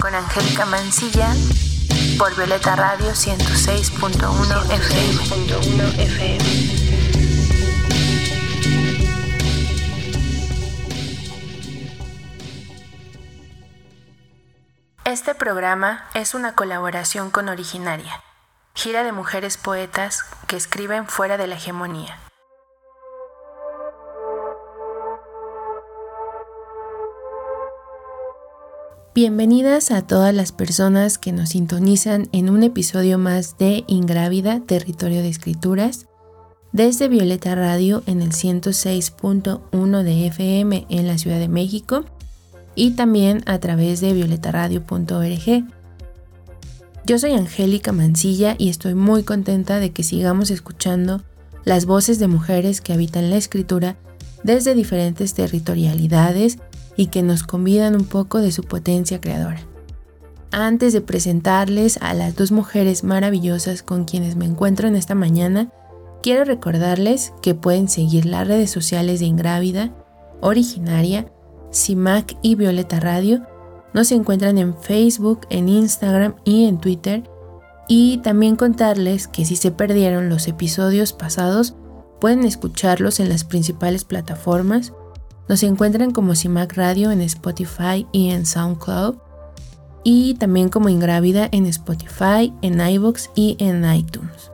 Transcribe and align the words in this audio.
Con 0.00 0.14
Angélica 0.14 0.64
Mancilla 0.64 1.34
por 2.18 2.34
Violeta 2.34 2.76
Radio 2.76 3.10
106.1 3.10 4.70
FM. 4.70 5.12
106.1 5.22 5.98
FM. 5.98 6.44
Este 15.04 15.34
programa 15.34 16.08
es 16.14 16.32
una 16.34 16.54
colaboración 16.54 17.30
con 17.30 17.50
Originaria, 17.50 18.22
gira 18.74 19.04
de 19.04 19.12
mujeres 19.12 19.58
poetas 19.58 20.24
que 20.46 20.56
escriben 20.56 21.06
fuera 21.06 21.36
de 21.36 21.46
la 21.46 21.56
hegemonía. 21.56 22.18
Bienvenidas 29.12 29.90
a 29.90 30.02
todas 30.02 30.32
las 30.32 30.52
personas 30.52 31.18
que 31.18 31.32
nos 31.32 31.48
sintonizan 31.48 32.28
en 32.30 32.48
un 32.48 32.62
episodio 32.62 33.18
más 33.18 33.58
de 33.58 33.82
Ingrávida, 33.88 34.60
Territorio 34.60 35.20
de 35.20 35.28
Escrituras, 35.28 36.06
desde 36.70 37.08
Violeta 37.08 37.56
Radio 37.56 38.04
en 38.06 38.22
el 38.22 38.30
106.1 38.30 40.02
de 40.04 40.26
FM 40.28 40.86
en 40.88 41.08
la 41.08 41.18
Ciudad 41.18 41.40
de 41.40 41.48
México 41.48 42.04
y 42.76 42.92
también 42.92 43.42
a 43.46 43.58
través 43.58 44.00
de 44.00 44.12
violetaradio.org. 44.12 45.64
Yo 47.04 47.18
soy 47.18 47.32
Angélica 47.32 47.90
Mancilla 47.90 48.54
y 48.58 48.68
estoy 48.68 48.94
muy 48.94 49.24
contenta 49.24 49.80
de 49.80 49.90
que 49.90 50.04
sigamos 50.04 50.52
escuchando 50.52 51.24
las 51.64 51.84
voces 51.84 52.20
de 52.20 52.28
mujeres 52.28 52.80
que 52.80 52.92
habitan 52.92 53.28
la 53.30 53.38
escritura 53.38 53.96
desde 54.44 54.76
diferentes 54.76 55.34
territorialidades 55.34 56.58
y 56.96 57.06
que 57.06 57.22
nos 57.22 57.42
convidan 57.42 57.94
un 57.94 58.04
poco 58.04 58.38
de 58.38 58.52
su 58.52 58.62
potencia 58.62 59.20
creadora. 59.20 59.60
Antes 60.52 60.92
de 60.92 61.00
presentarles 61.00 61.98
a 62.02 62.12
las 62.12 62.34
dos 62.34 62.50
mujeres 62.50 63.04
maravillosas 63.04 63.82
con 63.82 64.04
quienes 64.04 64.34
me 64.34 64.46
encuentro 64.46 64.88
en 64.88 64.96
esta 64.96 65.14
mañana, 65.14 65.72
quiero 66.22 66.44
recordarles 66.44 67.32
que 67.40 67.54
pueden 67.54 67.88
seguir 67.88 68.26
las 68.26 68.48
redes 68.48 68.70
sociales 68.70 69.20
de 69.20 69.26
Ingrávida, 69.26 69.94
Originaria, 70.40 71.30
CIMAC 71.72 72.36
y 72.42 72.56
Violeta 72.56 72.98
Radio. 72.98 73.46
Nos 73.94 74.10
encuentran 74.10 74.58
en 74.58 74.76
Facebook, 74.76 75.46
en 75.50 75.68
Instagram 75.68 76.34
y 76.44 76.64
en 76.64 76.78
Twitter. 76.78 77.22
Y 77.86 78.18
también 78.18 78.56
contarles 78.56 79.28
que 79.28 79.44
si 79.44 79.56
se 79.56 79.70
perdieron 79.70 80.28
los 80.28 80.48
episodios 80.48 81.12
pasados, 81.12 81.74
pueden 82.20 82.44
escucharlos 82.44 83.20
en 83.20 83.28
las 83.28 83.44
principales 83.44 84.04
plataformas 84.04 84.92
nos 85.50 85.64
encuentran 85.64 86.12
como 86.12 86.36
CIMAC 86.36 86.74
Radio 86.74 87.10
en 87.10 87.20
Spotify 87.22 88.06
y 88.12 88.30
en 88.30 88.46
SoundCloud. 88.46 89.16
Y 90.04 90.34
también 90.34 90.68
como 90.68 90.88
Ingrávida 90.88 91.48
en 91.50 91.66
Spotify, 91.66 92.54
en 92.62 92.80
iVoox 92.80 93.30
y 93.34 93.56
en 93.58 93.84
iTunes. 93.92 94.52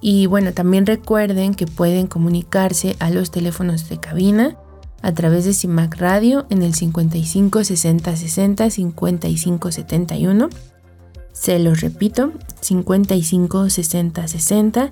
Y 0.00 0.26
bueno, 0.26 0.52
también 0.54 0.86
recuerden 0.86 1.54
que 1.54 1.68
pueden 1.68 2.08
comunicarse 2.08 2.96
a 2.98 3.10
los 3.10 3.30
teléfonos 3.30 3.88
de 3.88 4.00
cabina 4.00 4.56
a 5.02 5.14
través 5.14 5.44
de 5.44 5.54
CIMAC 5.54 5.94
Radio 5.98 6.46
en 6.50 6.62
el 6.62 6.74
55 6.74 7.62
60 7.62 8.16
60 8.16 8.70
55 8.70 9.70
71. 9.70 10.48
Se 11.32 11.60
los 11.60 11.80
repito, 11.80 12.32
55 12.60 13.70
60 13.70 14.26
60 14.26 14.90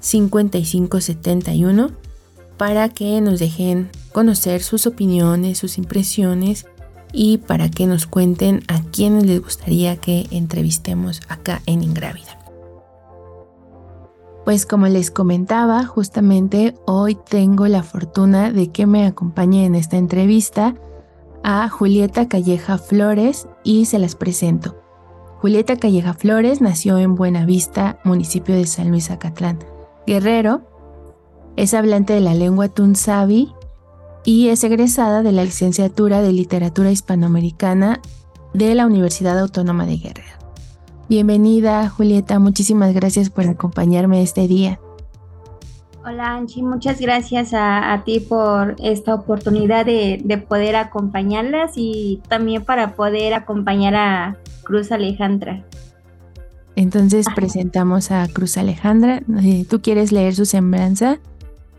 55 0.00 1.00
71 1.00 1.99
para 2.60 2.90
que 2.90 3.22
nos 3.22 3.38
dejen 3.38 3.88
conocer 4.12 4.62
sus 4.62 4.86
opiniones, 4.86 5.56
sus 5.56 5.78
impresiones 5.78 6.66
y 7.10 7.38
para 7.38 7.70
que 7.70 7.86
nos 7.86 8.06
cuenten 8.06 8.64
a 8.68 8.82
quienes 8.82 9.24
les 9.24 9.42
gustaría 9.42 9.96
que 9.96 10.26
entrevistemos 10.30 11.22
acá 11.30 11.62
en 11.64 11.82
Ingrávida. 11.82 12.38
Pues 14.44 14.66
como 14.66 14.88
les 14.88 15.10
comentaba, 15.10 15.86
justamente 15.86 16.74
hoy 16.84 17.14
tengo 17.14 17.66
la 17.66 17.82
fortuna 17.82 18.52
de 18.52 18.70
que 18.70 18.84
me 18.84 19.06
acompañe 19.06 19.64
en 19.64 19.74
esta 19.74 19.96
entrevista 19.96 20.74
a 21.42 21.66
Julieta 21.70 22.28
Calleja 22.28 22.76
Flores 22.76 23.48
y 23.64 23.86
se 23.86 23.98
las 23.98 24.16
presento. 24.16 24.78
Julieta 25.40 25.76
Calleja 25.76 26.12
Flores 26.12 26.60
nació 26.60 26.98
en 26.98 27.14
Buenavista, 27.14 28.00
municipio 28.04 28.54
de 28.54 28.66
San 28.66 28.90
Luis 28.90 29.10
Acatlán, 29.10 29.60
Guerrero, 30.06 30.69
es 31.56 31.74
hablante 31.74 32.12
de 32.12 32.20
la 32.20 32.34
lengua 32.34 32.68
tunsavi 32.68 33.52
y 34.24 34.48
es 34.48 34.64
egresada 34.64 35.22
de 35.22 35.32
la 35.32 35.44
licenciatura 35.44 36.22
de 36.22 36.32
Literatura 36.32 36.90
Hispanoamericana 36.90 38.00
de 38.52 38.74
la 38.74 38.86
Universidad 38.86 39.38
Autónoma 39.38 39.86
de 39.86 39.96
Guerrero. 39.96 40.38
Bienvenida, 41.08 41.88
Julieta. 41.88 42.38
Muchísimas 42.38 42.94
gracias 42.94 43.30
por 43.30 43.46
acompañarme 43.46 44.22
este 44.22 44.46
día. 44.46 44.78
Hola, 46.04 46.34
Anchi. 46.34 46.62
Muchas 46.62 47.00
gracias 47.00 47.50
a, 47.52 48.02
ti 48.06 48.20
por 48.20 48.76
esta 48.82 49.14
oportunidad 49.14 49.84
de, 49.84 50.20
de, 50.24 50.38
poder 50.38 50.76
acompañarlas 50.76 51.72
y 51.76 52.22
también 52.28 52.64
para 52.64 52.94
poder 52.94 53.34
acompañar 53.34 53.94
a 53.96 54.36
Cruz 54.62 54.92
Alejandra. 54.92 55.64
Entonces 56.74 57.26
presentamos 57.34 58.10
a 58.10 58.26
Cruz 58.28 58.56
Alejandra. 58.56 59.22
Eh, 59.42 59.66
¿Tú 59.68 59.82
quieres 59.82 60.12
leer 60.12 60.34
su 60.34 60.46
semblanza? 60.46 61.18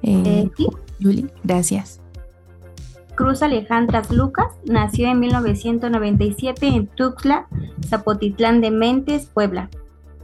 Eh, 0.03 0.49
Yuli, 0.99 1.29
gracias. 1.43 2.01
Cruz 3.15 3.43
Alejandra 3.43 4.01
Lucas 4.09 4.47
nació 4.65 5.07
en 5.07 5.19
1997 5.19 6.67
en 6.67 6.87
Tuxtla, 6.87 7.47
Zapotitlán 7.85 8.61
de 8.61 8.71
Mentes, 8.71 9.27
Puebla. 9.27 9.69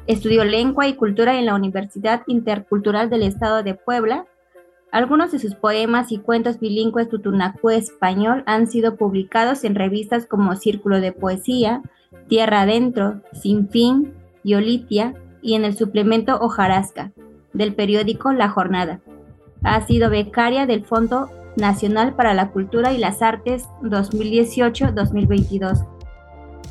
Estudió 0.07 0.45
lengua 0.45 0.87
y 0.87 0.95
cultura 0.95 1.37
en 1.37 1.45
la 1.45 1.53
Universidad 1.53 2.23
Intercultural 2.27 3.09
del 3.09 3.23
Estado 3.23 3.61
de 3.61 3.75
Puebla. 3.75 4.25
Algunos 4.91 5.31
de 5.31 5.39
sus 5.39 5.53
poemas 5.53 6.11
y 6.11 6.17
cuentos 6.17 6.59
bilingües 6.59 7.09
tutunacú 7.09 7.69
español 7.69 8.41
han 8.45 8.67
sido 8.67 8.95
publicados 8.95 9.65
en 9.65 9.75
revistas 9.75 10.25
como 10.25 10.55
Círculo 10.55 11.01
de 11.01 11.11
Poesía, 11.11 11.81
Tierra 12.29 12.61
Adentro, 12.61 13.21
Sin 13.33 13.67
Fin, 13.69 14.13
Yolitia 14.45 15.13
y 15.41 15.55
en 15.55 15.65
el 15.65 15.75
suplemento 15.77 16.39
Hojarasca 16.39 17.11
del 17.53 17.75
periódico 17.75 18.31
La 18.31 18.49
Jornada. 18.49 19.01
Ha 19.63 19.85
sido 19.85 20.09
becaria 20.09 20.65
del 20.65 20.85
Fondo 20.85 21.29
Nacional 21.55 22.13
para 22.13 22.33
la 22.33 22.51
Cultura 22.51 22.93
y 22.93 22.97
las 22.97 23.21
Artes 23.21 23.67
2018-2022. 23.81 25.85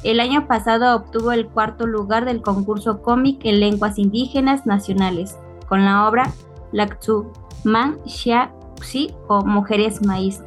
El 0.04 0.20
año 0.20 0.46
pasado 0.46 0.94
obtuvo 0.94 1.32
el 1.32 1.48
cuarto 1.48 1.86
lugar 1.86 2.24
del 2.24 2.42
concurso 2.42 3.02
cómic 3.02 3.40
en 3.44 3.60
lenguas 3.60 3.98
indígenas 3.98 4.66
nacionales, 4.66 5.36
con 5.68 5.84
la 5.84 6.08
obra 6.08 6.32
Laktsu 6.72 7.32
Man 7.64 7.98
Xia 8.06 8.52
o 9.26 9.44
Mujeres 9.44 10.04
Maíz. 10.06 10.42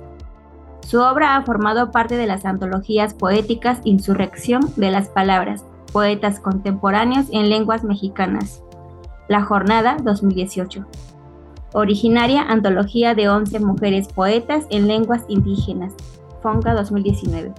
Su 0.88 1.02
obra 1.02 1.36
ha 1.36 1.44
formado 1.44 1.92
parte 1.92 2.16
de 2.16 2.26
las 2.26 2.46
antologías 2.46 3.14
poéticas 3.14 3.82
Insurrección 3.84 4.62
de 4.78 4.92
las 4.92 5.10
Palabras, 5.10 5.66
Poetas 5.92 6.40
Contemporáneos 6.40 7.26
en 7.32 7.50
Lenguas 7.50 7.84
Mexicanas, 7.84 8.64
La 9.28 9.44
Jornada 9.44 9.98
2018 10.02 10.86
originaria 11.74 12.42
antología 12.42 13.16
de 13.16 13.30
11 13.30 13.60
mujeres 13.60 14.08
poetas 14.08 14.66
en 14.70 14.88
lenguas 14.88 15.24
indígenas, 15.28 15.94
Fonga 16.42 16.74
2019. 16.74 17.54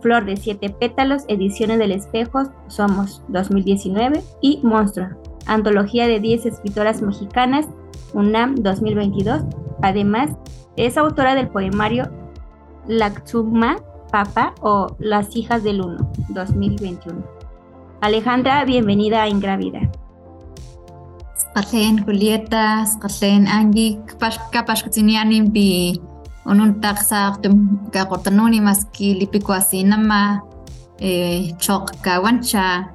Flor 0.00 0.26
de 0.26 0.36
Siete 0.36 0.68
Pétalos, 0.68 1.24
Ediciones 1.28 1.78
del 1.78 1.92
Espejo, 1.92 2.42
Somos 2.68 3.22
2019 3.28 4.22
y 4.42 4.60
Monstruo, 4.62 5.08
antología 5.46 6.06
de 6.06 6.20
10 6.20 6.46
escritoras 6.46 7.00
mexicanas, 7.00 7.66
UNAM 8.12 8.56
2022. 8.56 9.42
Además, 9.82 10.30
es 10.76 10.98
autora 10.98 11.34
del 11.34 11.48
poemario 11.48 12.10
Laxuma 12.86 13.76
Papa 14.12 14.54
o 14.60 14.94
Las 14.98 15.34
hijas 15.36 15.64
del 15.64 15.80
Uno 15.80 16.12
2021. 16.28 17.24
Alejandra, 18.00 18.64
bienvenida 18.64 19.22
a 19.22 19.28
Ingravida. 21.54 21.62
Qatlen 21.62 22.04
Julieta, 22.06 22.84
qatlen 23.00 23.46
Angie, 23.46 23.98
kapashkutinianin 24.52 25.52
pi 25.52 26.00
unun 26.46 26.80
taqsaq 26.80 27.42
kaqutanuni 27.92 28.60
maski 28.60 29.14
lipikuasinama 29.20 30.40
eh, 31.00 31.52
chok 31.58 31.90
kawancha 32.02 32.90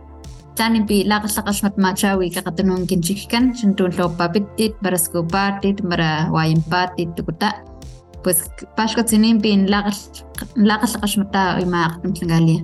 tanimpi 0.55 1.05
laqaslaqaxmat 1.07 1.77
machawi 1.77 2.29
kaqatunun 2.29 2.85
kinchikkan 2.87 3.53
chintun 3.55 3.91
papitit 4.17 4.75
para 4.81 4.97
skupatit 4.97 5.81
para 5.89 6.29
wayimpatit 6.31 7.15
tukuta 7.15 7.53
pues 8.23 8.43
pashkatzinimpi 8.75 9.67
laqaslaqaxmata 10.55 11.59
imaqtumtlangalia 11.61 12.61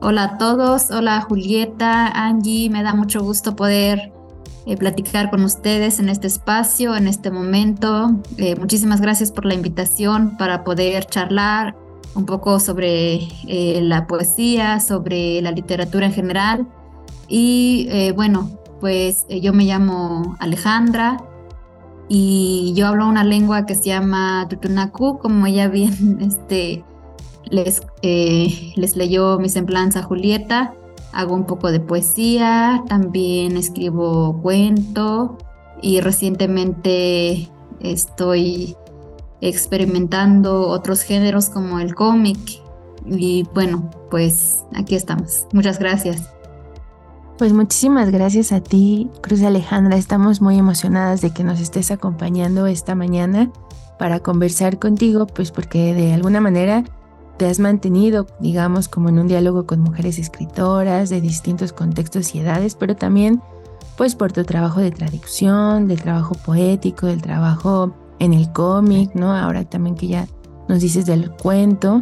Hola 0.00 0.24
a 0.24 0.38
todos, 0.38 0.90
hola 0.90 1.20
Julieta, 1.28 2.06
Angie, 2.14 2.70
me 2.70 2.82
da 2.82 2.94
mucho 2.94 3.22
gusto 3.22 3.54
poder 3.54 4.11
eh, 4.64 4.76
platicar 4.76 5.28
con 5.28 5.42
ustedes 5.42 5.98
en 5.98 6.08
este 6.08 6.28
espacio, 6.28 6.94
en 6.94 7.08
este 7.08 7.32
momento. 7.32 8.12
Eh, 8.36 8.54
muchísimas 8.54 9.00
gracias 9.00 9.32
por 9.32 9.44
la 9.44 9.54
invitación 9.54 10.36
para 10.36 10.62
poder 10.62 11.04
charlar 11.06 11.74
un 12.14 12.26
poco 12.26 12.60
sobre 12.60 13.28
eh, 13.48 13.80
la 13.82 14.06
poesía, 14.06 14.78
sobre 14.78 15.42
la 15.42 15.50
literatura 15.50 16.06
en 16.06 16.12
general. 16.12 16.66
Y 17.26 17.88
bueno, 18.14 18.50
pues 18.78 19.24
yo 19.28 19.54
me 19.54 19.64
llamo 19.64 20.36
Alejandra 20.38 21.16
y 22.08 22.74
yo 22.76 22.86
hablo 22.86 23.08
una 23.08 23.24
lengua 23.24 23.64
que 23.64 23.74
se 23.74 23.84
llama 23.84 24.46
Tutunacu, 24.50 25.18
como 25.18 25.46
ya 25.46 25.68
bien 25.68 26.18
este, 26.20 26.84
les, 27.50 27.80
les 28.02 28.96
leyó 28.96 29.38
mi 29.38 29.48
semblanza 29.48 30.02
Julieta 30.02 30.74
hago 31.12 31.34
un 31.34 31.44
poco 31.46 31.70
de 31.70 31.80
poesía, 31.80 32.82
también 32.88 33.56
escribo 33.56 34.40
cuento 34.42 35.38
y 35.80 36.00
recientemente 36.00 37.48
estoy 37.80 38.76
experimentando 39.40 40.68
otros 40.68 41.02
géneros 41.02 41.50
como 41.50 41.80
el 41.80 41.94
cómic. 41.94 42.38
Y 43.04 43.44
bueno, 43.54 43.90
pues 44.10 44.64
aquí 44.74 44.94
estamos. 44.94 45.46
Muchas 45.52 45.78
gracias. 45.78 46.30
Pues 47.38 47.52
muchísimas 47.52 48.10
gracias 48.10 48.52
a 48.52 48.60
ti, 48.60 49.10
Cruz 49.20 49.42
Alejandra. 49.42 49.96
Estamos 49.96 50.40
muy 50.40 50.58
emocionadas 50.58 51.20
de 51.20 51.30
que 51.30 51.42
nos 51.42 51.60
estés 51.60 51.90
acompañando 51.90 52.66
esta 52.66 52.94
mañana 52.94 53.50
para 53.98 54.20
conversar 54.20 54.78
contigo, 54.78 55.26
pues 55.26 55.50
porque 55.50 55.92
de 55.94 56.12
alguna 56.12 56.40
manera 56.40 56.84
te 57.36 57.46
has 57.46 57.58
mantenido, 57.58 58.26
digamos, 58.40 58.88
como 58.88 59.08
en 59.08 59.18
un 59.18 59.28
diálogo 59.28 59.66
con 59.66 59.80
mujeres 59.80 60.18
escritoras 60.18 61.10
de 61.10 61.20
distintos 61.20 61.72
contextos 61.72 62.34
y 62.34 62.40
edades, 62.40 62.74
pero 62.74 62.96
también 62.96 63.42
pues 63.96 64.14
por 64.14 64.32
tu 64.32 64.44
trabajo 64.44 64.80
de 64.80 64.90
traducción, 64.90 65.86
del 65.86 66.00
trabajo 66.00 66.34
poético, 66.34 67.06
del 67.06 67.22
trabajo 67.22 67.94
en 68.18 68.32
el 68.32 68.52
cómic, 68.52 69.14
¿no? 69.14 69.34
Ahora 69.34 69.64
también 69.64 69.96
que 69.96 70.08
ya 70.08 70.26
nos 70.68 70.80
dices 70.80 71.06
del 71.06 71.30
cuento. 71.30 72.00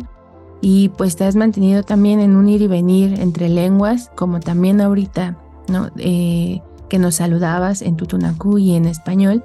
Y 0.60 0.90
pues 0.90 1.16
te 1.16 1.24
has 1.24 1.36
mantenido 1.36 1.82
también 1.82 2.20
en 2.20 2.36
un 2.36 2.48
ir 2.48 2.62
y 2.62 2.66
venir 2.66 3.18
entre 3.18 3.48
lenguas, 3.48 4.10
como 4.14 4.40
también 4.40 4.80
ahorita, 4.80 5.38
¿no? 5.68 5.88
Eh, 5.96 6.60
que 6.88 6.98
nos 6.98 7.16
saludabas 7.16 7.80
en 7.82 7.96
tutunacú 7.96 8.58
y 8.58 8.74
en 8.74 8.84
español. 8.84 9.42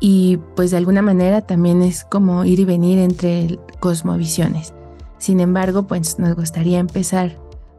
Y 0.00 0.38
pues 0.54 0.70
de 0.70 0.76
alguna 0.76 1.00
manera 1.00 1.40
también 1.40 1.82
es 1.82 2.04
como 2.04 2.44
ir 2.44 2.60
y 2.60 2.64
venir 2.64 2.98
entre 2.98 3.58
cosmovisiones. 3.80 4.74
Sin 5.24 5.40
embargo, 5.40 5.84
pues 5.84 6.18
nos 6.18 6.36
gustaría 6.36 6.78
empezar 6.78 7.38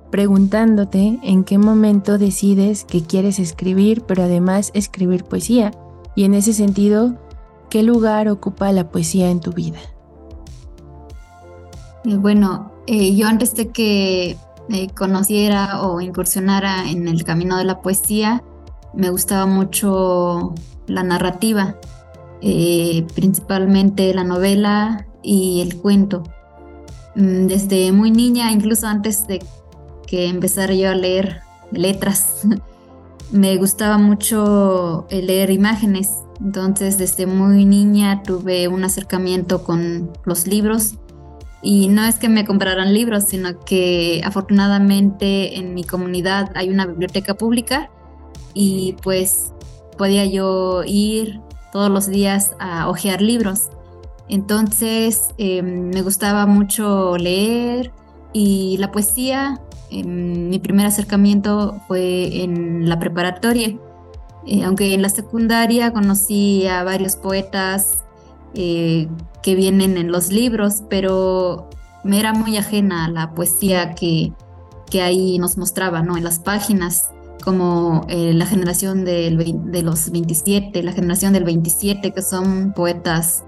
preguntándote 0.09 1.19
en 1.21 1.43
qué 1.43 1.59
momento 1.59 2.17
decides 2.17 2.85
que 2.85 3.03
quieres 3.03 3.37
escribir, 3.37 4.01
pero 4.01 4.23
además 4.23 4.71
escribir 4.73 5.25
poesía. 5.25 5.69
Y 6.15 6.23
en 6.23 6.33
ese 6.33 6.53
sentido, 6.53 7.13
¿qué 7.69 7.83
lugar 7.83 8.29
ocupa 8.29 8.71
la 8.71 8.89
poesía 8.89 9.29
en 9.29 9.41
tu 9.41 9.51
vida? 9.51 9.77
Eh, 12.03 12.15
bueno, 12.15 12.71
eh, 12.87 13.15
yo 13.15 13.27
antes 13.27 13.53
de 13.53 13.69
que 13.69 14.37
eh, 14.69 14.89
conociera 14.97 15.83
o 15.83 16.01
incursionara 16.01 16.89
en 16.89 17.07
el 17.07 17.23
camino 17.25 17.59
de 17.59 17.65
la 17.65 17.79
poesía, 17.79 18.43
me 18.95 19.11
gustaba 19.11 19.45
mucho 19.45 20.55
la 20.87 21.03
narrativa, 21.03 21.75
principalmente 22.41 24.15
la 24.15 24.23
novela 24.23 25.05
y 25.21 25.61
el 25.61 25.77
cuento. 25.77 26.23
Mm, 27.15 27.47
desde 27.47 27.91
muy 27.91 28.11
niña, 28.11 28.51
incluso 28.51 28.87
antes 28.87 29.27
de 29.27 29.41
que 30.05 30.27
empezara 30.27 30.73
yo 30.73 30.89
a 30.89 30.95
leer 30.95 31.41
letras, 31.71 32.41
me 33.31 33.55
gustaba 33.57 33.97
mucho 33.97 35.07
leer 35.09 35.49
imágenes. 35.49 36.09
Entonces, 36.41 36.97
desde 36.97 37.25
muy 37.25 37.65
niña 37.65 38.21
tuve 38.23 38.67
un 38.67 38.83
acercamiento 38.83 39.63
con 39.63 40.11
los 40.25 40.47
libros. 40.47 40.95
Y 41.61 41.87
no 41.87 42.03
es 42.03 42.19
que 42.19 42.29
me 42.29 42.45
compraran 42.45 42.93
libros, 42.93 43.23
sino 43.23 43.59
que 43.61 44.21
afortunadamente 44.23 45.57
en 45.57 45.73
mi 45.73 45.83
comunidad 45.83 46.51
hay 46.53 46.69
una 46.69 46.85
biblioteca 46.85 47.33
pública 47.33 47.89
y 48.53 48.95
pues 49.01 49.51
podía 49.97 50.25
yo 50.25 50.83
ir 50.85 51.39
todos 51.71 51.89
los 51.89 52.07
días 52.07 52.51
a 52.59 52.87
hojear 52.87 53.21
libros. 53.21 53.69
Entonces 54.27 55.27
em, 55.37 55.89
me 55.89 56.01
gustaba 56.01 56.45
mucho 56.45 57.17
leer 57.17 57.91
y 58.33 58.77
la 58.77 58.91
poesía. 58.91 59.61
Em, 59.91 60.49
mi 60.49 60.59
primer 60.59 60.85
acercamiento 60.85 61.79
fue 61.87 62.43
en 62.43 62.89
la 62.89 62.99
preparatoria, 62.99 63.77
eh, 64.47 64.63
aunque 64.63 64.93
en 64.93 65.01
la 65.01 65.09
secundaria 65.09 65.91
conocí 65.93 66.67
a 66.67 66.83
varios 66.83 67.15
poetas 67.15 68.03
eh, 68.53 69.07
que 69.43 69.55
vienen 69.55 69.97
en 69.97 70.11
los 70.11 70.31
libros, 70.31 70.83
pero 70.89 71.69
me 72.03 72.19
era 72.19 72.33
muy 72.33 72.57
ajena 72.57 73.09
la 73.09 73.33
poesía 73.33 73.95
que, 73.95 74.33
que 74.89 75.01
ahí 75.01 75.37
nos 75.39 75.57
mostraba, 75.57 76.01
¿no? 76.01 76.17
En 76.17 76.23
las 76.23 76.39
páginas, 76.39 77.11
como 77.43 78.05
eh, 78.09 78.33
la 78.33 78.45
generación 78.45 79.05
del, 79.05 79.37
de 79.71 79.83
los 79.83 80.09
27, 80.09 80.81
la 80.83 80.93
generación 80.93 81.33
del 81.33 81.43
27, 81.43 82.11
que 82.11 82.21
son 82.21 82.73
poetas 82.73 83.43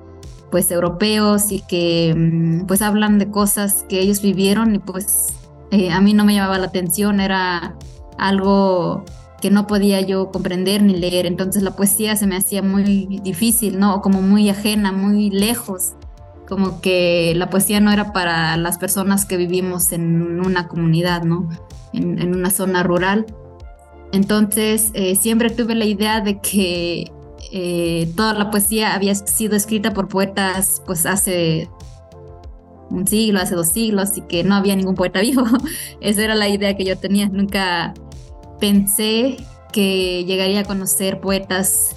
pues 0.51 0.71
europeos 0.71 1.51
y 1.51 1.61
que 1.61 2.13
mm, 2.15 2.65
pues 2.65 2.81
hablan 2.81 3.19
de 3.19 3.29
cosas 3.29 3.85
que 3.89 3.99
ellos 3.99 4.21
vivieron 4.21 4.75
y 4.75 4.79
pues 4.79 5.27
eh, 5.71 5.91
a 5.91 5.99
mí 6.01 6.13
no 6.13 6.23
me 6.25 6.33
llamaba 6.33 6.57
la 6.57 6.67
atención, 6.67 7.19
era 7.19 7.75
algo 8.17 9.03
que 9.41 9.51
no 9.51 9.67
podía 9.67 10.01
yo 10.01 10.31
comprender 10.31 10.81
ni 10.81 10.95
leer, 10.95 11.25
entonces 11.25 11.61
la 11.61 11.71
poesía 11.71 12.15
se 12.15 12.25
me 12.25 12.37
hacía 12.37 12.63
muy 12.63 13.19
difícil, 13.21 13.79
¿no? 13.79 14.01
Como 14.01 14.21
muy 14.21 14.49
ajena, 14.49 14.91
muy 14.91 15.29
lejos, 15.29 15.93
como 16.47 16.81
que 16.81 17.33
la 17.35 17.49
poesía 17.49 17.79
no 17.79 17.91
era 17.91 18.13
para 18.13 18.57
las 18.57 18.77
personas 18.77 19.25
que 19.25 19.37
vivimos 19.37 19.91
en 19.91 20.39
una 20.39 20.67
comunidad, 20.67 21.23
¿no? 21.23 21.49
En, 21.93 22.35
una 22.35 22.49
zona 22.49 22.83
rural. 22.83 23.25
Entonces 24.11 24.91
eh, 24.93 25.15
siempre 25.15 25.49
tuve 25.49 25.75
la 25.75 25.85
idea 25.85 26.21
de 26.21 26.39
que 26.39 27.11
eh, 27.51 28.11
toda 28.15 28.33
la 28.33 28.51
poesía 28.51 28.93
había 28.93 29.15
sido 29.15 29.55
escrita 29.55 29.93
por 29.93 30.07
poetas 30.07 30.81
pues 30.85 31.05
hace 31.05 31.69
un 32.89 33.07
siglo, 33.07 33.39
hace 33.39 33.55
dos 33.55 33.69
siglos 33.69 34.17
y 34.17 34.21
que 34.21 34.43
no 34.43 34.55
había 34.55 34.75
ningún 34.75 34.95
poeta 34.95 35.21
vivo. 35.21 35.45
Esa 36.01 36.23
era 36.23 36.35
la 36.35 36.49
idea 36.49 36.75
que 36.75 36.85
yo 36.85 36.97
tenía. 36.97 37.29
Nunca 37.29 37.93
pensé 38.59 39.37
que 39.71 40.25
llegaría 40.25 40.61
a 40.61 40.63
conocer 40.63 41.19
poetas 41.19 41.95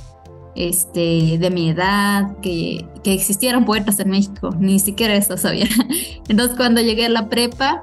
este, 0.54 1.38
de 1.38 1.50
mi 1.50 1.70
edad, 1.70 2.36
que, 2.42 2.84
que 3.02 3.12
existieran 3.12 3.64
poetas 3.64 4.00
en 4.00 4.10
México, 4.10 4.54
ni 4.58 4.78
siquiera 4.78 5.14
eso 5.14 5.36
sabía. 5.36 5.66
Entonces 6.28 6.56
cuando 6.56 6.80
llegué 6.80 7.06
a 7.06 7.08
la 7.08 7.28
prepa, 7.28 7.80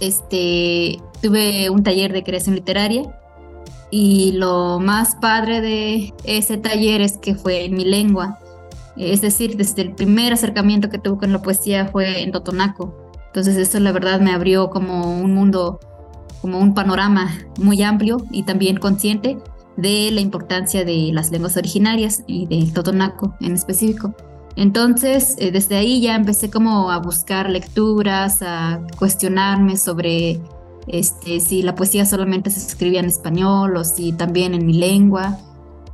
este, 0.00 0.98
tuve 1.20 1.70
un 1.70 1.82
taller 1.82 2.12
de 2.12 2.22
creación 2.22 2.54
literaria 2.54 3.19
y 3.90 4.32
lo 4.32 4.78
más 4.78 5.16
padre 5.16 5.60
de 5.60 6.14
ese 6.24 6.56
taller 6.56 7.00
es 7.00 7.18
que 7.18 7.34
fue 7.34 7.64
en 7.64 7.74
mi 7.74 7.84
lengua. 7.84 8.38
Es 8.96 9.20
decir, 9.20 9.56
desde 9.56 9.82
el 9.82 9.94
primer 9.94 10.32
acercamiento 10.32 10.90
que 10.90 10.98
tuve 10.98 11.18
con 11.18 11.32
la 11.32 11.42
poesía 11.42 11.86
fue 11.86 12.22
en 12.22 12.32
Totonaco. 12.32 12.94
Entonces 13.26 13.56
eso 13.56 13.80
la 13.80 13.92
verdad 13.92 14.20
me 14.20 14.32
abrió 14.32 14.70
como 14.70 15.20
un 15.20 15.34
mundo, 15.34 15.80
como 16.40 16.58
un 16.58 16.74
panorama 16.74 17.30
muy 17.58 17.82
amplio 17.82 18.18
y 18.30 18.42
también 18.42 18.76
consciente 18.76 19.38
de 19.76 20.10
la 20.12 20.20
importancia 20.20 20.84
de 20.84 21.10
las 21.12 21.30
lenguas 21.30 21.56
originarias 21.56 22.24
y 22.26 22.46
del 22.46 22.72
Totonaco 22.72 23.34
en 23.40 23.54
específico. 23.54 24.14
Entonces, 24.56 25.36
eh, 25.38 25.52
desde 25.52 25.76
ahí 25.76 26.00
ya 26.00 26.16
empecé 26.16 26.50
como 26.50 26.90
a 26.90 26.98
buscar 26.98 27.48
lecturas, 27.48 28.42
a 28.42 28.80
cuestionarme 28.98 29.76
sobre 29.76 30.40
este, 30.92 31.40
si 31.40 31.62
la 31.62 31.74
poesía 31.74 32.04
solamente 32.04 32.50
se 32.50 32.66
escribía 32.66 33.00
en 33.00 33.06
español 33.06 33.76
o 33.76 33.84
si 33.84 34.12
también 34.12 34.54
en 34.54 34.66
mi 34.66 34.74
lengua. 34.74 35.38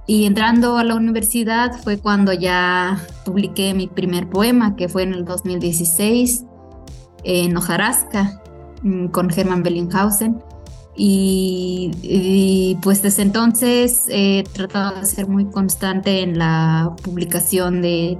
Y 0.07 0.25
entrando 0.25 0.77
a 0.77 0.85
la 0.85 0.95
universidad 0.95 1.73
fue 1.83 1.99
cuando 1.99 2.33
ya 2.33 3.01
publiqué 3.25 3.75
mi 3.75 3.89
primer 3.89 4.29
poema, 4.29 4.77
que 4.77 4.89
fue 4.89 5.03
en 5.03 5.13
el 5.13 5.25
2016, 5.25 6.45
en 7.25 7.57
Hojarasca, 7.57 8.41
mm, 8.83 9.07
con 9.09 9.31
Hermann 9.31 9.63
Bellinghausen. 9.63 10.41
Y, 10.99 12.79
pues 12.83 13.03
desde 13.03 13.23
entonces 13.23 14.07
he 14.09 14.45
tratado 14.55 14.99
de 14.99 15.05
ser 15.05 15.29
muy 15.29 15.45
constante 15.45 16.23
en 16.23 16.39
la 16.39 16.95
publicación 17.03 17.83
de 17.83 18.17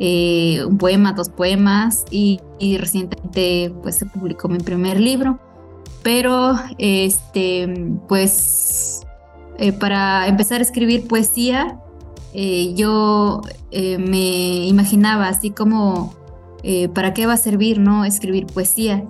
eh, 0.00 0.64
un 0.66 0.76
poema, 0.76 1.12
dos 1.12 1.28
poemas 1.28 2.04
y, 2.10 2.40
y, 2.58 2.78
recientemente 2.78 3.72
pues 3.82 3.94
se 3.94 4.06
publicó 4.06 4.48
mi 4.48 4.58
primer 4.58 4.98
libro 5.00 5.38
pero 6.06 6.54
este, 6.78 7.66
pues 8.06 9.04
eh, 9.58 9.72
para 9.72 10.28
empezar 10.28 10.60
a 10.60 10.62
escribir 10.62 11.08
poesía, 11.08 11.80
eh, 12.32 12.74
yo 12.76 13.42
eh, 13.72 13.98
me 13.98 14.68
imaginaba 14.68 15.26
así 15.26 15.50
como, 15.50 16.14
¿para 16.94 17.12
qué 17.12 17.26
va 17.26 17.32
a 17.32 17.36
servir, 17.36 17.80
no? 17.80 18.04
Escribir 18.04 18.46
poesía. 18.46 19.04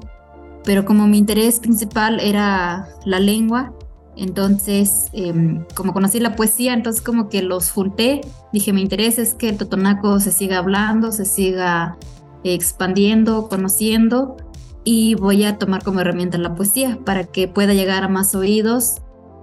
Pero 0.65 0.87
como 0.87 1.07
mi 1.07 1.19
interés 1.19 1.61
principal 1.61 2.19
era 2.19 2.89
la 3.05 3.21
lengua, 3.21 3.75
entonces, 4.17 5.09
em, 5.13 5.67
como 5.75 5.93
conocí 5.93 6.19
la 6.19 6.35
poesía, 6.35 6.73
entonces 6.73 7.03
como 7.03 7.29
que 7.29 7.43
los 7.43 7.71
junté. 7.71 8.23
Dije, 8.55 8.73
mi 8.73 8.81
interés 8.81 9.19
es 9.19 9.35
que 9.35 9.51
el 9.51 9.59
totonaco 9.59 10.19
se 10.19 10.33
siga 10.33 10.57
hablando, 10.57 11.13
se 11.13 11.27
siga 11.27 11.99
expandiendo, 12.43 13.49
conociendo 13.49 14.39
y 14.87 15.17
voy 15.17 15.45
a 15.45 15.59
tomar 15.59 15.83
como 15.83 16.01
herramienta 16.01 16.39
la 16.39 16.55
poesía 16.55 16.97
para 17.05 17.25
que 17.25 17.49
pueda 17.49 17.75
llegar 17.75 18.05
a 18.05 18.09
más 18.09 18.37
oídos 18.37 18.99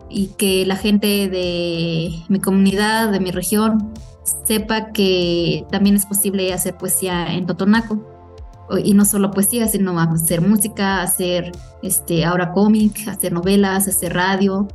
y 0.09 0.27
que 0.27 0.65
la 0.65 0.77
gente 0.77 1.27
de 1.27 2.11
mi 2.29 2.39
comunidad, 2.39 3.11
de 3.11 3.19
mi 3.19 3.29
región, 3.29 3.93
sepa 4.45 4.93
que 4.93 5.65
también 5.69 5.97
es 5.97 6.05
posible 6.05 6.53
hacer 6.53 6.77
poesía 6.77 7.35
en 7.35 7.45
Totonaco. 7.45 8.09
Y 8.85 8.93
no 8.93 9.03
solo 9.03 9.31
poesía, 9.31 9.67
sino 9.67 9.99
hacer 9.99 10.39
música, 10.39 11.01
hacer 11.01 11.51
este, 11.81 12.23
ahora 12.23 12.53
cómic, 12.53 13.05
hacer 13.09 13.33
novelas, 13.33 13.89
hacer 13.89 14.13
radio. 14.13 14.69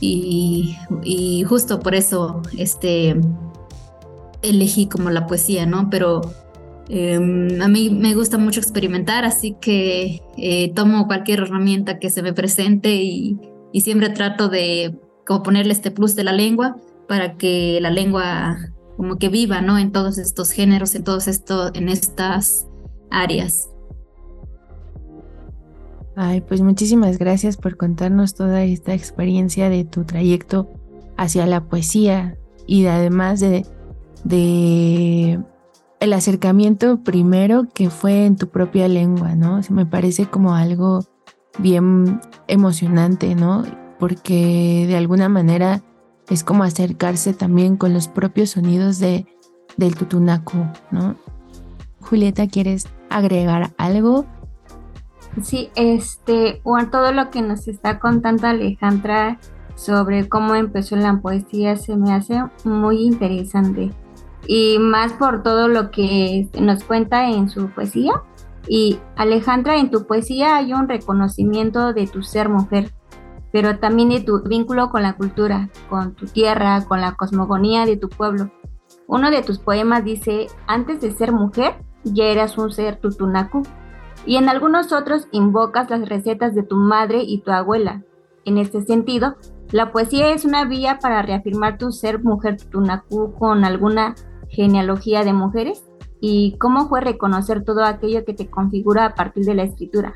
Y, 0.00 0.76
y, 1.04 1.44
justo 1.44 1.78
por 1.78 1.94
eso 1.94 2.42
este, 2.58 3.20
elegí 4.42 4.86
como 4.86 5.10
la 5.10 5.28
poesía, 5.28 5.64
¿no? 5.64 5.88
Pero 5.90 6.22
Em, 6.88 7.60
a 7.62 7.68
mí 7.68 7.90
me 7.90 8.14
gusta 8.14 8.38
mucho 8.38 8.60
experimentar, 8.60 9.24
así 9.24 9.56
que 9.60 10.20
eh, 10.36 10.72
tomo 10.74 11.06
cualquier 11.06 11.40
herramienta 11.40 11.98
que 11.98 12.10
se 12.10 12.22
me 12.22 12.32
presente 12.32 12.94
y, 12.94 13.38
siempre 13.80 14.10
trato 14.10 14.48
de 14.48 14.98
como 15.26 15.42
ponerle 15.42 15.72
este 15.72 15.90
plus 15.90 16.14
de 16.14 16.24
la 16.24 16.32
lengua 16.32 16.76
para 17.08 17.36
que 17.38 17.78
la 17.80 17.90
lengua 17.90 18.58
como 18.98 19.16
que 19.16 19.30
viva, 19.30 19.62
¿no? 19.62 19.78
En 19.78 19.92
todos 19.92 20.18
estos 20.18 20.50
géneros, 20.50 20.94
en 20.94 21.04
todos 21.04 21.26
estos, 21.26 21.70
en 21.74 21.88
estas 21.88 22.66
áreas. 23.10 23.70
Ay, 26.14 26.42
pues 26.42 26.60
muchísimas 26.60 27.18
gracias 27.18 27.56
por 27.56 27.78
contarnos 27.78 28.34
toda 28.34 28.64
esta 28.64 28.92
experiencia 28.92 29.70
de 29.70 29.84
tu 29.84 30.04
trayecto 30.04 30.68
hacia 31.16 31.46
la 31.46 31.64
poesía 31.64 32.36
y 32.66 32.84
además 32.84 33.40
de, 33.40 33.64
de 34.24 35.40
el 36.02 36.14
acercamiento 36.14 37.04
primero 37.04 37.68
que 37.72 37.88
fue 37.88 38.26
en 38.26 38.34
tu 38.34 38.48
propia 38.48 38.88
lengua, 38.88 39.36
¿no? 39.36 39.60
me 39.70 39.86
parece 39.86 40.26
como 40.26 40.52
algo 40.52 41.04
bien 41.60 42.20
emocionante, 42.48 43.36
¿no? 43.36 43.62
Porque 44.00 44.84
de 44.88 44.96
alguna 44.96 45.28
manera 45.28 45.80
es 46.28 46.42
como 46.42 46.64
acercarse 46.64 47.34
también 47.34 47.76
con 47.76 47.94
los 47.94 48.08
propios 48.08 48.50
sonidos 48.50 48.98
de, 48.98 49.26
del 49.76 49.94
tutunaco, 49.94 50.66
¿no? 50.90 51.14
Julieta, 52.00 52.48
¿quieres 52.48 52.88
agregar 53.08 53.72
algo? 53.78 54.26
Sí, 55.40 55.70
este, 55.76 56.60
bueno, 56.64 56.90
todo 56.90 57.12
lo 57.12 57.30
que 57.30 57.42
nos 57.42 57.68
está 57.68 58.00
contando 58.00 58.48
Alejandra 58.48 59.38
sobre 59.76 60.28
cómo 60.28 60.56
empezó 60.56 60.96
la 60.96 61.20
poesía 61.20 61.76
se 61.76 61.96
me 61.96 62.12
hace 62.12 62.42
muy 62.64 63.02
interesante 63.04 63.92
y 64.46 64.78
más 64.78 65.12
por 65.12 65.42
todo 65.42 65.68
lo 65.68 65.90
que 65.90 66.48
nos 66.60 66.84
cuenta 66.84 67.30
en 67.30 67.48
su 67.48 67.68
poesía. 67.70 68.22
Y 68.68 68.98
Alejandra, 69.16 69.78
en 69.78 69.90
tu 69.90 70.06
poesía 70.06 70.56
hay 70.56 70.72
un 70.72 70.88
reconocimiento 70.88 71.92
de 71.92 72.06
tu 72.06 72.22
ser 72.22 72.48
mujer, 72.48 72.92
pero 73.52 73.78
también 73.78 74.10
de 74.10 74.20
tu 74.20 74.42
vínculo 74.42 74.90
con 74.90 75.02
la 75.02 75.14
cultura, 75.14 75.68
con 75.88 76.14
tu 76.14 76.26
tierra, 76.26 76.84
con 76.86 77.00
la 77.00 77.14
cosmogonía 77.14 77.86
de 77.86 77.96
tu 77.96 78.08
pueblo. 78.08 78.50
Uno 79.06 79.30
de 79.30 79.42
tus 79.42 79.58
poemas 79.58 80.04
dice, 80.04 80.46
antes 80.66 81.00
de 81.00 81.10
ser 81.10 81.32
mujer, 81.32 81.74
ya 82.04 82.24
eras 82.24 82.56
un 82.56 82.72
ser 82.72 82.96
tutunacu. 83.00 83.62
Y 84.24 84.36
en 84.36 84.48
algunos 84.48 84.92
otros 84.92 85.26
invocas 85.32 85.90
las 85.90 86.08
recetas 86.08 86.54
de 86.54 86.62
tu 86.62 86.76
madre 86.76 87.22
y 87.22 87.42
tu 87.42 87.50
abuela. 87.50 88.02
En 88.44 88.58
este 88.58 88.82
sentido, 88.82 89.36
la 89.72 89.90
poesía 89.90 90.32
es 90.32 90.44
una 90.44 90.64
vía 90.64 90.98
para 91.00 91.22
reafirmar 91.22 91.78
tu 91.78 91.92
ser 91.92 92.22
mujer 92.22 92.56
tutunacu 92.58 93.34
con 93.34 93.64
alguna 93.64 94.14
genealogía 94.52 95.24
de 95.24 95.32
mujeres 95.32 95.82
y 96.20 96.56
cómo 96.58 96.88
fue 96.88 97.00
reconocer 97.00 97.64
todo 97.64 97.84
aquello 97.84 98.24
que 98.24 98.34
te 98.34 98.48
configura 98.48 99.06
a 99.06 99.14
partir 99.14 99.44
de 99.44 99.54
la 99.54 99.64
escritura. 99.64 100.14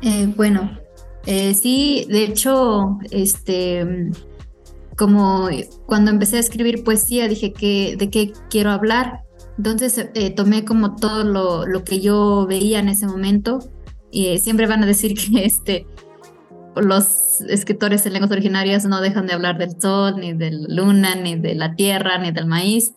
Eh, 0.00 0.32
bueno, 0.36 0.78
eh, 1.26 1.52
sí, 1.54 2.06
de 2.08 2.24
hecho, 2.24 2.98
este, 3.10 4.10
como 4.96 5.48
cuando 5.86 6.10
empecé 6.10 6.36
a 6.36 6.40
escribir 6.40 6.84
poesía 6.84 7.28
dije 7.28 7.52
que 7.52 7.96
de 7.98 8.08
qué 8.08 8.32
quiero 8.48 8.70
hablar, 8.70 9.24
entonces 9.58 10.08
eh, 10.14 10.30
tomé 10.30 10.64
como 10.64 10.94
todo 10.94 11.24
lo, 11.24 11.66
lo, 11.66 11.84
que 11.84 12.00
yo 12.00 12.46
veía 12.48 12.78
en 12.78 12.88
ese 12.88 13.06
momento 13.06 13.58
y 14.10 14.38
siempre 14.38 14.66
van 14.66 14.84
a 14.84 14.86
decir 14.86 15.14
que 15.18 15.44
este, 15.44 15.86
los 16.80 17.40
escritores 17.42 18.04
en 18.06 18.12
lenguas 18.12 18.32
originarias 18.32 18.84
no 18.84 19.00
dejan 19.00 19.26
de 19.26 19.34
hablar 19.34 19.58
del 19.58 19.80
sol, 19.80 20.16
ni 20.18 20.32
de 20.32 20.50
la 20.50 20.66
luna, 20.68 21.14
ni 21.14 21.36
de 21.36 21.54
la 21.54 21.74
tierra, 21.74 22.18
ni 22.18 22.32
del 22.32 22.46
maíz, 22.46 22.94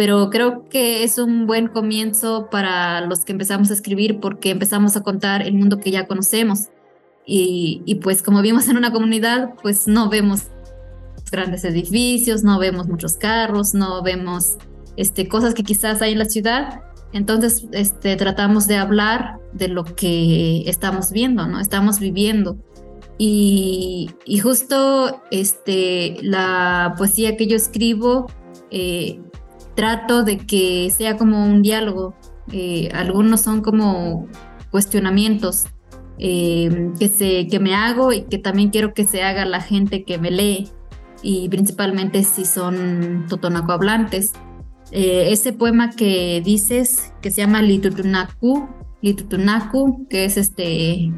pero 0.00 0.30
creo 0.30 0.66
que 0.70 1.04
es 1.04 1.18
un 1.18 1.46
buen 1.46 1.68
comienzo 1.68 2.48
para 2.50 3.02
los 3.02 3.26
que 3.26 3.32
empezamos 3.32 3.70
a 3.70 3.74
escribir 3.74 4.18
porque 4.18 4.48
empezamos 4.48 4.96
a 4.96 5.02
contar 5.02 5.42
el 5.42 5.52
mundo 5.52 5.78
que 5.78 5.90
ya 5.90 6.06
conocemos. 6.06 6.68
Y, 7.26 7.98
pues 8.02 8.22
como 8.22 8.40
vivimos 8.40 8.66
en 8.70 8.78
una 8.78 8.92
comunidad, 8.92 9.50
pues 9.62 9.86
no 9.86 10.08
vemos 10.08 10.44
grandes 11.30 11.64
edificios, 11.64 12.42
no 12.42 12.58
vemos 12.58 12.88
muchos 12.88 13.18
carros, 13.18 13.74
no 13.74 14.02
vemos 14.02 14.56
este, 14.96 15.28
cosas 15.28 15.52
que 15.52 15.64
quizás 15.64 16.00
hay 16.00 16.12
en 16.12 16.18
la 16.18 16.24
ciudad. 16.24 16.80
Entonces, 17.12 17.66
este, 17.72 18.16
tratamos 18.16 18.66
de 18.66 18.76
hablar 18.76 19.38
de 19.52 19.68
lo 19.68 19.84
que 19.84 20.62
estamos 20.66 21.12
viendo, 21.12 21.46
¿no? 21.46 21.60
Estamos 21.60 22.00
viviendo. 22.00 22.56
Y, 23.22 24.08
justo 24.42 25.20
este, 25.30 26.16
la 26.22 26.94
poesía 26.96 27.36
que 27.36 27.46
yo 27.46 27.54
escribo, 27.54 28.32
eh, 28.70 29.20
trato 29.74 30.22
de 30.22 30.38
que 30.38 30.90
sea 30.90 31.18
como 31.18 31.44
un 31.44 31.60
diálogo. 31.60 32.14
Eh, 32.50 32.88
algunos 32.94 33.42
son 33.42 33.60
como 33.60 34.26
cuestionamientos 34.70 35.66
eh, 36.18 36.92
que, 36.98 37.08
se, 37.08 37.46
que 37.46 37.60
me 37.60 37.74
hago 37.74 38.10
y 38.14 38.22
que 38.22 38.38
también 38.38 38.70
quiero 38.70 38.94
que 38.94 39.04
se 39.04 39.22
haga 39.22 39.44
la 39.44 39.60
gente 39.60 40.04
que 40.04 40.16
me 40.16 40.30
lee, 40.30 40.70
y 41.22 41.50
principalmente 41.50 42.24
si 42.24 42.46
son 42.46 43.26
totonaco 43.28 43.72
hablantes. 43.72 44.32
ese 44.92 45.52
poema 45.52 45.90
que 45.90 46.40
dices, 46.42 47.12
que 47.20 47.30
se 47.30 47.42
llama 47.42 47.60
Litutunaku, 47.60 48.66
Litutunaku, 49.02 50.08
que 50.08 50.24
es 50.24 50.38
este 50.38 51.12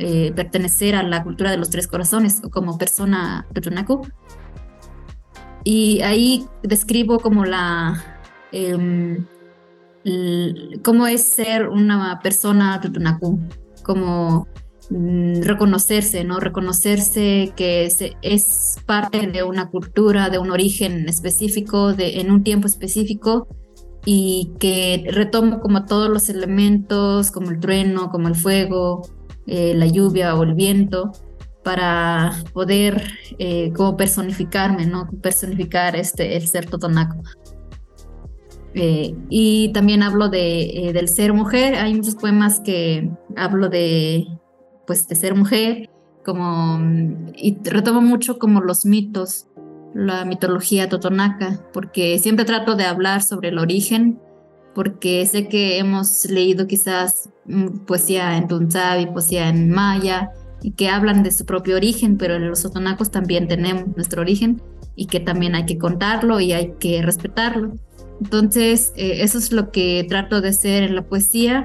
eh, 0.00 0.32
pertenecer 0.32 0.94
a 0.94 1.02
la 1.02 1.24
cultura 1.24 1.50
de 1.50 1.56
los 1.56 1.70
tres 1.70 1.88
corazones 1.88 2.40
o 2.44 2.50
como 2.50 2.78
persona 2.78 3.48
Tutunaku. 3.52 4.06
Y 5.64 6.00
ahí 6.02 6.46
describo 6.62 7.18
como 7.18 7.44
la, 7.44 8.20
em, 8.52 9.26
cómo 10.84 11.08
es 11.08 11.24
ser 11.24 11.68
una 11.68 12.20
persona 12.22 12.80
Tutunaku, 12.80 13.40
como 13.82 14.46
mm, 14.90 15.42
reconocerse, 15.42 16.22
¿no? 16.22 16.38
Reconocerse 16.38 17.52
que 17.56 17.86
es 18.22 18.76
parte 18.86 19.26
de 19.26 19.42
una 19.42 19.68
cultura, 19.68 20.30
de 20.30 20.38
un 20.38 20.52
origen 20.52 21.08
específico, 21.08 21.92
de, 21.92 22.20
en 22.20 22.30
un 22.30 22.44
tiempo 22.44 22.68
específico 22.68 23.48
y 24.04 24.52
que 24.60 25.08
retomo 25.10 25.58
como 25.58 25.86
todos 25.86 26.08
los 26.08 26.28
elementos, 26.28 27.32
como 27.32 27.50
el 27.50 27.58
trueno, 27.58 28.10
como 28.10 28.28
el 28.28 28.36
fuego, 28.36 29.02
eh, 29.48 29.74
la 29.74 29.86
lluvia 29.86 30.34
o 30.34 30.42
el 30.42 30.54
viento 30.54 31.12
para 31.64 32.32
poder 32.52 33.02
eh, 33.38 33.72
personificarme, 33.96 34.86
¿no? 34.86 35.08
Personificar 35.22 35.96
este, 35.96 36.36
el 36.36 36.46
ser 36.46 36.66
totonaco. 36.66 37.22
Eh, 38.74 39.14
y 39.28 39.72
también 39.72 40.02
hablo 40.02 40.28
de, 40.28 40.90
del 40.92 41.08
ser 41.08 41.32
mujer. 41.32 41.74
Hay 41.74 41.94
muchos 41.94 42.14
poemas 42.14 42.60
que 42.60 43.10
hablo 43.36 43.68
de, 43.68 44.26
pues, 44.86 45.08
de 45.08 45.16
ser 45.16 45.34
mujer, 45.34 45.90
como, 46.24 46.78
y 47.34 47.56
retomo 47.64 48.02
mucho 48.02 48.38
como 48.38 48.60
los 48.60 48.84
mitos, 48.84 49.46
la 49.94 50.26
mitología 50.26 50.88
totonaca, 50.88 51.64
porque 51.72 52.18
siempre 52.18 52.44
trato 52.44 52.76
de 52.76 52.84
hablar 52.84 53.22
sobre 53.22 53.48
el 53.48 53.58
origen 53.58 54.20
porque 54.78 55.26
sé 55.26 55.48
que 55.48 55.78
hemos 55.78 56.24
leído 56.26 56.68
quizás 56.68 57.30
mm, 57.46 57.78
poesía 57.78 58.36
en 58.36 58.46
Tunzabi, 58.46 59.06
poesía 59.06 59.48
en 59.48 59.72
Maya, 59.72 60.30
y 60.62 60.70
que 60.70 60.88
hablan 60.88 61.24
de 61.24 61.32
su 61.32 61.44
propio 61.44 61.74
origen, 61.74 62.16
pero 62.16 62.38
los 62.38 62.64
otonacos 62.64 63.10
también 63.10 63.48
tenemos 63.48 63.96
nuestro 63.96 64.22
origen 64.22 64.62
y 64.94 65.06
que 65.06 65.18
también 65.18 65.56
hay 65.56 65.66
que 65.66 65.78
contarlo 65.78 66.38
y 66.38 66.52
hay 66.52 66.74
que 66.78 67.02
respetarlo. 67.02 67.72
Entonces, 68.20 68.92
eh, 68.94 69.22
eso 69.22 69.38
es 69.38 69.50
lo 69.50 69.72
que 69.72 70.06
trato 70.08 70.40
de 70.40 70.50
hacer 70.50 70.84
en 70.84 70.94
la 70.94 71.02
poesía 71.02 71.64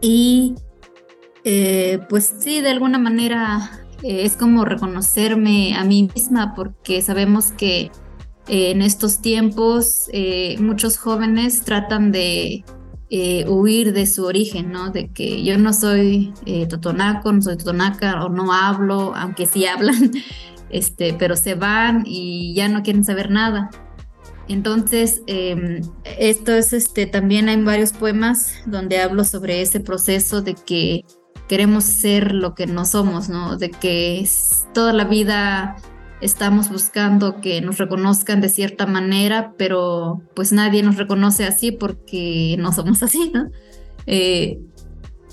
y 0.00 0.56
Eh, 1.44 2.00
pues 2.08 2.34
sí, 2.40 2.60
de 2.60 2.70
alguna 2.70 2.98
manera 2.98 3.86
eh, 4.02 4.24
es 4.24 4.36
como 4.36 4.64
reconocerme 4.64 5.74
a 5.76 5.84
mí 5.84 6.10
misma 6.12 6.54
porque 6.56 7.00
sabemos 7.02 7.52
que 7.52 7.90
eh, 8.50 8.70
en 8.70 8.82
estos 8.82 9.20
tiempos 9.22 10.10
muchos 10.58 10.98
jóvenes 10.98 11.62
tratan 11.62 12.12
de 12.12 12.64
huir 13.48 13.92
de 13.92 14.06
su 14.06 14.24
origen, 14.24 14.70
¿no? 14.70 14.90
De 14.90 15.08
que 15.12 15.42
yo 15.42 15.58
no 15.58 15.72
soy 15.72 16.32
totonaco, 16.68 17.32
no 17.32 17.42
soy 17.42 17.56
totonaca 17.56 18.24
o 18.24 18.28
no 18.28 18.52
hablo, 18.52 19.14
aunque 19.16 19.46
sí 19.46 19.66
hablan, 19.66 20.12
este, 20.70 21.14
pero 21.14 21.36
se 21.36 21.54
van 21.54 22.04
y 22.06 22.54
ya 22.54 22.68
no 22.68 22.82
quieren 22.82 23.04
saber 23.04 23.30
nada. 23.30 23.70
Entonces, 24.50 25.22
em, 25.28 25.80
esto 26.18 26.52
es 26.52 26.72
este, 26.72 27.06
también 27.06 27.48
hay 27.48 27.62
varios 27.62 27.92
poemas 27.92 28.54
donde 28.66 28.98
hablo 28.98 29.22
sobre 29.22 29.62
ese 29.62 29.78
proceso 29.78 30.42
de 30.42 30.56
que 30.56 31.04
queremos 31.46 31.84
ser 31.84 32.34
lo 32.34 32.56
que 32.56 32.66
no 32.66 32.84
somos, 32.84 33.28
¿no? 33.28 33.56
De 33.58 33.70
que 33.70 34.28
toda 34.74 34.92
la 34.92 35.04
vida 35.04 35.76
estamos 36.20 36.70
buscando 36.70 37.40
que 37.40 37.60
nos 37.60 37.78
reconozcan 37.78 38.40
de 38.40 38.48
cierta 38.48 38.86
manera, 38.86 39.54
pero 39.56 40.22
pues 40.34 40.52
nadie 40.52 40.82
nos 40.82 40.96
reconoce 40.96 41.44
así 41.44 41.72
porque 41.72 42.56
no 42.58 42.72
somos 42.72 43.02
así, 43.02 43.30
¿no? 43.32 43.50
Eh, 44.06 44.60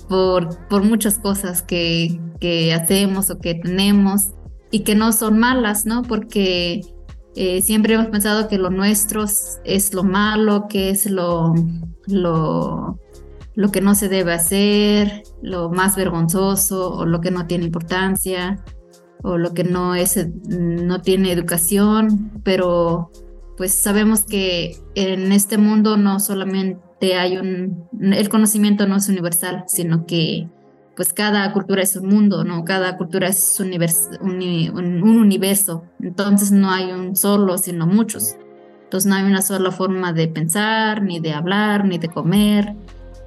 por, 0.08 0.66
por 0.68 0.82
muchas 0.84 1.18
cosas 1.18 1.62
que, 1.62 2.20
que 2.40 2.72
hacemos 2.72 3.30
o 3.30 3.38
que 3.38 3.54
tenemos 3.54 4.28
y 4.70 4.80
que 4.80 4.94
no 4.94 5.12
son 5.12 5.38
malas, 5.38 5.84
¿no? 5.84 6.02
Porque 6.02 6.80
eh, 7.36 7.60
siempre 7.62 7.94
hemos 7.94 8.06
pensado 8.06 8.48
que 8.48 8.58
lo 8.58 8.70
nuestro 8.70 9.24
es 9.64 9.94
lo 9.94 10.02
malo, 10.02 10.66
que 10.68 10.90
es 10.90 11.10
lo, 11.10 11.54
lo, 12.06 12.98
lo 13.54 13.70
que 13.70 13.80
no 13.82 13.94
se 13.94 14.08
debe 14.08 14.32
hacer, 14.32 15.24
lo 15.42 15.68
más 15.68 15.94
vergonzoso 15.94 16.94
o 16.94 17.04
lo 17.04 17.20
que 17.20 17.30
no 17.30 17.46
tiene 17.46 17.66
importancia 17.66 18.64
o 19.22 19.38
lo 19.38 19.54
que 19.54 19.64
no 19.64 19.94
es 19.94 20.28
no 20.48 21.00
tiene 21.02 21.32
educación, 21.32 22.40
pero 22.44 23.10
pues 23.56 23.74
sabemos 23.74 24.24
que 24.24 24.76
en 24.94 25.32
este 25.32 25.58
mundo 25.58 25.96
no 25.96 26.20
solamente 26.20 27.16
hay 27.16 27.36
un 27.36 27.88
el 28.00 28.28
conocimiento 28.28 28.86
no 28.86 28.96
es 28.96 29.08
universal, 29.08 29.64
sino 29.66 30.06
que 30.06 30.48
pues 30.98 31.12
cada 31.12 31.52
cultura 31.52 31.82
es 31.82 31.94
un 31.94 32.08
mundo, 32.08 32.42
¿no? 32.42 32.64
Cada 32.64 32.96
cultura 32.96 33.28
es 33.28 33.60
un, 33.60 33.70
un, 33.70 35.02
universo, 35.04 35.84
entonces 36.00 36.50
no 36.50 36.72
hay 36.72 36.90
un 36.90 37.14
solo, 37.14 37.56
sino 37.56 37.86
muchos. 37.86 38.34
Entonces 38.82 39.08
no 39.08 39.14
hay 39.14 39.22
una 39.22 39.40
sola 39.40 39.70
forma 39.70 40.12
de 40.12 40.26
pensar, 40.26 41.04
ni 41.04 41.20
de 41.20 41.34
hablar, 41.34 41.84
ni 41.84 41.98
de 41.98 42.08
comer, 42.08 42.74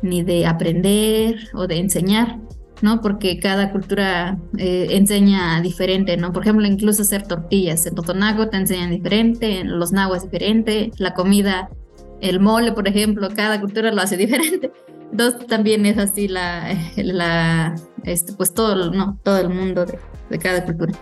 ni 0.01 0.21
de 0.21 0.45
aprender 0.47 1.37
o 1.53 1.65
de 1.65 1.77
enseñar, 1.77 2.39
¿no? 2.81 3.01
Porque 3.01 3.39
cada 3.39 3.71
cultura 3.71 4.37
eh, 4.57 4.87
enseña 4.91 5.61
diferente, 5.61 6.17
¿no? 6.17 6.33
Por 6.33 6.43
ejemplo, 6.43 6.65
incluso 6.65 7.03
hacer 7.03 7.23
tortillas. 7.23 7.85
En 7.85 7.95
Totonaco 7.95 8.49
te 8.49 8.57
enseñan 8.57 8.91
diferente, 8.91 9.59
en 9.59 9.79
los 9.79 9.91
nahuas 9.91 10.23
diferente, 10.23 10.91
la 10.97 11.13
comida, 11.13 11.69
el 12.21 12.39
mole, 12.39 12.71
por 12.71 12.87
ejemplo, 12.87 13.29
cada 13.35 13.59
cultura 13.59 13.91
lo 13.91 14.01
hace 14.01 14.17
diferente. 14.25 14.71
Dos 15.11 15.45
también 15.47 15.85
es 15.85 15.97
así 15.97 16.27
la, 16.27 16.75
la 16.95 17.75
este, 18.03 18.33
pues 18.33 18.53
todo, 18.53 18.91
no, 18.91 19.19
todo 19.23 19.39
el 19.39 19.49
mundo 19.49 19.85
de, 19.85 19.99
de 20.29 20.39
cada 20.39 20.63
cultura. 20.63 20.93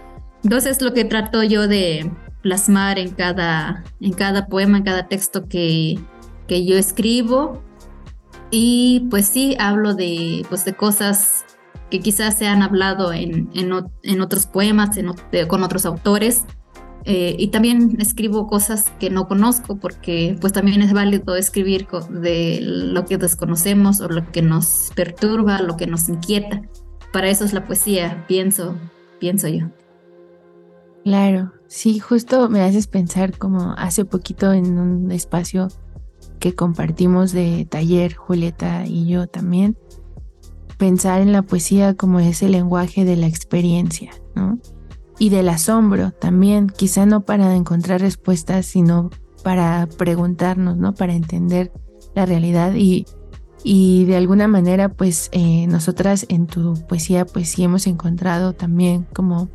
Entonces 0.44 0.82
lo 0.82 0.94
que 0.94 1.06
trato 1.06 1.44
yo 1.44 1.68
de 1.68 2.10
plasmar 2.42 3.00
en 3.00 3.12
cada, 3.12 3.84
en 4.00 4.14
cada 4.14 4.48
poema, 4.48 4.78
en 4.78 4.84
cada 4.84 5.08
texto 5.08 5.48
que, 5.48 6.00
que 6.48 6.66
yo 6.66 6.78
escribo. 6.78 7.62
Y 8.52 9.08
pues 9.12 9.28
sí, 9.28 9.56
hablo 9.60 9.94
de, 9.94 10.46
pues, 10.50 10.66
de 10.66 10.74
cosas 10.74 11.46
que 11.89 12.00
quizás 12.00 12.38
se 12.38 12.47
han 12.47 12.62
hablado 12.62 13.13
en, 13.13 13.49
en, 13.54 13.71
en 14.04 14.21
otros 14.21 14.45
poemas, 14.45 14.97
en, 14.97 15.12
con 15.47 15.63
otros 15.63 15.86
autores, 15.86 16.45
eh, 17.06 17.36
y 17.39 17.47
también 17.47 17.97
escribo 17.99 18.47
cosas 18.47 18.91
que 18.99 19.10
no 19.10 19.28
conozco 19.28 19.78
porque 19.78 20.38
pues 20.41 20.54
también 20.54 20.82
es 20.82 20.93
válido 20.93 21.36
escribir 21.36 21.88
de 22.10 22.60
lo 22.62 23.06
que 23.06 23.17
desconocemos 23.17 24.02
o 24.02 24.10
lo 24.10 24.30
que 24.32 24.41
nos 24.41 24.91
perturba, 24.95 25.62
lo 25.62 25.78
que 25.78 25.88
nos 25.88 26.10
inquieta. 26.10 26.62
Para 27.13 27.30
eso 27.30 27.45
es 27.45 27.54
la 27.54 27.65
poesía, 27.65 28.25
pienso, 28.28 28.75
pienso 29.19 29.47
yo. 29.47 29.69
Claro, 31.04 31.54
sí, 31.67 31.99
justo 31.99 32.49
me 32.49 32.62
haces 32.62 32.88
pensar 32.88 33.38
como 33.38 33.73
hace 33.78 34.06
poquito 34.06 34.54
en 34.54 34.78
un 34.78 35.12
espacio 35.12 35.69
que 36.39 36.54
compartimos 36.54 37.32
de 37.32 37.65
taller, 37.69 38.13
Julieta 38.13 38.86
y 38.86 39.08
yo 39.08 39.28
también, 39.28 39.78
pensar 40.80 41.22
en 41.22 41.32
la 41.32 41.44
poesía 41.44 41.94
como 41.94 42.20
ese 42.20 42.50
lenguaje 42.50 43.06
de 43.06 43.18
la 43.18 43.28
experiencia, 43.28 44.12
¿no? 44.34 44.58
y 45.20 45.30
del 45.30 45.50
asombro 45.50 46.12
también, 46.12 46.68
quizá 46.68 47.06
no 47.06 47.22
para 47.26 47.54
encontrar 47.56 48.02
respuestas, 48.02 48.65
sino 48.65 49.10
para 49.44 49.88
preguntarnos, 49.98 50.78
¿no? 50.78 50.94
Para 50.94 51.13
entender 51.13 51.74
la 52.15 52.26
realidad 52.26 52.74
y, 52.74 53.06
y 53.63 54.06
de 54.06 54.15
alguna 54.15 54.48
manera, 54.48 54.89
pues 54.89 55.30
eh, 55.34 55.68
nosotras 55.68 56.26
en 56.30 56.48
tu 56.48 56.74
poesía, 56.88 57.26
pues 57.26 57.50
sí 57.50 57.63
hemos 57.63 57.86
encontrado 57.86 58.54
también 58.54 59.06
como 59.13 59.50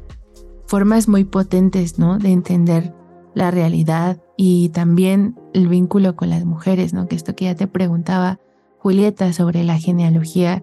formas 0.67 1.09
muy 1.09 1.25
potentes, 1.25 1.99
¿no? 1.99 2.19
De 2.19 2.31
entender 2.31 2.95
la 3.35 3.51
realidad 3.51 4.19
y 4.37 4.69
también 4.69 5.35
el 5.55 5.69
vínculo 5.69 6.15
con 6.15 6.29
las 6.29 6.45
mujeres, 6.45 6.93
¿no? 6.93 7.09
Que 7.09 7.17
esto 7.17 7.35
que 7.35 7.47
ya 7.47 7.55
te 7.55 7.67
preguntaba 7.67 8.39
Julieta 8.79 9.33
sobre 9.33 9.65
la 9.65 9.79
genealogía 9.79 10.63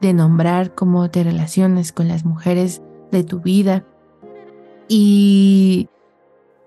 de 0.00 0.12
nombrar 0.12 0.74
cómo 0.74 1.10
te 1.10 1.24
relacionas 1.24 1.92
con 1.92 2.08
las 2.08 2.24
mujeres 2.24 2.82
de 3.10 3.24
tu 3.24 3.40
vida 3.40 3.84
y 4.88 5.88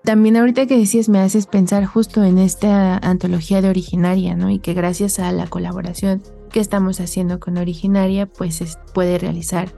también 0.04 0.36
ahorita 0.36 0.66
que 0.66 0.78
decías 0.78 1.08
me 1.08 1.18
haces 1.18 1.46
pensar 1.46 1.86
justo 1.86 2.24
en 2.24 2.38
esta 2.38 2.98
antología 2.98 3.62
de 3.62 3.70
Originaria, 3.70 4.34
¿no? 4.36 4.50
Y 4.50 4.58
que 4.58 4.74
gracias 4.74 5.18
a 5.18 5.32
la 5.32 5.46
colaboración 5.46 6.22
que 6.50 6.60
estamos 6.60 7.00
haciendo 7.00 7.40
con 7.40 7.56
Originaria, 7.56 8.26
pues 8.26 8.56
se 8.56 8.66
puede 8.92 9.18
realizar 9.18 9.72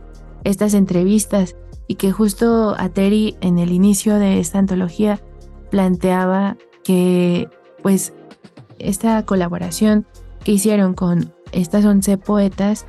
estas 0.44 0.74
entrevistas 0.74 1.56
y 1.86 1.94
que 1.94 2.10
justo 2.10 2.74
a 2.76 2.88
Terry 2.88 3.36
en 3.40 3.58
el 3.58 3.70
inicio 3.70 4.18
de 4.18 4.40
esta 4.40 4.58
antología 4.58 5.20
planteaba 5.70 6.56
que 6.82 7.48
pues 7.82 8.12
esta 8.78 9.24
colaboración 9.24 10.06
que 10.44 10.52
hicieron 10.52 10.94
con 10.94 11.32
estas 11.52 11.84
11 11.84 12.18
poetas 12.18 12.86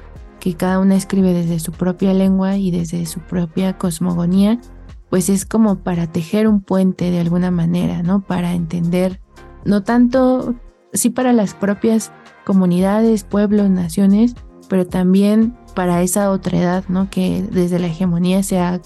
que 0.47 0.55
cada 0.55 0.79
una 0.79 0.95
escribe 0.95 1.33
desde 1.33 1.59
su 1.59 1.73
propia 1.73 2.13
lengua 2.13 2.55
y 2.57 2.71
desde 2.71 3.05
su 3.05 3.19
propia 3.19 3.77
cosmogonía, 3.77 4.61
pues 5.09 5.27
es 5.27 5.45
como 5.45 5.79
para 5.79 6.07
tejer 6.07 6.47
un 6.47 6.61
puente 6.61 7.11
de 7.11 7.19
alguna 7.19 7.51
manera, 7.51 8.01
¿no? 8.01 8.21
Para 8.21 8.53
entender, 8.53 9.19
no 9.65 9.83
tanto, 9.83 10.55
sí 10.93 11.09
para 11.09 11.33
las 11.33 11.53
propias 11.53 12.13
comunidades, 12.45 13.25
pueblos, 13.25 13.69
naciones, 13.69 14.35
pero 14.69 14.87
también 14.87 15.57
para 15.75 16.01
esa 16.01 16.31
otra 16.31 16.59
edad, 16.59 16.83
¿no? 16.87 17.09
Que 17.09 17.43
desde 17.51 17.77
la 17.77 17.87
hegemonía 17.87 18.41
se 18.41 18.59
ha 18.59 18.79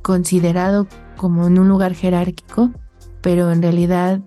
considerado 0.00 0.86
como 1.18 1.46
en 1.46 1.58
un 1.58 1.68
lugar 1.68 1.94
jerárquico, 1.94 2.70
pero 3.20 3.52
en 3.52 3.60
realidad, 3.60 4.22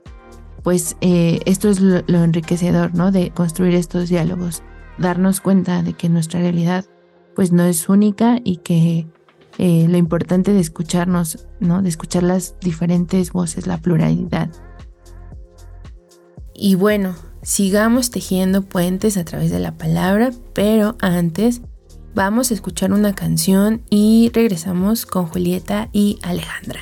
pues 0.61 0.97
eh, 1.01 1.39
esto 1.45 1.67
es 1.69 1.79
lo, 1.79 2.03
lo 2.05 2.23
enriquecedor, 2.23 2.93
¿no? 2.93 3.11
De 3.11 3.31
construir 3.31 3.73
estos 3.73 4.09
diálogos, 4.09 4.61
darnos 4.99 5.41
cuenta 5.41 5.81
de 5.81 5.93
que 5.93 6.09
nuestra 6.09 6.39
realidad, 6.39 6.85
pues 7.35 7.51
no 7.51 7.63
es 7.63 7.89
única 7.89 8.39
y 8.43 8.57
que 8.57 9.07
eh, 9.57 9.87
lo 9.89 9.97
importante 9.97 10.53
de 10.53 10.59
escucharnos, 10.59 11.47
¿no? 11.59 11.81
De 11.81 11.89
escuchar 11.89 12.23
las 12.23 12.55
diferentes 12.61 13.31
voces, 13.31 13.67
la 13.67 13.77
pluralidad. 13.77 14.49
Y 16.53 16.75
bueno, 16.75 17.15
sigamos 17.41 18.11
tejiendo 18.11 18.63
puentes 18.63 19.17
a 19.17 19.25
través 19.25 19.51
de 19.51 19.59
la 19.59 19.77
palabra, 19.77 20.31
pero 20.53 20.97
antes 21.01 21.61
vamos 22.13 22.51
a 22.51 22.53
escuchar 22.53 22.91
una 22.91 23.13
canción 23.13 23.81
y 23.89 24.31
regresamos 24.33 25.05
con 25.05 25.27
Julieta 25.27 25.89
y 25.93 26.19
Alejandra. 26.21 26.81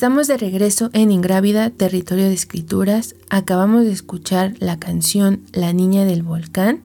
Estamos 0.00 0.28
de 0.28 0.38
regreso 0.38 0.88
en 0.94 1.12
Ingrávida, 1.12 1.68
Territorio 1.68 2.24
de 2.24 2.32
Escrituras. 2.32 3.16
Acabamos 3.28 3.84
de 3.84 3.92
escuchar 3.92 4.54
la 4.58 4.78
canción 4.78 5.42
La 5.52 5.74
Niña 5.74 6.06
del 6.06 6.22
Volcán 6.22 6.84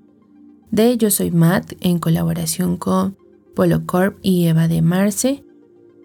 de 0.69 0.97
Yo 0.97 1.09
Soy 1.09 1.31
Matt 1.31 1.75
en 1.79 1.99
colaboración 1.99 2.75
con 2.75 3.15
Polo 3.55 3.85
Corp 3.85 4.17
y 4.21 4.47
Eva 4.47 4.67
de 4.67 4.81
Marce. 4.81 5.45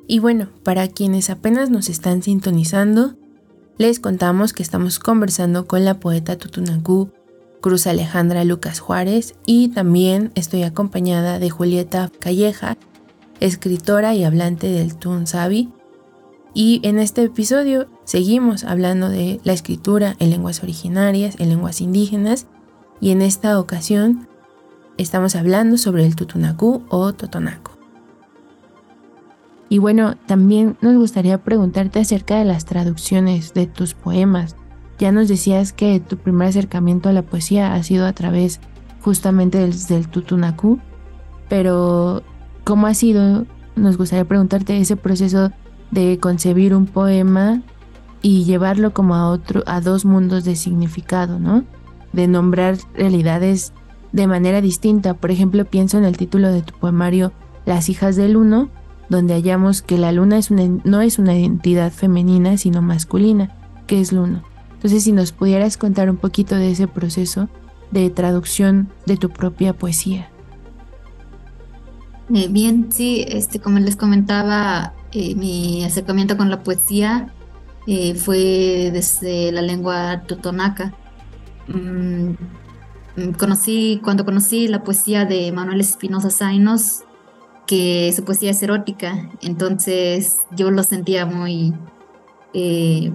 Y 0.06 0.20
bueno, 0.20 0.50
para 0.62 0.86
quienes 0.86 1.30
apenas 1.30 1.68
nos 1.68 1.88
están 1.88 2.22
sintonizando, 2.22 3.16
les 3.76 3.98
contamos 3.98 4.52
que 4.52 4.62
estamos 4.62 5.00
conversando 5.00 5.66
con 5.66 5.84
la 5.84 5.98
poeta 5.98 6.38
Tutunacú 6.38 7.10
Cruz 7.60 7.88
Alejandra 7.88 8.44
Lucas 8.44 8.78
Juárez 8.78 9.34
y 9.46 9.70
también 9.70 10.30
estoy 10.36 10.62
acompañada 10.62 11.40
de 11.40 11.50
Julieta 11.50 12.08
Calleja, 12.20 12.76
escritora 13.40 14.14
y 14.14 14.22
hablante 14.22 14.68
del 14.68 14.94
Tun 14.94 15.26
Sabi 15.26 15.72
y 16.52 16.80
en 16.82 16.98
este 16.98 17.22
episodio 17.22 17.86
seguimos 18.04 18.64
hablando 18.64 19.08
de 19.08 19.40
la 19.44 19.52
escritura 19.52 20.16
en 20.18 20.30
lenguas 20.30 20.62
originarias, 20.62 21.36
en 21.38 21.48
lenguas 21.48 21.80
indígenas, 21.80 22.46
y 23.00 23.10
en 23.10 23.22
esta 23.22 23.58
ocasión 23.58 24.28
estamos 24.98 25.36
hablando 25.36 25.78
sobre 25.78 26.04
el 26.04 26.16
tutunacú 26.16 26.82
o 26.88 27.12
totonaco. 27.12 27.72
Y 29.68 29.78
bueno, 29.78 30.16
también 30.26 30.76
nos 30.80 30.96
gustaría 30.96 31.38
preguntarte 31.38 32.00
acerca 32.00 32.38
de 32.38 32.44
las 32.44 32.64
traducciones 32.64 33.54
de 33.54 33.66
tus 33.66 33.94
poemas. 33.94 34.56
Ya 34.98 35.12
nos 35.12 35.28
decías 35.28 35.72
que 35.72 36.00
tu 36.00 36.18
primer 36.18 36.48
acercamiento 36.48 37.08
a 37.08 37.12
la 37.12 37.22
poesía 37.22 37.74
ha 37.74 37.82
sido 37.84 38.04
a 38.06 38.12
través 38.12 38.60
justamente 39.00 39.58
del, 39.58 39.72
del 39.86 40.08
pero 41.48 42.22
¿cómo 42.64 42.86
ha 42.86 42.94
sido? 42.94 43.46
Nos 43.76 43.96
gustaría 43.96 44.24
preguntarte 44.24 44.78
ese 44.78 44.96
proceso 44.96 45.52
de 45.90 46.18
concebir 46.18 46.74
un 46.74 46.86
poema 46.86 47.62
y 48.22 48.44
llevarlo 48.44 48.92
como 48.92 49.14
a 49.14 49.28
otro, 49.28 49.62
a 49.66 49.80
dos 49.80 50.04
mundos 50.04 50.44
de 50.44 50.56
significado, 50.56 51.38
¿no? 51.38 51.64
De 52.12 52.28
nombrar 52.28 52.76
realidades 52.94 53.72
de 54.12 54.26
manera 54.26 54.60
distinta. 54.60 55.14
Por 55.14 55.30
ejemplo, 55.30 55.64
pienso 55.64 55.98
en 55.98 56.04
el 56.04 56.16
título 56.16 56.52
de 56.52 56.62
tu 56.62 56.74
poemario 56.74 57.32
Las 57.64 57.88
hijas 57.88 58.16
del 58.16 58.36
uno, 58.36 58.68
donde 59.08 59.34
hallamos 59.34 59.82
que 59.82 59.98
la 59.98 60.12
luna 60.12 60.40
no 60.84 61.00
es 61.00 61.18
una 61.18 61.36
identidad 61.36 61.92
femenina, 61.92 62.56
sino 62.56 62.82
masculina, 62.82 63.56
que 63.86 64.00
es 64.00 64.12
luna. 64.12 64.44
Entonces, 64.74 65.04
si 65.04 65.12
nos 65.12 65.32
pudieras 65.32 65.76
contar 65.76 66.08
un 66.08 66.16
poquito 66.16 66.54
de 66.56 66.70
ese 66.70 66.88
proceso 66.88 67.48
de 67.90 68.08
traducción 68.10 68.88
de 69.06 69.16
tu 69.16 69.30
propia 69.30 69.72
poesía. 69.72 70.30
Eh, 72.32 72.48
bien, 72.48 72.88
sí, 72.92 73.24
este, 73.28 73.58
como 73.58 73.80
les 73.80 73.96
comentaba, 73.96 74.94
eh, 75.12 75.34
mi 75.34 75.84
acercamiento 75.84 76.36
con 76.36 76.50
la 76.50 76.62
poesía 76.62 77.32
eh, 77.86 78.14
fue 78.14 78.90
desde 78.92 79.52
la 79.52 79.62
lengua 79.62 80.22
totonaca. 80.26 80.94
Mm, 81.68 82.34
mm, 83.16 83.32
conocí, 83.38 84.00
cuando 84.04 84.24
conocí 84.24 84.68
la 84.68 84.84
poesía 84.84 85.24
de 85.24 85.50
Manuel 85.52 85.80
Espinosa 85.80 86.30
Zainos, 86.30 87.02
que 87.66 88.12
su 88.14 88.24
poesía 88.24 88.50
es 88.50 88.62
erótica, 88.62 89.30
entonces 89.42 90.38
yo 90.56 90.70
lo 90.70 90.82
sentía 90.82 91.24
muy 91.24 91.72
eh, 92.52 93.12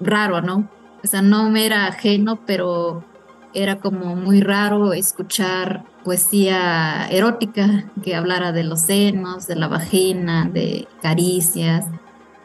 raro, 0.00 0.40
¿no? 0.40 0.68
O 1.02 1.06
sea, 1.06 1.22
no 1.22 1.50
me 1.50 1.66
era 1.66 1.86
ajeno, 1.86 2.40
pero 2.46 3.04
era 3.54 3.80
como 3.80 4.14
muy 4.14 4.40
raro 4.40 4.92
escuchar 4.92 5.84
poesía 6.04 7.08
erótica 7.10 7.90
que 8.02 8.14
hablara 8.14 8.52
de 8.52 8.64
los 8.64 8.80
senos, 8.80 9.46
de 9.46 9.56
la 9.56 9.68
vagina, 9.68 10.48
de 10.52 10.86
caricias, 11.02 11.86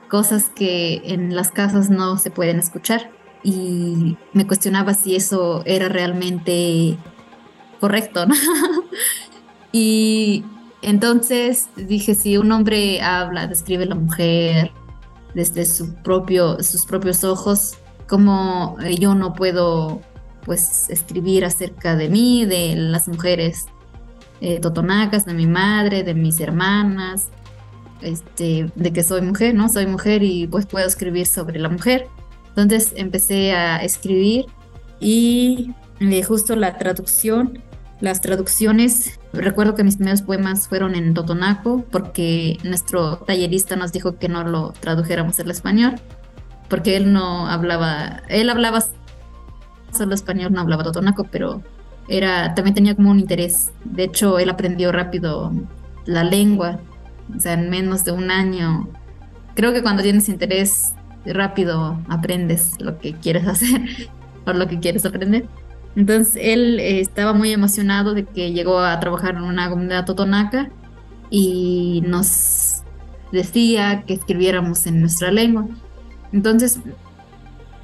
cosas 0.10 0.50
que 0.50 1.02
en 1.06 1.36
las 1.36 1.52
casas 1.52 1.90
no 1.90 2.18
se 2.18 2.32
pueden 2.32 2.60
escuchar. 2.60 3.12
Y 3.44 4.18
me 4.32 4.48
cuestionaba 4.48 4.94
si 4.94 5.16
eso 5.16 5.64
era 5.66 5.90
realmente 5.90 6.98
correcto, 7.80 8.26
¿no? 8.26 8.36
y 9.74 10.46
entonces 10.82 11.68
dije, 11.76 12.16
si 12.16 12.38
un 12.38 12.52
hombre 12.52 13.02
habla, 13.02 13.48
describe 13.48 13.84
a 13.84 13.88
la 13.88 13.96
mujer 13.96 14.72
desde 15.34 15.66
su 15.66 15.94
propio, 15.96 16.62
sus 16.64 16.86
propios 16.86 17.24
ojos, 17.24 17.76
¿cómo 18.08 18.78
yo 19.00 19.16
no 19.16 19.34
puedo 19.34 20.02
pues 20.46 20.90
escribir 20.90 21.46
acerca 21.46 21.96
de 21.96 22.10
mí, 22.10 22.46
de 22.46 22.76
las 22.76 23.08
mujeres 23.08 23.66
eh, 24.42 24.60
totonacas, 24.60 25.26
de 25.26 25.34
mi 25.34 25.48
madre, 25.48 26.04
de 26.04 26.14
mis 26.14 26.40
hermanas, 26.40 27.30
este, 28.02 28.72
de 28.76 28.94
que 28.94 29.04
soy 29.04 29.22
mujer, 29.22 29.56
¿no? 29.56 29.70
Soy 29.70 29.86
mujer 29.86 30.24
y 30.24 30.48
pues 30.48 30.66
puedo 30.66 30.86
escribir 30.86 31.26
sobre 31.26 31.60
la 31.60 31.70
mujer. 31.70 32.08
Entonces 32.50 32.94
empecé 32.96 33.54
a 33.54 33.78
escribir 33.78 34.46
y 35.00 35.74
eh, 36.00 36.24
justo 36.24 36.56
la 36.56 36.78
traducción, 36.78 37.60
las 38.02 38.22
traducciones, 38.22 39.20
recuerdo 39.32 39.76
que 39.76 39.84
mis 39.84 39.96
primeros 39.96 40.22
poemas 40.22 40.68
fueron 40.68 40.96
en 40.96 41.14
totonaco 41.14 41.86
porque 41.90 42.58
nuestro 42.64 43.18
tallerista 43.18 43.76
nos 43.76 43.92
dijo 43.94 44.18
que 44.18 44.28
no 44.28 44.44
lo 44.44 44.74
tradujéramos 44.80 45.40
al 45.40 45.50
español 45.52 45.96
porque 46.70 46.96
él 46.98 47.14
no 47.14 47.48
hablaba, 47.48 48.24
él 48.30 48.50
hablaba 48.50 48.84
solo 49.94 50.16
español, 50.16 50.54
no 50.54 50.62
hablaba 50.62 50.84
totonaco, 50.84 51.26
pero 51.32 51.62
era, 52.08 52.54
también 52.56 52.76
tenía 52.76 52.96
como 52.96 53.12
un 53.12 53.20
interés. 53.20 53.72
De 53.86 54.04
hecho, 54.04 54.40
él 54.40 54.50
aprendió 54.50 54.92
rápido 54.92 55.52
la 56.06 56.24
lengua, 56.24 56.80
o 57.36 57.40
sea, 57.40 57.54
en 57.54 57.70
menos 57.70 58.04
de 58.04 58.12
un 58.12 58.32
año. 58.32 58.88
Creo 59.56 59.74
que 59.74 59.82
cuando 59.82 60.04
tienes 60.04 60.30
interés 60.30 60.94
rápido 61.26 61.98
aprendes 62.10 62.74
lo 62.80 63.00
que 63.00 63.14
quieres 63.14 63.48
hacer 63.48 63.82
o 64.46 64.54
lo 64.54 64.68
que 64.68 64.80
quieres 64.80 65.06
aprender. 65.06 65.46
Entonces 65.96 66.36
él 66.42 66.80
eh, 66.80 67.00
estaba 67.00 67.34
muy 67.34 67.52
emocionado 67.52 68.14
de 68.14 68.26
que 68.26 68.52
llegó 68.52 68.80
a 68.80 69.00
trabajar 69.00 69.36
en 69.36 69.44
una 69.44 69.70
comunidad 69.70 70.06
totonaca 70.06 70.70
y 71.30 72.04
nos 72.06 72.82
decía 73.32 74.04
que 74.06 74.14
escribiéramos 74.14 74.86
en 74.88 75.02
nuestra 75.02 75.32
lengua. 75.32 75.68
Entonces 76.32 76.80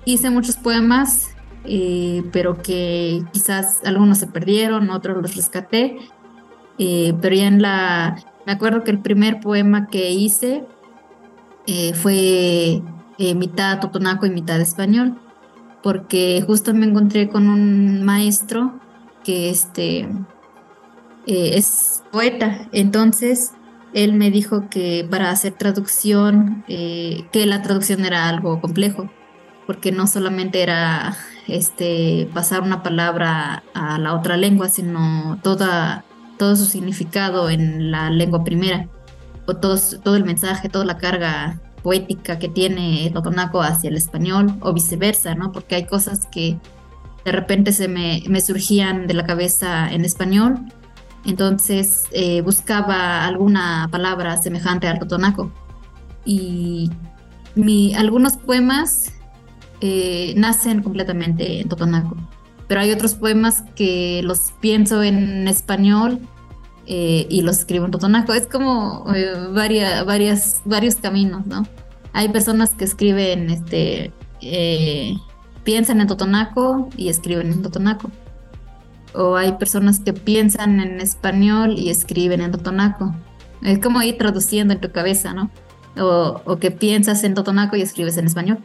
hice 0.06 0.30
muchos 0.30 0.58
poemas, 0.58 1.30
eh, 1.66 2.24
pero 2.32 2.62
que 2.62 3.24
quizás 3.32 3.82
algunos 3.86 4.18
se 4.18 4.28
perdieron, 4.28 4.90
otros 4.90 5.22
los 5.22 5.36
rescaté. 5.36 5.98
Eh, 6.78 7.14
pero 7.22 7.36
ya 7.36 7.48
en 7.48 7.62
la... 7.62 8.18
Me 8.46 8.54
acuerdo 8.54 8.84
que 8.84 8.92
el 8.92 9.00
primer 9.00 9.40
poema 9.40 9.88
que 9.88 10.12
hice 10.12 10.66
eh, 11.68 11.94
fue 11.94 12.82
mitad 13.36 13.82
totonaco 13.82 14.26
y 14.26 14.30
mitad 14.30 14.62
español, 14.62 15.20
porque 15.84 16.42
justo 16.48 16.74
me 16.74 16.86
encontré 16.86 17.28
con 17.28 17.50
un 17.50 18.02
maestro 18.04 18.80
que 19.26 19.50
este, 19.50 20.08
es 21.28 22.02
poeta. 22.14 22.70
Entonces 22.72 23.52
él 23.94 24.14
me 24.14 24.32
dijo 24.32 24.70
que 24.70 25.06
para 25.12 25.32
hacer 25.32 25.52
traducción, 25.52 26.64
que 26.66 27.46
la 27.46 27.62
traducción 27.62 28.06
era 28.06 28.30
algo 28.30 28.62
complejo, 28.62 29.10
porque 29.70 29.92
no 29.92 30.08
solamente 30.08 30.64
era 30.64 31.16
este, 31.48 32.28
pasar 32.34 32.64
una 32.64 32.82
palabra 32.82 33.62
a 33.76 34.00
la 34.00 34.16
otra 34.16 34.36
lengua, 34.36 34.68
sino 34.68 35.38
toda, 35.44 36.04
todo 36.40 36.56
su 36.56 36.66
significado 36.66 37.52
en 37.52 37.92
la 37.92 38.10
lengua 38.10 38.44
primera, 38.44 38.88
o 39.46 39.58
todo, 39.58 39.78
todo 40.04 40.16
el 40.16 40.26
mensaje, 40.26 40.70
toda 40.70 40.86
la 40.86 40.98
carga 40.98 41.62
poética 41.84 42.40
que 42.40 42.50
tiene 42.50 43.06
el 43.06 43.14
totonaco 43.14 43.62
hacia 43.62 43.92
el 43.92 43.96
español, 43.96 44.56
o 44.62 44.74
viceversa, 44.74 45.36
¿no? 45.36 45.52
Porque 45.52 45.76
hay 45.76 45.86
cosas 45.86 46.26
que 46.32 46.58
de 47.24 47.32
repente 47.32 47.72
se 47.72 47.88
me, 47.88 48.24
me 48.28 48.42
surgían 48.42 49.06
de 49.06 49.14
la 49.14 49.28
cabeza 49.28 49.88
en 49.94 50.04
español 50.04 50.66
entonces 51.26 52.06
eh, 52.12 52.42
buscaba 52.42 53.24
alguna 53.24 53.88
palabra 53.92 54.36
semejante 54.38 54.88
al 54.88 54.98
totonaco. 54.98 55.52
Y 56.26 56.90
algunos 57.96 58.38
poemas 58.38 59.14
eh, 59.82 60.34
nacen 60.38 60.84
completamente 60.84 61.62
en 61.62 61.70
totonaco, 61.70 62.16
pero 62.68 62.82
hay 62.82 62.92
otros 62.92 63.16
poemas 63.16 63.64
que 63.76 64.22
los 64.24 64.54
pienso 64.60 65.04
en 65.04 65.48
español 65.48 66.20
eh, 66.86 67.26
y 67.30 67.42
los 67.42 67.60
escribo 67.60 67.86
en 67.86 67.92
totonaco. 67.92 68.34
Es 68.34 68.48
como 68.48 69.06
varias, 69.54 70.06
varias, 70.06 70.62
varios 70.66 70.96
caminos, 70.96 71.46
¿no? 71.46 71.66
Hay 72.14 72.30
personas 72.30 72.74
que 72.74 72.86
escriben, 72.86 73.50
este, 73.50 74.12
piensan 75.64 76.02
en 76.02 76.08
totonaco 76.08 76.90
y 76.98 77.10
escriben 77.10 77.52
en 77.52 77.62
totonaco 77.62 78.10
o 79.14 79.36
hay 79.36 79.54
personas 79.54 80.00
que 80.00 80.14
piensan 80.14 80.80
en 80.80 81.00
español 81.00 81.76
y 81.78 81.90
escriben 81.90 82.42
en 82.42 82.52
totonaco. 82.52 83.14
Es 83.62 83.80
como 83.80 84.02
ir 84.02 84.18
traduciendo 84.18 84.74
en 84.74 84.82
tu 84.82 84.92
cabeza, 84.92 85.34
¿no? 85.34 85.50
O, 85.98 86.58
que 86.58 86.72
piensas 86.72 87.24
en 87.24 87.34
totonaco 87.34 87.76
y 87.76 87.82
escribes 87.82 88.18
en 88.18 88.26
español. 88.26 88.60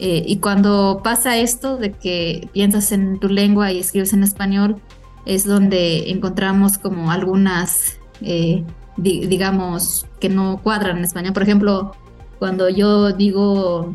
Eh, 0.00 0.22
y 0.26 0.38
cuando 0.38 1.00
pasa 1.02 1.36
esto 1.36 1.76
de 1.76 1.92
que 1.92 2.48
piensas 2.52 2.92
en 2.92 3.18
tu 3.18 3.28
lengua 3.28 3.72
y 3.72 3.78
escribes 3.78 4.12
en 4.12 4.22
español, 4.22 4.80
es 5.26 5.44
donde 5.44 6.10
encontramos 6.10 6.78
como 6.78 7.10
algunas, 7.10 7.98
eh, 8.22 8.64
digamos, 8.96 10.06
que 10.20 10.28
no 10.28 10.60
cuadran 10.62 10.98
en 10.98 11.04
español. 11.04 11.34
Por 11.34 11.42
ejemplo, 11.42 11.92
cuando 12.38 12.68
yo 12.68 13.12
digo, 13.12 13.92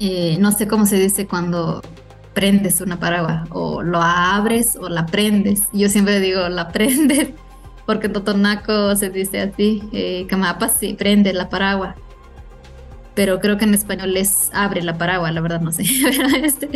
eh, 0.00 0.36
no 0.40 0.52
sé 0.52 0.66
cómo 0.66 0.86
se 0.86 0.98
dice 0.98 1.26
cuando 1.26 1.82
prendes 2.34 2.80
una 2.80 2.98
paraguas, 2.98 3.46
o 3.50 3.82
lo 3.82 4.00
abres 4.00 4.76
o 4.76 4.88
la 4.88 5.06
prendes. 5.06 5.62
Yo 5.72 5.88
siempre 5.88 6.18
digo 6.20 6.48
la 6.48 6.68
prendes, 6.68 7.30
porque 7.86 8.06
en 8.06 8.14
totonaco 8.14 8.96
se 8.96 9.10
dice 9.10 9.40
así, 9.42 9.82
eh, 9.92 10.26
camapas 10.28 10.76
sí, 10.78 10.94
prende 10.94 11.32
la 11.32 11.48
paraguas. 11.48 11.96
Pero 13.14 13.40
creo 13.40 13.58
que 13.58 13.64
en 13.64 13.74
español 13.74 14.16
es 14.16 14.50
abre 14.54 14.82
la 14.82 14.96
paraguas, 14.96 15.34
la 15.34 15.40
verdad 15.40 15.60
no 15.60 15.72
sé. 15.72 15.84
Este, 16.42 16.70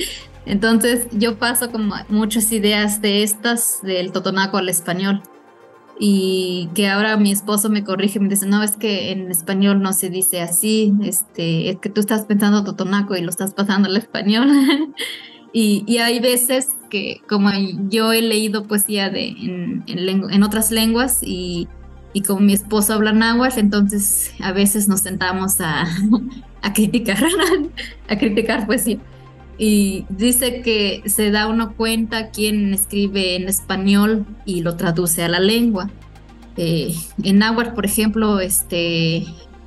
entonces 0.45 1.07
yo 1.13 1.39
paso 1.39 1.71
como 1.71 1.95
muchas 2.09 2.53
ideas 2.53 3.01
de 3.01 3.23
estas 3.23 3.81
del 3.83 4.13
totonaco 4.13 4.59
al 4.59 4.69
español. 4.69 5.23
Y 5.99 6.69
que 6.75 6.89
ahora 6.89 7.17
mi 7.17 7.33
esposo 7.33 7.71
me 7.71 7.83
corrige, 7.83 8.21
me 8.21 8.29
dice, 8.29 8.47
no, 8.47 8.63
es 8.63 8.77
que 8.77 9.13
en 9.13 9.31
español 9.31 9.81
no 9.81 9.95
se 9.95 10.11
dice 10.11 10.43
así, 10.43 10.93
este, 11.03 11.71
es 11.71 11.79
que 11.79 11.89
tú 11.89 12.01
estás 12.01 12.27
pensando 12.27 12.65
totonaco 12.65 13.17
y 13.17 13.23
lo 13.23 13.31
estás 13.31 13.55
pasando 13.55 13.89
al 13.89 13.97
español. 13.97 14.51
Y, 15.59 15.97
hay 16.01 16.21
veces 16.21 16.69
que, 16.91 17.23
como 17.27 17.49
yo 17.89 18.13
he 18.13 18.21
leído 18.21 18.65
poesía 18.65 19.09
de, 19.09 19.29
en, 19.29 19.85
en, 19.87 20.43
otras 20.43 20.71
lenguas 20.71 21.21
y, 21.23 21.67
y, 22.17 22.23
como 22.23 22.41
mi 22.41 22.55
esposo 22.55 22.95
habla 22.95 23.13
náhuatl, 23.13 23.59
entonces 23.59 24.33
a 24.41 24.53
veces 24.53 24.89
nos 24.89 25.01
sentamos 25.01 25.61
a, 25.61 25.87
criticar, 26.75 27.19
a 28.09 28.17
criticar 28.17 28.67
poesía. 28.67 28.99
Y 29.59 30.07
dice 30.09 30.63
que 30.63 31.03
se 31.05 31.31
da 31.31 31.47
uno 31.47 31.75
cuenta 31.75 32.31
quién 32.31 32.73
escribe 32.73 33.37
en 33.37 33.49
español 33.49 34.25
y 34.47 34.63
lo 34.63 34.77
traduce 34.77 35.25
a 35.25 35.29
la 35.29 35.41
lengua. 35.41 35.91
Eh, 36.57 36.95
en 37.23 37.39
náhuatl, 37.39 37.75
por 37.75 37.85
ejemplo, 37.85 38.41
este, 38.41 39.25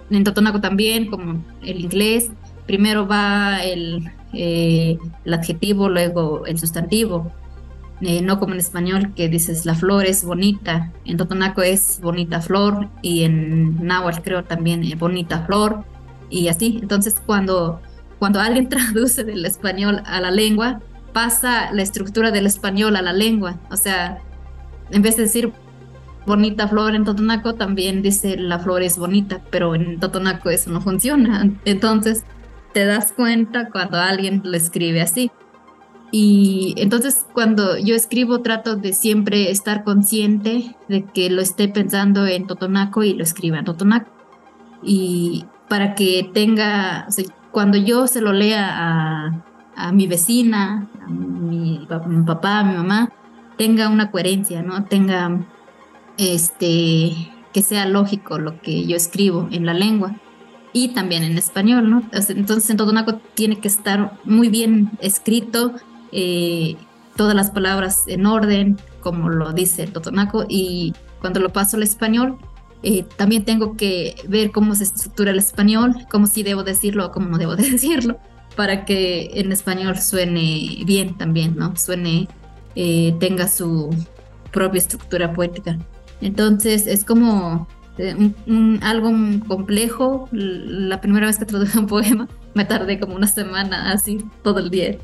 en 0.10 0.24
totonaco 0.24 0.60
también, 0.60 1.06
como 1.06 1.44
el 1.62 1.82
inglés, 1.82 2.32
primero 2.66 3.08
va 3.08 3.64
el, 3.64 4.12
eh, 4.34 4.98
el 5.24 5.34
adjetivo, 5.34 5.88
luego 5.88 6.48
el 6.48 6.58
sustantivo. 6.58 7.32
Eh, 8.02 8.22
no 8.22 8.40
como 8.40 8.54
en 8.54 8.60
español 8.60 9.14
que 9.14 9.28
dices 9.28 9.66
la 9.66 9.76
flor 9.76 10.06
es 10.06 10.24
bonita, 10.24 10.92
en 11.04 11.18
totonaco 11.18 11.62
es 11.62 12.00
bonita 12.02 12.40
flor 12.40 12.88
y 13.02 13.24
en 13.24 13.86
náhuatl 13.86 14.22
creo 14.22 14.44
también 14.46 14.84
eh, 14.84 14.96
bonita 14.96 15.46
flor 15.46 15.84
y 16.30 16.48
así. 16.48 16.80
Entonces 16.82 17.16
cuando, 17.26 17.82
cuando 18.18 18.40
alguien 18.40 18.70
traduce 18.70 19.24
del 19.24 19.46
español 19.46 20.02
a 20.06 20.22
la 20.22 20.32
lengua, 20.32 20.82
pasa 21.12 21.72
la 21.74 21.82
estructura 21.82 22.32
del 22.32 22.46
español 22.46 22.96
a 22.96 23.02
la 23.02 23.12
lengua. 23.12 23.58
O 23.70 23.76
sea, 23.76 24.20
en 24.92 25.02
vez 25.02 25.18
de 25.18 25.24
decir 25.24 25.52
bonita 26.26 26.68
flor 26.68 26.96
en 26.96 27.04
totonaco, 27.04 27.56
también 27.56 28.02
dice 28.02 28.38
la 28.38 28.60
flor 28.60 28.82
es 28.82 28.98
bonita, 28.98 29.42
pero 29.50 29.76
en 29.76 30.00
totonaco 30.00 30.50
eso 30.50 30.70
no 30.72 30.80
funciona. 30.80 31.50
Entonces 31.66 32.24
te 32.74 32.86
das 32.86 33.12
cuenta 33.12 33.70
cuando 33.70 33.98
alguien 33.98 34.42
lo 34.46 34.56
escribe 34.56 35.02
así. 35.02 35.32
Y 36.12 36.74
entonces 36.78 37.26
cuando 37.34 37.78
yo 37.78 37.96
escribo 37.96 38.42
trato 38.42 38.76
de 38.76 38.94
siempre 38.94 39.52
estar 39.52 39.84
consciente 39.84 40.76
de 40.88 41.04
que 41.04 41.30
lo 41.30 41.42
esté 41.42 41.68
pensando 41.68 42.26
en 42.26 42.48
totonaco 42.48 43.04
y 43.04 43.14
lo 43.14 43.24
escriba 43.24 43.60
en 43.60 43.66
totonaco. 43.66 44.10
Y 44.82 45.46
para 45.68 45.94
que 45.94 46.30
tenga, 46.34 47.08
cuando 47.52 47.78
yo 47.78 48.08
se 48.08 48.22
lo 48.22 48.34
lea 48.34 49.44
a, 49.76 49.92
mi 49.94 50.08
vecina, 50.08 50.88
a 51.02 51.10
mi, 51.10 51.88
mi, 52.08 52.24
papá, 52.26 52.60
a 52.60 52.64
mi 52.64 52.76
mamá, 52.76 53.12
tenga 53.58 53.88
una 53.88 54.12
coherencia, 54.12 54.62
¿no? 54.62 54.84
Tenga, 54.86 55.46
este, 56.18 57.32
que 57.54 57.62
sea 57.62 57.86
lógico 57.86 58.40
lo 58.40 58.60
que 58.62 58.86
yo 58.86 58.96
escribo 58.96 59.48
en 59.52 59.66
la 59.66 59.74
lengua 59.74 60.16
y 60.74 60.90
también 60.90 61.24
en 61.24 61.38
español, 61.38 61.90
¿no? 61.90 62.04
Entonces 62.12 62.70
en 62.70 62.78
Totonaco 62.78 63.16
tiene 63.34 63.60
que 63.60 63.68
estar 63.68 64.18
muy 64.24 64.50
bien 64.50 64.92
escrito, 65.02 65.74
eh, 66.12 66.76
todas 67.16 67.36
las 67.36 67.52
palabras 67.52 68.04
en 68.08 68.26
orden, 68.26 68.78
como 69.02 69.30
lo 69.30 69.54
dice 69.54 69.84
el 69.84 69.92
Totonaco, 69.92 70.46
y 70.48 70.94
cuando 71.22 71.40
lo 71.40 71.52
paso 71.52 71.78
al 71.78 71.84
español, 71.84 72.38
eh, 72.82 73.06
también 73.18 73.44
tengo 73.44 73.76
que 73.76 74.16
ver 74.28 74.52
cómo 74.52 74.74
se 74.76 74.86
estructura 74.86 75.32
el 75.32 75.38
español, 75.38 75.96
cómo 76.10 76.28
sí 76.28 76.44
debo 76.44 76.64
decirlo 76.64 77.08
o 77.08 77.12
cómo 77.12 77.30
no 77.30 77.38
debo 77.38 77.56
decirlo, 77.58 78.18
para 78.56 78.86
que 78.86 79.32
en 79.34 79.52
español 79.52 79.98
suene 80.00 80.84
bien 80.86 81.18
también, 81.18 81.56
¿no? 81.58 81.76
Suene, 81.76 82.28
eh, 82.76 83.16
tenga 83.20 83.48
su, 83.48 83.90
propia 84.52 84.80
estructura 84.80 85.34
poética. 85.34 85.78
Entonces 86.22 86.88
es 86.88 87.06
como 87.06 87.68
eh, 87.98 88.32
algo 88.82 89.12
complejo. 89.48 90.28
La 90.32 91.02
primera 91.02 91.28
vez 91.28 91.38
que 91.38 91.46
traduje 91.46 91.78
un 91.80 91.88
poema 91.88 92.28
me 92.54 92.66
tardé 92.66 93.00
como 93.00 93.16
una 93.16 93.28
semana 93.28 93.92
así 93.92 94.24
todo 94.44 94.60
el 94.60 94.70
día, 94.70 94.98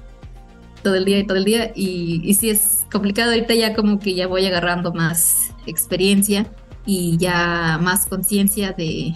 todo 0.85 0.95
el 0.95 1.03
día 1.03 1.17
y 1.17 1.25
todo 1.25 1.37
el 1.37 1.45
día. 1.45 1.71
Y, 1.75 2.21
y 2.23 2.35
sí 2.35 2.51
es 2.51 2.85
complicado. 2.91 3.31
Ahorita 3.31 3.55
ya 3.55 3.73
como 3.73 3.97
que 3.97 4.13
ya 4.13 4.27
voy 4.27 4.45
agarrando 4.45 4.93
más 4.93 5.51
experiencia 5.65 6.45
y 6.85 7.17
ya 7.17 7.79
más 7.81 8.05
conciencia 8.05 8.71
de 8.71 9.15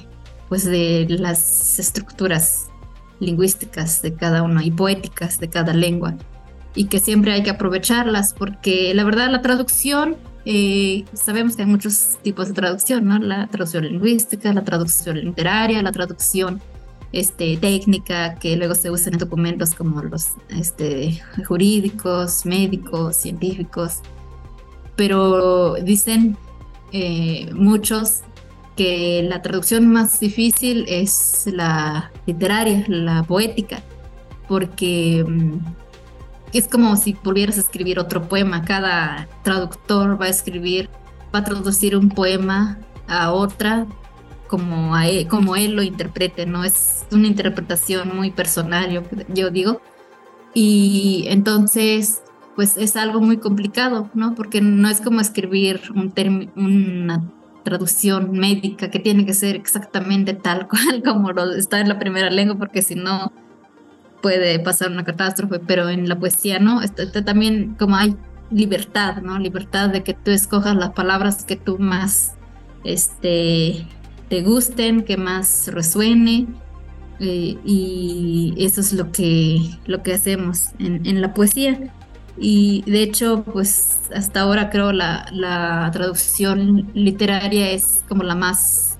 pues 0.50 0.66
de 0.66 1.06
las 1.08 1.78
estructuras 1.78 2.70
lingüísticas 3.20 4.02
de 4.02 4.16
cada 4.16 4.42
uno 4.42 4.64
y 4.64 4.72
poéticas 4.72 5.40
de 5.40 5.48
cada 5.48 5.76
lengua 5.76 6.16
y 6.74 6.86
que 6.86 6.98
siempre 6.98 7.34
hay 7.34 7.44
que 7.44 7.52
aprovecharlas 7.52 8.34
porque 8.34 8.92
la 8.96 9.04
verdad 9.04 9.30
la 9.30 9.44
traducción 9.44 10.18
eh, 10.46 11.06
sabemos 11.14 11.56
que 11.56 11.62
hay 11.62 11.68
muchos 11.68 12.18
tipos 12.24 12.48
de 12.48 12.56
traducción, 12.56 13.06
¿no? 13.06 13.20
La 13.20 13.46
traducción 13.46 13.86
lingüística, 13.86 14.52
la 14.52 14.64
traducción 14.64 15.20
literaria, 15.20 15.84
la 15.84 15.92
traducción 15.92 16.60
este, 17.12 17.58
técnica 17.58 18.36
que 18.36 18.56
luego 18.56 18.76
se 18.76 18.92
usa 18.92 19.12
en 19.12 19.18
documentos 19.18 19.74
como 19.74 20.02
los 20.04 20.34
este, 20.50 21.22
jurídicos, 21.48 22.46
médicos, 22.46 23.16
científicos. 23.16 24.00
Pero 24.96 25.76
dicen 25.76 26.38
eh, 26.92 27.50
muchos 27.54 28.22
que 28.76 29.24
la 29.24 29.42
traducción 29.42 29.92
más 29.92 30.20
difícil 30.20 30.86
es 30.88 31.48
la 31.52 32.12
literaria, 32.26 32.86
la 32.88 33.24
poética, 33.24 33.82
porque 34.48 35.26
mm, 35.28 35.58
es 36.54 36.68
como 36.68 36.96
si 36.96 37.18
volvieras 37.24 37.58
a 37.58 37.62
escribir 37.62 38.00
otro 38.00 38.28
poema. 38.28 38.64
Cada 38.64 39.28
traductor 39.44 40.20
va 40.20 40.26
a 40.26 40.30
escribir, 40.30 40.90
va 41.34 41.40
a 41.40 41.44
traducir 41.44 41.96
un 41.96 42.10
poema 42.10 42.80
a 43.08 43.32
otra 43.32 43.88
como, 44.50 44.96
a 44.96 45.08
él, 45.08 45.28
como 45.28 45.56
él 45.56 45.74
lo 45.74 45.84
interprete, 45.84 46.46
¿no? 46.46 46.66
Es 46.66 47.06
una 47.12 47.28
interpretación 47.28 48.16
muy 48.16 48.32
personal, 48.32 48.92
yo, 48.92 49.04
yo 49.30 49.50
digo. 49.50 49.82
Y 50.54 51.26
entonces, 51.30 52.22
pues 52.56 52.76
es 52.76 52.98
algo 52.98 53.22
muy 53.22 53.38
complicado, 53.38 54.10
¿no? 54.14 54.36
Porque 54.36 54.60
no 54.60 54.90
es 54.90 55.00
como 55.00 55.22
escribir 55.22 55.82
un 55.96 56.14
una 56.56 57.24
traducción 57.64 58.32
médica 58.32 58.90
que 58.90 59.00
tiene 59.00 59.26
que 59.26 59.34
ser 59.34 59.56
exactamente 59.56 60.34
tal 60.34 60.68
cual 60.68 61.04
como 61.06 61.32
lo 61.32 61.54
está 61.54 61.80
en 61.80 61.88
la 61.88 62.00
primera 62.00 62.30
lengua, 62.30 62.58
porque 62.58 62.82
si 62.82 62.96
no, 62.96 63.32
puede 64.22 64.60
pasar 64.60 64.92
una 64.92 65.06
catástrofe, 65.06 65.60
pero 65.60 65.90
en 65.90 66.10
la 66.10 66.20
poesía 66.20 66.60
no, 66.60 66.82
está, 66.82 67.24
también 67.24 67.76
como 67.78 67.96
hay 67.96 68.16
libertad, 68.52 69.22
¿no? 69.22 69.38
Libertad 69.40 69.90
de 69.90 70.04
que 70.04 70.14
tú 70.14 70.32
escojas 70.32 70.76
las 70.76 70.92
palabras 70.92 71.46
que 71.46 71.56
tú 71.56 71.78
más 71.78 72.36
este, 72.84 73.88
te 74.30 74.42
gusten, 74.42 75.04
que 75.04 75.18
más 75.18 75.70
resuene. 75.74 76.48
Eh, 77.20 77.58
y 77.66 78.54
eso 78.58 78.80
es 78.80 78.94
lo 78.94 79.12
que, 79.12 79.60
lo 79.86 80.02
que 80.04 80.14
hacemos 80.14 80.70
en, 80.80 81.06
en, 81.06 81.22
la 81.22 81.34
poesía. 81.34 81.92
Y 82.38 82.84
de 82.90 83.04
hecho, 83.04 83.44
pues 83.44 84.00
hasta 84.16 84.42
ahora 84.42 84.70
creo 84.70 84.94
la, 84.94 85.26
la 85.34 85.90
traducción 85.92 86.90
literaria 86.94 87.72
es 87.72 88.06
como 88.08 88.24
la 88.24 88.36
más, 88.36 88.98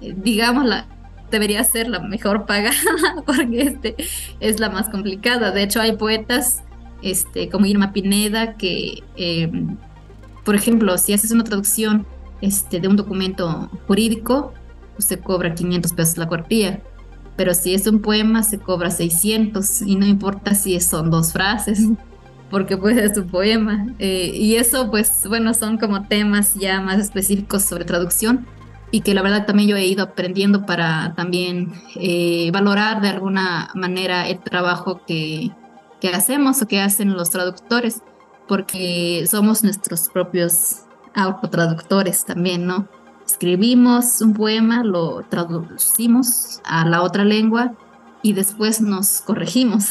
eh, 0.00 0.14
digamos, 0.16 0.66
la, 0.66 0.88
debería 1.30 1.62
ser 1.62 1.88
la 1.88 2.00
mejor 2.00 2.46
pagada 2.46 2.76
porque 3.26 3.62
este 3.62 3.96
es 4.40 4.58
la 4.58 4.70
más 4.70 4.88
complicada. 4.88 5.52
De 5.52 5.62
hecho, 5.62 5.80
hay 5.80 5.92
poetas 5.92 6.62
este, 7.02 7.48
como 7.48 7.66
Irma 7.66 7.92
Pineda 7.92 8.54
que, 8.54 9.02
em, 9.16 9.76
por 10.44 10.54
ejemplo, 10.54 10.98
si 10.98 11.12
haces 11.12 11.30
una 11.30 11.44
traducción 11.44 12.06
este, 12.40 12.80
de 12.80 12.88
un 12.88 12.96
documento 12.96 13.70
jurídico, 13.86 14.52
se 15.00 15.18
cobra 15.18 15.54
500 15.54 15.92
pesos 15.92 16.18
la 16.18 16.28
cuartilla. 16.28 16.80
Pero 17.36 17.54
si 17.54 17.74
es 17.74 17.86
un 17.86 18.00
poema, 18.00 18.42
se 18.42 18.58
cobra 18.58 18.90
600 18.90 19.82
y 19.82 19.96
no 19.96 20.06
importa 20.06 20.54
si 20.54 20.78
son 20.80 21.10
dos 21.10 21.32
frases, 21.32 21.88
porque 22.50 22.76
pues 22.76 22.96
es 22.96 23.16
un 23.16 23.28
poema. 23.28 23.86
Eh, 23.98 24.32
y 24.34 24.56
eso, 24.56 24.90
pues 24.90 25.22
bueno, 25.28 25.54
son 25.54 25.78
como 25.78 26.06
temas 26.06 26.54
ya 26.54 26.80
más 26.80 26.98
específicos 26.98 27.64
sobre 27.64 27.84
traducción 27.84 28.46
y 28.90 29.02
que 29.02 29.14
la 29.14 29.22
verdad 29.22 29.46
también 29.46 29.68
yo 29.68 29.76
he 29.76 29.86
ido 29.86 30.02
aprendiendo 30.02 30.66
para 30.66 31.14
también 31.14 31.72
eh, 31.94 32.50
valorar 32.52 33.00
de 33.00 33.08
alguna 33.08 33.70
manera 33.74 34.28
el 34.28 34.40
trabajo 34.40 35.02
que, 35.06 35.50
que 36.00 36.08
hacemos 36.08 36.60
o 36.62 36.66
que 36.66 36.80
hacen 36.80 37.14
los 37.14 37.30
traductores, 37.30 38.02
porque 38.48 39.26
somos 39.30 39.62
nuestros 39.62 40.08
propios 40.08 40.86
autotraductores 41.14 42.24
también, 42.24 42.66
¿no? 42.66 42.88
Escribimos 43.32 44.20
un 44.20 44.34
poema, 44.34 44.82
lo 44.82 45.22
traducimos 45.28 46.60
a 46.64 46.84
la 46.84 47.02
otra 47.02 47.24
lengua 47.24 47.74
y 48.22 48.32
después 48.32 48.80
nos 48.80 49.20
corregimos, 49.20 49.90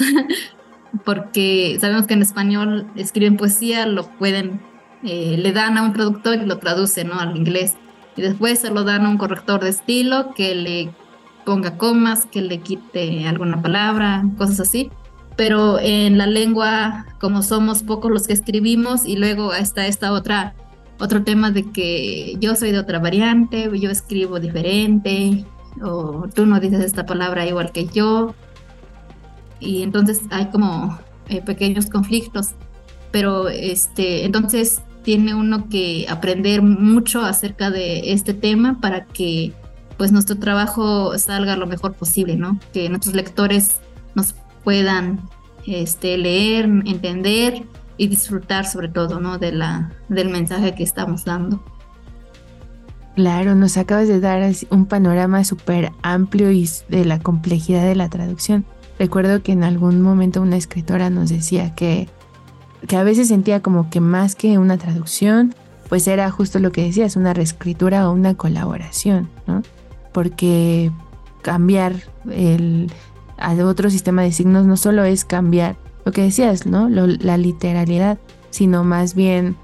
porque 1.05 1.77
sabemos 1.79 2.05
que 2.05 2.15
en 2.15 2.21
español 2.21 2.87
escriben 2.95 3.37
poesía, 3.37 3.85
lo 3.85 4.03
pueden, 4.17 4.61
eh, 5.03 5.37
le 5.37 5.51
dan 5.53 5.77
a 5.77 5.83
un 5.83 5.93
traductor 5.93 6.35
y 6.35 6.45
lo 6.45 6.57
traduce, 6.57 7.05
¿no? 7.05 7.19
Al 7.19 7.37
inglés 7.37 7.75
y 8.17 8.21
después 8.21 8.59
se 8.59 8.71
lo 8.71 8.83
dan 8.83 9.05
a 9.05 9.09
un 9.09 9.17
corrector 9.17 9.61
de 9.61 9.69
estilo 9.69 10.33
que 10.35 10.53
le 10.53 10.91
ponga 11.45 11.77
comas, 11.77 12.25
que 12.25 12.41
le 12.41 12.59
quite 12.59 13.25
alguna 13.25 13.61
palabra, 13.61 14.25
cosas 14.37 14.59
así. 14.59 14.91
Pero 15.37 15.79
en 15.79 16.17
la 16.17 16.27
lengua, 16.27 17.05
como 17.21 17.41
somos 17.41 17.83
pocos 17.83 18.11
los 18.11 18.27
que 18.27 18.33
escribimos, 18.33 19.05
y 19.05 19.15
luego 19.15 19.53
está 19.53 19.87
esta 19.87 20.11
otra, 20.11 20.53
otro 20.99 21.23
tema 21.23 21.51
de 21.51 21.71
que 21.71 22.35
yo 22.39 22.55
soy 22.55 22.71
de 22.71 22.79
otra 22.79 22.99
variante, 22.99 23.69
yo 23.79 23.89
escribo 23.89 24.39
diferente, 24.39 25.45
o 25.81 26.27
tú 26.33 26.45
no 26.45 26.59
dices 26.59 26.83
esta 26.83 27.05
palabra 27.05 27.47
igual 27.47 27.71
que 27.71 27.87
yo. 27.87 28.35
Y 29.59 29.83
entonces 29.83 30.21
hay 30.29 30.47
como 30.47 30.97
eh, 31.29 31.41
pequeños 31.41 31.87
conflictos. 31.87 32.49
Pero 33.11 33.49
este, 33.49 34.25
entonces 34.25 34.81
tiene 35.03 35.33
uno 35.33 35.69
que 35.69 36.05
aprender 36.09 36.61
mucho 36.61 37.21
acerca 37.21 37.71
de 37.71 38.13
este 38.13 38.33
tema 38.33 38.79
para 38.79 39.05
que 39.05 39.53
pues 39.97 40.11
nuestro 40.11 40.37
trabajo 40.37 41.17
salga 41.17 41.57
lo 41.57 41.67
mejor 41.67 41.93
posible, 41.93 42.35
¿no? 42.35 42.59
Que 42.71 42.89
nuestros 42.89 43.15
lectores 43.15 43.79
nos 44.15 44.33
puedan 44.63 45.19
este, 45.65 46.17
leer, 46.17 46.65
entender 46.85 47.63
y 47.99 48.07
disfrutar 48.07 48.65
sobre 48.65 48.87
todo, 48.87 49.19
¿no? 49.19 49.37
De 49.37 49.51
la, 49.51 49.91
del 50.07 50.29
mensaje 50.29 50.73
que 50.73 50.81
estamos 50.83 51.25
dando. 51.25 51.63
Claro, 53.15 53.53
nos 53.53 53.77
acabas 53.77 54.07
de 54.07 54.19
dar 54.19 54.51
un 54.71 54.85
panorama 54.87 55.43
súper 55.43 55.91
amplio 56.01 56.49
y 56.51 56.67
de 56.87 57.05
la 57.05 57.19
complejidad 57.19 57.83
de 57.83 57.95
la 57.95 58.09
traducción. 58.09 58.65
Recuerdo 58.97 59.43
que 59.43 59.51
en 59.51 59.63
algún 59.63 60.01
momento 60.01 60.41
una 60.41 60.57
escritora 60.57 61.11
nos 61.11 61.29
decía 61.29 61.75
que 61.75 62.07
que 62.87 62.95
a 62.95 63.03
veces 63.03 63.27
sentía 63.27 63.61
como 63.61 63.89
que 63.89 63.99
más 63.99 64.35
que 64.35 64.57
una 64.57 64.77
traducción, 64.77 65.53
pues 65.89 66.07
era 66.07 66.29
justo 66.31 66.59
lo 66.59 66.71
que 66.71 66.83
decías, 66.83 67.15
una 67.15 67.33
reescritura 67.33 68.09
o 68.09 68.13
una 68.13 68.35
colaboración, 68.35 69.29
¿no? 69.47 69.63
Porque 70.13 70.91
cambiar 71.41 71.95
el, 72.31 72.91
al 73.37 73.61
otro 73.61 73.89
sistema 73.89 74.21
de 74.21 74.31
signos 74.31 74.65
no 74.65 74.77
solo 74.77 75.03
es 75.03 75.25
cambiar 75.25 75.75
lo 76.05 76.11
que 76.11 76.23
decías, 76.23 76.65
¿no? 76.65 76.89
la 76.89 77.37
literalidad, 77.37 78.17
sino 78.49 78.83
más 78.83 79.15
bien 79.15 79.55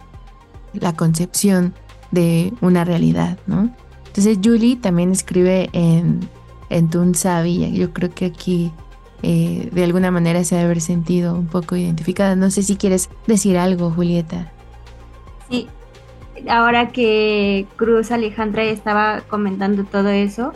la 0.73 0.93
concepción 0.93 1.73
de 2.11 2.53
una 2.61 2.85
realidad, 2.85 3.37
¿no? 3.47 3.69
Entonces 4.07 4.39
Julie 4.43 4.77
también 4.77 5.11
escribe 5.11 5.69
en, 5.73 6.21
en 6.69 6.89
Tunsavi, 6.89 7.73
yo 7.73 7.91
creo 7.91 8.13
que 8.13 8.25
aquí 8.25 8.71
eh, 9.23 9.69
de 9.71 9.83
alguna 9.83 10.11
manera 10.11 10.43
se 10.43 10.55
debe 10.55 10.65
haber 10.65 10.81
sentido 10.81 11.33
un 11.33 11.47
poco 11.47 11.75
identificada. 11.75 12.35
No 12.35 12.51
sé 12.51 12.63
si 12.63 12.75
quieres 12.75 13.09
decir 13.27 13.57
algo, 13.57 13.89
Julieta. 13.89 14.51
Sí, 15.49 15.67
ahora 16.47 16.89
que 16.89 17.65
Cruz 17.75 18.11
Alejandra 18.11 18.63
estaba 18.63 19.21
comentando 19.21 19.83
todo 19.83 20.09
eso, 20.09 20.53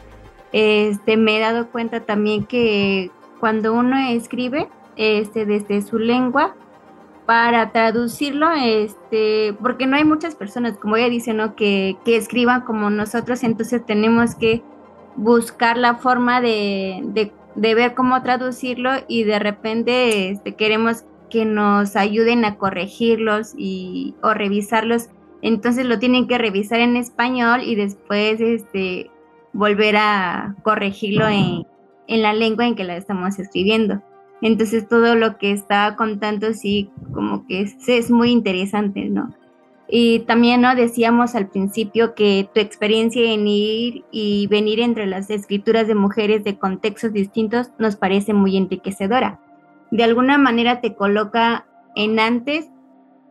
este, 0.52 1.18
me 1.18 1.38
he 1.38 1.40
dado 1.40 1.70
cuenta 1.70 2.02
también 2.02 2.46
que 2.46 3.12
cuando 3.40 3.74
uno 3.74 3.98
escribe 4.10 4.68
este, 5.00 5.46
desde 5.46 5.82
su 5.82 5.98
lengua, 5.98 6.56
para 7.26 7.72
traducirlo, 7.72 8.52
este, 8.52 9.56
porque 9.62 9.88
no 9.88 9.96
hay 9.96 10.04
muchas 10.04 10.36
personas, 10.36 10.78
como 10.78 10.98
ella 10.98 11.10
dice, 11.10 11.34
¿no? 11.34 11.56
que, 11.56 11.96
escriban 12.06 12.62
como 12.62 12.90
nosotros, 12.90 13.44
entonces 13.44 13.86
tenemos 13.86 14.36
que 14.36 14.62
buscar 15.16 15.78
la 15.78 15.96
forma 15.96 16.42
de, 16.42 17.32
ver 17.56 17.94
cómo 17.94 18.22
traducirlo 18.24 18.92
y 19.08 19.24
de 19.24 19.40
repente 19.40 20.32
este, 20.32 20.56
queremos 20.56 21.06
que 21.30 21.46
nos 21.46 21.96
ayuden 21.96 22.44
a 22.44 22.58
corregirlos 22.58 23.54
y, 23.56 24.16
o 24.22 24.34
revisarlos. 24.34 25.08
Entonces 25.42 25.86
lo 25.86 25.98
tienen 25.98 26.28
que 26.28 26.38
revisar 26.38 26.82
en 26.82 26.98
español 26.98 27.62
y 27.64 27.76
después 27.76 28.42
este, 28.42 29.12
volver 29.54 29.96
a 29.96 30.56
corregirlo 30.64 31.26
en 31.28 31.66
la 32.08 32.34
lengua 32.34 32.66
en 32.68 32.76
que 32.76 32.84
la 32.84 32.98
estamos 32.98 33.40
escribiendo. 33.40 34.02
Entonces 34.42 34.88
todo 34.88 35.16
lo 35.16 35.38
que 35.38 35.52
estaba 35.52 35.96
contando 35.96 36.54
sí 36.54 36.90
como 37.14 37.46
que 37.46 37.62
es, 37.62 37.76
es 37.88 38.10
muy 38.10 38.32
interesante, 38.32 39.06
¿no? 39.10 39.34
Y 39.92 40.20
también 40.20 40.62
¿no? 40.62 40.76
decíamos 40.76 41.34
al 41.34 41.50
principio 41.50 42.14
que 42.14 42.48
tu 42.54 42.62
experiencia 42.62 43.34
en 43.34 43.48
ir 43.48 44.06
y 44.12 44.46
venir 44.48 44.80
entre 44.80 45.08
las 45.08 45.32
escrituras 45.32 45.88
de 45.88 45.96
mujeres 45.96 46.44
de 46.44 46.60
contextos 46.60 47.12
distintos 47.12 47.72
nos 47.80 47.96
parece 47.96 48.34
muy 48.34 48.56
enriquecedora. 48.56 49.40
De 49.90 50.04
alguna 50.04 50.38
manera 50.38 50.80
te 50.80 50.94
coloca 50.94 51.66
en 51.96 52.20
antes 52.20 52.70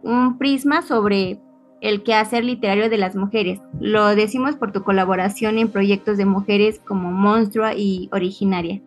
un 0.02 0.36
prisma 0.36 0.82
sobre 0.82 1.40
el 1.80 2.02
quehacer 2.02 2.44
literario 2.44 2.90
de 2.90 2.98
las 2.98 3.14
mujeres. 3.14 3.60
Lo 3.80 4.16
decimos 4.16 4.56
por 4.56 4.72
tu 4.72 4.82
colaboración 4.82 5.58
en 5.58 5.70
proyectos 5.70 6.16
de 6.16 6.24
mujeres 6.24 6.80
como 6.84 7.12
Monstrua 7.12 7.74
y 7.74 8.08
Originaria. 8.10 8.80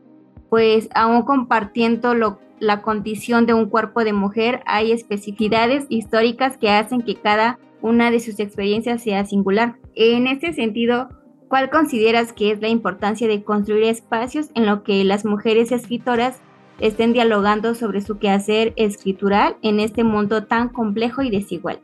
Pues 0.52 0.89
aún 0.93 1.22
compartiendo 1.22 2.14
la 2.60 2.82
condición 2.82 3.45
de 3.45 3.54
un 3.54 3.70
cuerpo 3.70 4.04
de 4.04 4.12
mujer, 4.12 4.62
hay 4.66 4.91
especificidades 4.91 5.86
históricas 5.88 6.58
que 6.58 6.70
hacen 6.70 7.04
que 7.04 7.16
cada 7.16 7.58
una 7.82 8.12
de 8.12 8.20
sus 8.20 8.38
experiencias 8.38 9.02
sea 9.02 9.26
singular. 9.26 9.78
En 9.95 10.28
este 10.28 10.52
sentido, 10.52 11.08
¿cuál 11.47 11.70
consideras 11.70 12.34
que 12.34 12.52
es 12.52 12.60
la 12.60 12.68
importancia 12.68 13.30
de 13.30 13.45
construir 13.45 13.86
espacios 13.86 14.49
en 14.54 14.66
lo 14.66 14.84
que 14.84 15.06
las 15.06 15.24
mujeres 15.24 15.72
escritoras 15.72 16.41
estén 16.82 17.14
dialogando 17.14 17.74
sobre 17.74 18.02
su 18.02 18.20
quehacer 18.20 18.74
escritural 18.76 19.56
en 19.62 19.80
este 19.80 20.04
mundo 20.04 20.47
tan 20.47 20.68
complejo 20.68 21.22
y 21.22 21.30
desigual? 21.30 21.80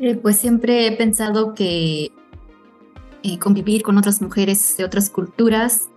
Eh, 0.00 0.16
pues 0.16 0.38
siempre 0.38 0.88
he 0.88 0.96
pensado 0.96 1.54
que 1.54 2.10
eh, 3.22 3.38
convivir 3.38 3.84
con 3.84 3.96
otras 3.96 4.20
mujeres 4.20 4.76
de 4.76 4.84
otras 4.84 5.08
culturas 5.08 5.88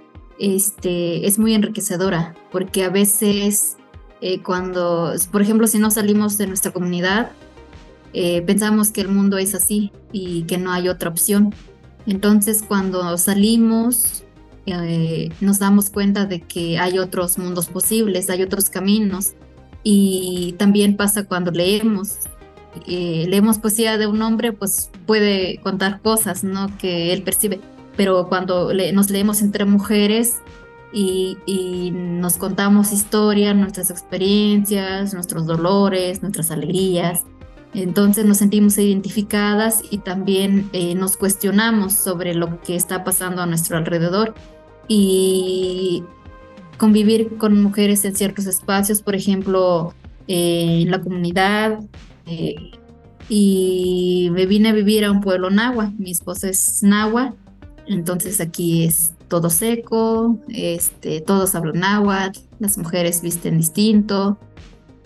este, 0.42 1.26
es 1.28 1.40
muy 1.40 1.54
enriquecedora, 1.54 2.36
porque 2.52 2.84
a 2.84 2.90
veces 2.90 3.78
eh, 4.20 4.42
cuando, 4.42 5.14
por 5.32 5.42
ejemplo, 5.42 5.68
si 5.68 5.80
no 5.80 5.92
salimos 5.92 6.38
de 6.38 6.48
nuestra 6.48 6.72
comunidad, 6.72 7.32
pensamos 8.46 8.92
que 8.92 9.00
el 9.00 9.08
mundo 9.08 9.38
es 9.38 9.56
así 9.56 9.94
y 10.12 10.44
que 10.44 10.58
no 10.58 10.74
hay 10.74 10.90
otra 10.90 11.10
opción. 11.10 11.56
Entonces 12.06 12.62
cuando 12.68 13.18
salimos 13.18 14.26
nos 15.40 15.60
damos 15.60 15.90
cuenta 15.90 16.26
de 16.26 16.42
que 16.42 16.78
hay 16.78 17.00
otros 17.00 17.38
mundos 17.38 17.68
posibles, 17.68 18.30
hay 18.30 18.44
otros 18.44 18.70
caminos. 18.70 19.34
Y 19.84 20.54
también 20.58 20.96
pasa 20.96 21.26
cuando 21.26 21.52
leemos, 21.52 22.18
eh, 22.86 23.26
leemos 23.28 23.58
poesía 23.58 23.98
de 23.98 24.08
un 24.08 24.22
hombre, 24.22 24.54
pues 24.54 24.92
puede 25.08 25.60
contar 25.62 26.02
cosas, 26.02 26.44
¿no? 26.44 26.78
Que 26.78 27.14
él 27.14 27.24
percibe. 27.24 27.60
Pero 27.96 28.28
cuando 28.28 28.72
nos 28.94 29.10
leemos 29.10 29.42
entre 29.42 29.66
mujeres 29.66 30.40
y, 30.94 31.92
nos 31.94 32.38
contamos 32.38 32.92
historias, 32.92 33.56
nuestras 33.56 33.90
experiencias, 33.90 35.14
nuestros 35.14 35.46
dolores, 35.46 36.22
nuestras 36.22 36.52
alegrías, 36.52 37.24
entonces 37.74 38.26
nos 38.26 38.38
sentimos 38.38 38.78
identificadas 38.78 39.82
y 39.90 40.00
también 40.00 40.70
eh, 40.74 40.94
nos 40.94 41.16
cuestionamos 41.16 41.94
sobre 41.94 42.34
lo 42.34 42.62
que 42.62 42.76
está 42.76 43.04
pasando 43.04 43.42
a 43.42 43.46
nuestro 43.46 43.78
alrededor. 43.78 44.34
Y 44.88 46.04
convivir 46.78 47.38
con 47.38 47.62
mujeres 47.62 48.04
en 48.06 48.16
ciertos 48.16 48.48
espacios, 48.48 49.02
por 49.02 49.16
ejemplo, 49.16 49.94
eh, 50.28 50.82
en 50.82 50.92
la 50.92 51.00
comunidad, 51.00 51.80
eh, 52.26 52.56
y 53.30 54.30
me 54.32 54.46
vine 54.48 54.70
a 54.70 54.74
vivir 54.74 55.06
a 55.06 55.12
un 55.12 55.22
pueblo 55.22 55.50
nahua. 55.50 55.92
Mi 55.98 56.12
esposa 56.12 56.50
es 56.50 56.82
nahua, 56.82 57.36
entonces 57.92 58.40
aquí 58.42 58.86
es 58.86 59.14
todo 59.28 59.50
seco, 59.50 60.38
este, 60.50 61.22
todos 61.22 61.56
hablan 61.56 61.80
náhuatl, 61.80 62.40
las 62.60 62.78
mujeres 62.78 63.22
visten 63.22 63.58
distinto, 63.58 64.38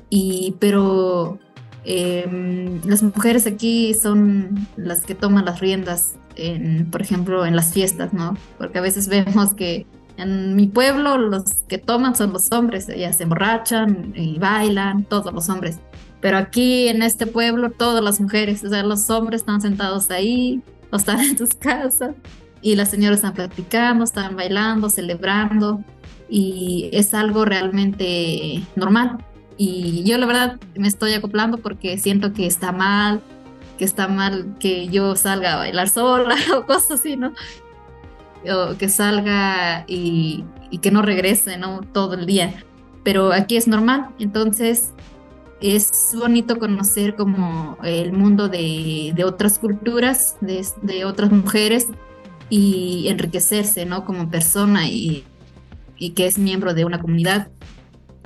y, 0.10 0.56
pero 0.60 1.40
em, 1.84 2.82
las 2.86 3.04
mujeres 3.04 3.48
aquí 3.48 3.94
son 3.94 4.68
las 4.78 5.02
que 5.02 5.16
toman 5.16 5.46
las 5.46 5.60
riendas, 5.60 6.16
en, 6.36 6.90
por 6.92 7.02
ejemplo, 7.02 7.46
en 7.46 7.56
las 7.56 7.74
fiestas, 7.74 8.14
¿no? 8.14 8.38
Porque 8.58 8.80
a 8.80 8.82
veces 8.82 9.08
vemos 9.10 9.54
que 9.54 9.86
en 10.18 10.56
mi 10.56 10.68
pueblo 10.68 11.18
los 11.18 11.44
que 11.68 11.78
toman 11.78 12.16
son 12.16 12.34
los 12.34 12.52
hombres, 12.52 12.90
ellas 12.90 13.18
se 13.18 13.24
emborrachan 13.24 14.14
y 14.16 14.40
bailan, 14.40 15.04
todos 15.04 15.34
los 15.34 15.50
hombres. 15.50 15.80
Pero 16.22 16.38
aquí 16.38 16.88
en 16.88 17.02
este 17.04 17.28
pueblo, 17.28 17.72
todas 17.72 18.04
las 18.04 18.20
mujeres, 18.20 18.64
o 18.64 18.70
sea, 18.70 18.84
los 18.84 19.10
hombres 19.10 19.42
están 19.42 19.62
sentados 19.62 20.10
ahí, 20.12 20.62
o 20.92 20.96
están 20.96 21.20
en 21.22 21.36
tus 21.36 21.50
casas, 21.56 22.16
y 22.66 22.76
las 22.76 22.90
señoras 22.90 23.20
están 23.20 23.36
platicando, 23.36 24.04
están 24.04 24.36
bailando, 24.36 24.90
celebrando, 24.90 25.84
y 26.28 26.90
es 26.94 27.14
algo 27.14 27.46
realmente 27.46 28.64
normal. 28.76 29.24
Y 29.56 30.04
yo 30.04 30.18
la 30.18 30.26
verdad 30.26 30.60
me 30.76 30.88
estoy 30.88 31.14
acoplando 31.14 31.60
porque 31.60 32.00
siento 32.00 32.34
que 32.34 32.48
está 32.48 32.72
mal, 32.72 33.22
que 33.78 33.86
está 33.86 34.08
mal 34.08 34.56
que 34.60 34.88
yo 34.88 35.16
salga 35.16 35.54
a 35.54 35.58
bailar 35.58 35.90
sola 35.90 36.36
o 36.58 36.66
cosas 36.66 37.00
así, 37.00 37.16
¿no? 37.16 37.34
O 38.52 38.76
que 38.80 38.90
salga 38.90 39.86
y, 39.88 40.44
y 40.72 40.80
que 40.80 40.90
no 40.90 41.04
regrese, 41.04 41.60
¿no? 41.60 41.82
Todo 41.82 42.16
el 42.16 42.26
día. 42.26 42.64
Pero 43.04 43.32
aquí 43.32 43.58
es 43.58 43.68
normal, 43.68 44.08
entonces 44.18 44.92
es 45.62 46.16
bonito 46.18 46.58
conocer 46.58 47.16
como 47.16 47.78
el 47.84 48.12
mundo 48.12 48.50
de, 48.50 49.14
otras 49.24 49.60
culturas, 49.60 50.38
de, 50.42 51.06
otras 51.06 51.32
mujeres 51.32 51.90
y 52.50 53.08
enriquecerse, 53.10 53.86
¿no? 53.86 54.06
Como 54.06 54.30
persona 54.30 54.88
y, 54.88 55.24
que 56.16 56.26
es 56.28 56.38
miembro 56.38 56.74
de 56.74 56.86
una 56.86 57.00
comunidad. 57.00 57.50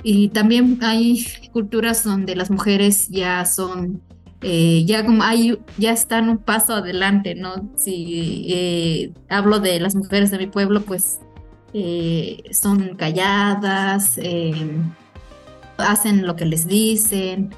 Y 0.02 0.28
también 0.28 0.78
hay 0.82 1.24
culturas 1.52 2.04
donde 2.04 2.34
las 2.34 2.50
mujeres 2.50 3.08
ya 3.08 3.44
son, 3.44 4.02
eh, 4.42 4.84
ya 4.86 5.04
como 5.04 5.22
hay, 5.22 5.58
ya 5.78 5.92
están 5.92 6.28
un 6.28 6.38
paso 6.38 6.74
adelante, 6.74 7.34
¿no? 7.34 7.70
Si 7.76 8.46
eh, 8.48 9.12
hablo 9.28 9.60
de 9.60 9.80
las 9.80 9.94
mujeres 9.94 10.30
de 10.30 10.38
mi 10.38 10.46
pueblo, 10.46 10.82
pues 10.82 11.20
eh, 11.72 12.42
son 12.50 12.96
calladas, 12.96 14.18
hacen 15.78 16.26
lo 16.26 16.36
que 16.36 16.44
les 16.44 16.66
dicen 16.66 17.50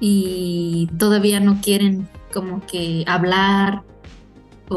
y 0.00 0.88
todavía 0.98 1.40
no 1.40 1.60
quieren 1.60 2.08
como 2.32 2.64
que 2.66 3.04
hablar 3.06 3.82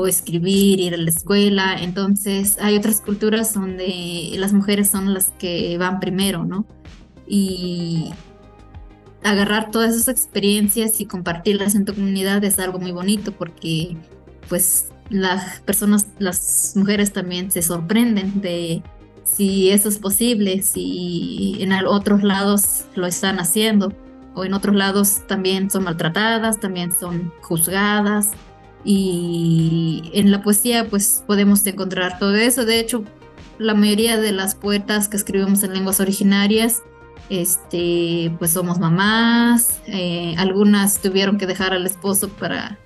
escribir, 0.05 0.79
ir 0.79 0.93
a 0.93 0.97
la 0.97 1.09
escuela. 1.09 1.81
Entonces 1.81 2.57
hay 2.59 2.75
otras 2.75 3.01
culturas 3.01 3.53
donde 3.53 4.33
las 4.37 4.53
mujeres 4.53 4.89
son 4.89 5.13
las 5.13 5.31
que 5.39 5.77
van 5.77 5.99
primero, 5.99 6.45
¿no? 6.45 6.65
Y 7.25 8.11
agarrar 9.23 9.71
todas 9.71 9.95
esas 9.95 10.09
experiencias 10.09 11.01
y 11.01 11.05
compartirlas 11.05 11.75
en 11.75 11.85
tu 11.85 11.95
comunidad 11.95 12.43
es 12.43 12.59
algo 12.59 12.79
muy 12.79 12.91
bonito 12.91 13.31
porque 13.31 13.97
pues 14.47 14.89
las 15.09 15.61
personas, 15.61 16.07
las 16.19 16.73
mujeres 16.75 17.13
también 17.13 17.49
se 17.51 17.61
sorprenden 17.61 18.41
de 18.41 18.83
si 19.23 19.69
eso 19.69 19.89
es 19.89 19.97
posible, 19.97 20.61
si 20.61 21.57
en 21.59 21.73
otros 21.85 22.23
lados 22.23 22.85
lo 22.95 23.07
están 23.07 23.39
haciendo 23.39 23.93
o 24.35 24.45
en 24.45 24.53
otros 24.53 24.75
lados 24.75 25.27
también 25.27 25.69
son 25.69 25.83
maltratadas, 25.83 26.59
también 26.59 26.93
son 26.97 27.33
juzgadas 27.41 28.31
y 28.83 30.11
en 30.13 30.31
la 30.31 30.41
poesía 30.41 30.87
pues 30.89 31.23
podemos 31.27 31.65
encontrar 31.67 32.19
todo 32.19 32.35
eso. 32.35 32.65
De 32.65 32.79
hecho, 32.79 33.03
la 33.57 33.73
mayoría 33.73 34.17
de 34.17 34.31
las 34.31 34.55
poetas 34.55 35.07
que 35.07 35.17
escribimos 35.17 35.63
en 35.63 35.73
lenguas 35.73 35.99
originarias 35.99 36.81
este, 37.29 38.33
pues 38.39 38.51
somos 38.51 38.79
mamás, 38.79 39.81
eh, 39.87 40.35
algunas 40.37 41.01
tuvieron 41.01 41.37
que 41.37 41.45
dejar 41.45 41.73
al 41.73 41.85
esposo 41.85 42.29
para 42.29 42.77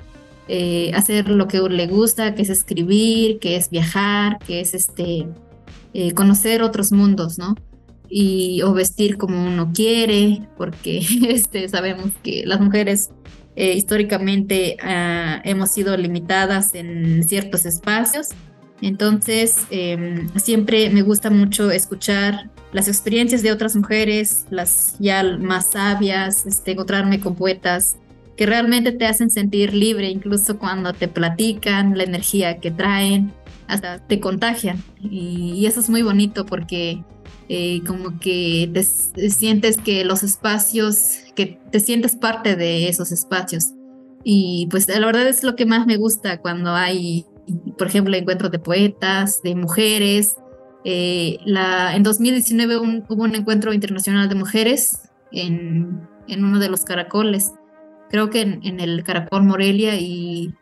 eh, 0.47 0.91
hacer 0.95 1.29
lo 1.29 1.47
que 1.47 1.59
le 1.59 1.87
gusta, 1.87 2.33
que 2.33 2.41
es 2.41 2.49
escribir, 2.49 3.39
que 3.39 3.55
es 3.55 3.69
viajar, 3.69 4.39
que 4.39 4.59
es 4.61 4.73
este, 4.73 5.27
eh, 5.93 6.13
conocer 6.13 6.63
otros 6.63 6.91
mundos, 6.91 7.37
¿no? 7.37 7.55
Y, 8.09 8.61
o 8.63 8.73
vestir 8.73 9.17
como 9.17 9.45
uno 9.45 9.71
quiere, 9.73 10.47
porque 10.57 11.05
este, 11.29 11.69
sabemos 11.69 12.11
que 12.23 12.43
las 12.45 12.59
mujeres 12.59 13.11
eh, 13.55 13.73
históricamente 13.73 14.77
ah, 14.81 15.41
hemos 15.43 15.71
sido 15.71 15.95
limitadas 15.97 16.73
en 16.73 17.23
ciertos 17.23 17.65
espacios. 17.65 18.29
Entonces, 18.81 19.57
em, 19.69 20.27
siempre 20.39 20.89
me 20.89 21.03
gusta 21.03 21.29
mucho 21.29 21.69
escuchar 21.69 22.49
las 22.73 22.87
experiencias 22.87 23.43
de 23.43 23.51
otras 23.51 23.75
mujeres, 23.75 24.45
las 24.49 24.95
ya 24.99 25.23
más 25.23 25.71
sabias, 25.71 26.45
este, 26.45 26.71
encontrarme 26.71 27.19
con 27.19 27.35
poetas 27.35 27.97
que 28.35 28.45
realmente 28.45 28.91
te 28.91 29.05
hacen 29.05 29.29
sentir 29.29 29.73
libre, 29.73 30.09
incluso 30.09 30.57
cuando 30.57 30.93
te 30.93 31.07
platican 31.07 31.95
la 31.97 32.03
energía 32.03 32.59
que 32.59 32.71
traen, 32.71 33.31
hasta 33.67 33.99
te 33.99 34.19
contagian. 34.19 34.83
Y, 34.99 35.65
eso 35.67 35.79
es 35.79 35.89
muy 35.89 36.01
bonito 36.01 36.45
porque 36.45 37.03
eh, 37.53 37.81
como 37.85 38.19
que 38.19 38.69
te, 38.73 39.29
sientes 39.29 39.77
que 39.77 40.05
los 40.05 40.23
espacios, 40.23 41.19
que 41.35 41.59
te 41.71 41.79
sientes 41.79 42.15
parte 42.15 42.55
de 42.55 42.87
esos 42.87 43.11
espacios. 43.11 43.73
Y 44.23 44.67
pues 44.71 44.87
la 44.87 45.05
verdad 45.05 45.27
es 45.27 45.43
lo 45.43 45.55
que 45.55 45.65
más 45.65 45.85
me 45.85 45.97
gusta 45.97 46.37
cuando 46.39 46.73
hay, 46.73 47.25
por 47.77 47.87
ejemplo, 47.87 48.15
encuentros 48.15 48.51
de 48.51 48.59
poetas, 48.59 49.41
de 49.43 49.55
mujeres. 49.55 50.35
Eh, 50.85 51.39
la, 51.45 51.95
en 51.95 52.03
2019 52.03 52.77
hubo 52.77 53.23
un 53.23 53.35
encuentro 53.35 53.73
internacional 53.73 54.29
de 54.29 54.35
mujeres 54.35 55.09
en, 55.31 56.07
en 56.27 56.45
uno 56.45 56.59
de 56.59 56.69
los 56.69 56.83
caracoles 56.83 57.51
creo 58.11 58.29
que 58.29 58.41
en, 58.41 58.79
el 58.79 59.03
Caracol 59.03 59.43
Morelia 59.43 59.95
y 59.95 60.53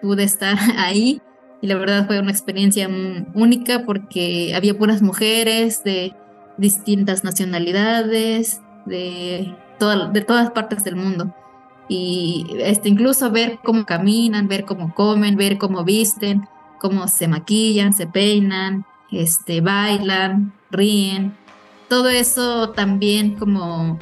pude 0.00 0.22
estar 0.22 0.56
ahí 0.78 1.20
y 1.60 1.66
la 1.66 1.76
verdad 1.76 2.06
fue 2.06 2.20
una 2.20 2.30
experiencia 2.30 2.88
única 3.34 3.84
porque 3.84 4.54
había 4.54 4.76
puras 4.76 5.02
mujeres 5.02 5.82
de 5.84 6.14
distintas 6.58 7.24
nacionalidades, 7.24 8.60
de, 8.84 9.54
de 10.12 10.20
todas 10.22 10.50
partes 10.50 10.84
del 10.84 10.96
mundo. 10.96 11.34
Y 11.88 12.46
este, 12.58 12.88
incluso 12.88 13.30
ver 13.30 13.58
cómo 13.62 13.84
caminan, 13.86 14.48
ver 14.48 14.64
cómo 14.64 14.94
comen, 14.94 15.36
ver 15.36 15.58
cómo 15.58 15.84
visten, 15.84 16.46
cómo 16.80 17.08
se 17.08 17.28
maquillan, 17.28 17.92
se 17.92 18.06
peinan, 18.06 18.84
este, 19.10 19.60
bailan, 19.60 20.52
ríen. 20.70 21.34
Todo 21.88 22.08
eso 22.08 22.70
también 22.70 23.36
como 23.36 23.98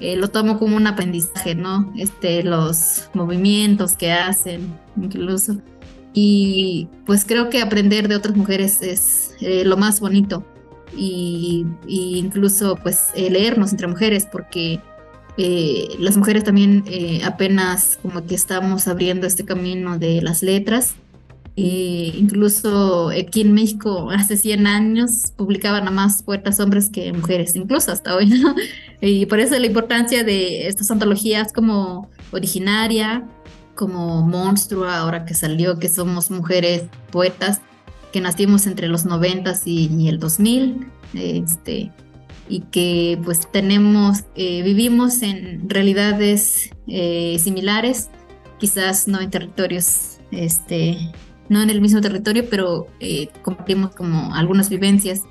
eh, 0.00 0.16
lo 0.16 0.28
tomo 0.28 0.58
como 0.58 0.76
un 0.76 0.86
aprendizaje, 0.86 1.54
¿no? 1.54 1.92
Este, 1.96 2.42
los 2.42 3.10
movimientos 3.14 3.94
que 3.96 4.12
hacen, 4.12 4.78
incluso. 4.96 5.56
Y 6.18 6.88
pues 7.04 7.26
creo 7.26 7.50
que 7.50 7.60
aprender 7.60 8.08
de 8.08 8.16
otras 8.16 8.34
mujeres 8.34 8.80
es 8.80 9.34
eh, 9.40 9.64
lo 9.66 9.76
más 9.76 10.00
bonito. 10.00 10.42
Y, 10.96 11.66
incluso 11.86 12.76
pues 12.82 13.08
eh, 13.14 13.30
leernos 13.30 13.70
entre 13.72 13.86
mujeres, 13.86 14.26
porque 14.30 14.80
las 15.98 16.16
mujeres 16.16 16.44
también 16.44 16.82
apenas 17.22 17.98
como 18.00 18.24
que 18.24 18.34
estamos 18.34 18.88
abriendo 18.88 19.26
este 19.26 19.44
camino 19.44 19.98
de 19.98 20.22
las 20.22 20.42
letras 20.42 20.94
eh, 21.58 22.12
incluso 22.14 23.08
aquí 23.08 23.40
en 23.40 23.54
México 23.54 24.10
hace 24.14 24.36
100 24.36 24.66
años 24.66 25.32
publicaban 25.36 25.88
a 25.88 25.90
más 25.90 26.22
poetas 26.22 26.60
hombres 26.60 26.90
que 26.90 27.12
mujeres, 27.12 27.56
incluso 27.56 27.90
hasta 27.90 28.14
hoy, 28.14 28.26
¿no? 28.26 28.54
Y 29.00 29.26
por 29.26 29.40
eso 29.40 29.58
la 29.58 29.66
importancia 29.66 30.24
de 30.24 30.68
estas 30.68 30.90
antologías 30.90 31.52
como 31.52 32.08
Originaria, 32.32 33.26
como 33.76 34.22
Monstrua, 34.22 34.98
ahora 34.98 35.24
que 35.24 35.34
salió, 35.34 35.78
que 35.78 35.88
somos 35.88 36.30
mujeres 36.30 36.84
poetas 37.12 37.60
que 38.12 38.20
nacimos 38.20 38.66
entre 38.66 38.88
los 38.88 39.04
90 39.04 39.52
y, 39.66 40.08
el 40.08 40.18
2000, 40.18 40.86
este, 41.14 41.92
y 42.48 42.60
que 42.60 43.18
pues 43.24 43.50
tenemos, 43.52 44.24
eh, 44.34 44.62
vivimos 44.62 45.22
en 45.22 45.68
realidades 45.68 46.70
eh, 46.88 47.36
similares, 47.38 48.10
quizás 48.58 49.06
no 49.06 49.20
en 49.20 49.30
territorios 49.30 50.18
este, 50.30 51.12
no 51.48 51.62
en 51.62 51.70
el 51.70 51.80
mismo 51.80 52.00
territorio, 52.00 52.48
pero 52.48 52.88
eh, 53.00 53.28
compartimos 53.42 53.94
como 53.94 54.34
algunas 54.34 54.68
vivencias. 54.68 55.22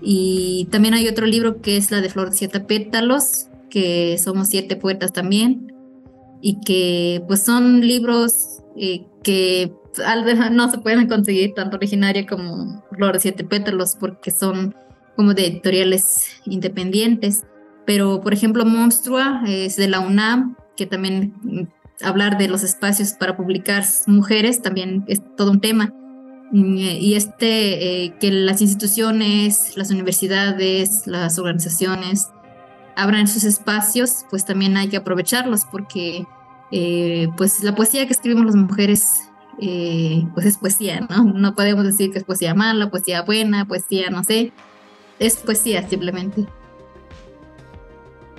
Y 0.00 0.68
también 0.70 0.94
hay 0.94 1.08
otro 1.08 1.26
libro 1.26 1.62
que 1.62 1.76
es 1.76 1.90
la 1.90 2.00
de 2.00 2.10
Flor 2.10 2.30
de 2.30 2.36
Siete 2.36 2.60
Pétalos, 2.60 3.48
que 3.70 4.18
somos 4.18 4.48
siete 4.48 4.76
poetas 4.76 5.12
también, 5.12 5.73
y 6.46 6.60
que 6.60 7.24
pues 7.26 7.42
son 7.42 7.80
libros 7.80 8.62
eh, 8.76 9.06
que 9.22 9.72
no 10.52 10.70
se 10.70 10.76
pueden 10.76 11.08
conseguir 11.08 11.54
tanto 11.54 11.78
originaria 11.78 12.26
como 12.26 12.84
Flor 12.94 13.14
de 13.14 13.20
Siete 13.20 13.44
Pétalos, 13.44 13.96
porque 13.98 14.30
son 14.30 14.74
como 15.16 15.32
de 15.32 15.46
editoriales 15.46 16.42
independientes. 16.44 17.44
Pero, 17.86 18.20
por 18.20 18.34
ejemplo, 18.34 18.66
Monstrua 18.66 19.42
es 19.46 19.76
de 19.76 19.88
la 19.88 20.00
UNAM, 20.00 20.56
que 20.76 20.84
también 20.84 21.32
hablar 22.02 22.36
de 22.36 22.48
los 22.48 22.62
espacios 22.62 23.14
para 23.14 23.38
publicar 23.38 23.82
mujeres 24.06 24.60
también 24.60 25.02
es 25.08 25.22
todo 25.36 25.50
un 25.50 25.62
tema. 25.62 25.94
Mm, 26.52 26.76
y 26.76 27.14
este, 27.14 28.04
eh, 28.04 28.14
que 28.20 28.30
las 28.30 28.60
instituciones, 28.60 29.78
las 29.78 29.90
universidades, 29.90 31.06
las 31.06 31.38
organizaciones 31.38 32.28
abran 32.96 33.28
sus 33.28 33.44
espacios, 33.44 34.26
pues 34.28 34.44
también 34.44 34.76
hay 34.76 34.88
que 34.88 34.98
aprovecharlos 34.98 35.62
porque 35.70 36.26
eh, 36.76 37.28
pues 37.36 37.62
la 37.62 37.72
poesía 37.76 38.04
que 38.04 38.12
escribimos 38.12 38.46
las 38.46 38.56
mujeres 38.56 39.30
eh, 39.60 40.26
pues 40.34 40.44
es 40.44 40.56
poesía, 40.56 41.06
¿no? 41.08 41.22
No 41.22 41.54
podemos 41.54 41.84
decir 41.84 42.10
que 42.10 42.18
es 42.18 42.24
poesía 42.24 42.52
mala, 42.52 42.90
poesía 42.90 43.22
buena, 43.22 43.64
poesía 43.64 44.10
no 44.10 44.24
sé, 44.24 44.52
es 45.20 45.36
poesía 45.36 45.88
simplemente. 45.88 46.48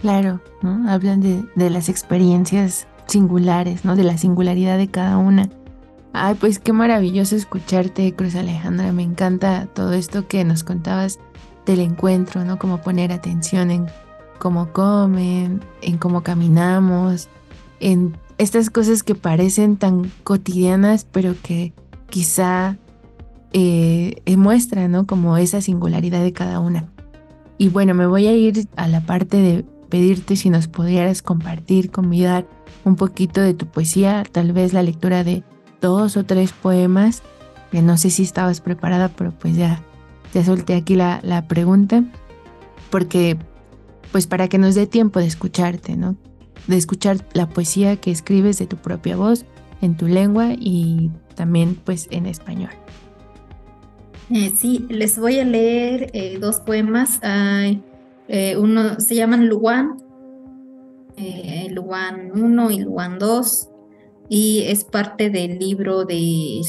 Claro, 0.01 0.41
¿no? 0.61 0.91
Hablan 0.91 1.21
de, 1.21 1.45
de 1.55 1.69
las 1.69 1.87
experiencias 1.87 2.87
singulares, 3.07 3.85
¿no? 3.85 3.95
De 3.95 4.03
la 4.03 4.17
singularidad 4.17 4.77
de 4.77 4.89
cada 4.89 5.15
una. 5.15 5.49
Ay, 6.11 6.35
pues 6.37 6.59
qué 6.59 6.73
maravilloso 6.73 7.37
escucharte, 7.37 8.13
Cruz 8.15 8.35
Alejandra. 8.35 8.91
Me 8.91 9.03
encanta 9.03 9.67
todo 9.73 9.93
esto 9.93 10.27
que 10.27 10.43
nos 10.43 10.65
contabas 10.65 11.19
del 11.65 11.79
encuentro, 11.79 12.43
¿no? 12.43 12.59
Como 12.59 12.81
poner 12.81 13.13
atención 13.13 13.71
en 13.71 13.85
cómo 14.39 14.73
comen, 14.73 15.61
en 15.81 15.97
cómo 15.97 16.21
caminamos, 16.21 17.29
en 17.79 18.17
estas 18.37 18.69
cosas 18.69 19.03
que 19.03 19.15
parecen 19.15 19.77
tan 19.77 20.11
cotidianas, 20.23 21.05
pero 21.11 21.35
que 21.41 21.73
quizá 22.09 22.77
eh, 23.53 24.21
muestran, 24.37 24.91
¿no? 24.91 25.07
Como 25.07 25.37
esa 25.37 25.61
singularidad 25.61 26.21
de 26.21 26.33
cada 26.33 26.59
una. 26.59 26.89
Y 27.57 27.69
bueno, 27.69 27.93
me 27.93 28.05
voy 28.05 28.27
a 28.27 28.33
ir 28.33 28.67
a 28.75 28.87
la 28.87 29.01
parte 29.01 29.37
de 29.37 29.65
pedirte 29.89 30.35
si 30.35 30.49
nos 30.49 30.67
pudieras 30.67 31.21
compartir, 31.21 31.91
convidar 31.91 32.45
un 32.83 32.95
poquito 32.95 33.41
de 33.41 33.53
tu 33.53 33.65
poesía, 33.65 34.23
tal 34.29 34.51
vez 34.51 34.73
la 34.73 34.83
lectura 34.83 35.23
de 35.23 35.43
dos 35.79 36.17
o 36.17 36.25
tres 36.25 36.51
poemas, 36.51 37.23
que 37.71 37.81
no 37.81 37.97
sé 37.97 38.09
si 38.09 38.23
estabas 38.23 38.59
preparada, 38.59 39.09
pero 39.09 39.31
pues 39.31 39.55
ya, 39.55 39.81
ya 40.33 40.43
solté 40.43 40.75
aquí 40.75 40.95
la, 40.95 41.21
la 41.23 41.47
pregunta, 41.47 42.03
porque 42.89 43.37
pues 44.11 44.27
para 44.27 44.47
que 44.47 44.57
nos 44.57 44.75
dé 44.75 44.85
tiempo 44.87 45.19
de 45.19 45.27
escucharte, 45.27 45.95
¿no? 45.95 46.15
De 46.67 46.77
escuchar 46.77 47.17
la 47.33 47.47
poesía 47.47 47.97
que 47.97 48.11
escribes 48.11 48.57
de 48.57 48.67
tu 48.67 48.77
propia 48.77 49.15
voz, 49.15 49.45
en 49.81 49.95
tu 49.95 50.07
lengua 50.07 50.53
y 50.57 51.11
también 51.35 51.75
pues 51.75 52.07
en 52.11 52.25
español. 52.25 52.71
Eh, 54.31 54.51
sí, 54.57 54.85
les 54.89 55.19
voy 55.19 55.39
a 55.39 55.45
leer 55.45 56.09
eh, 56.13 56.37
dos 56.39 56.59
poemas. 56.61 57.19
Eh, 58.27 58.57
uno 58.57 58.99
se 58.99 59.15
llaman 59.15 59.47
Luan 59.47 59.97
Luan 61.69 62.31
1 62.33 62.71
y 62.71 62.79
Luan 62.79 63.19
2 63.19 63.69
y 64.27 64.63
es 64.67 64.83
parte 64.83 65.29
del 65.29 65.59
libro 65.59 66.03
de 66.03 66.61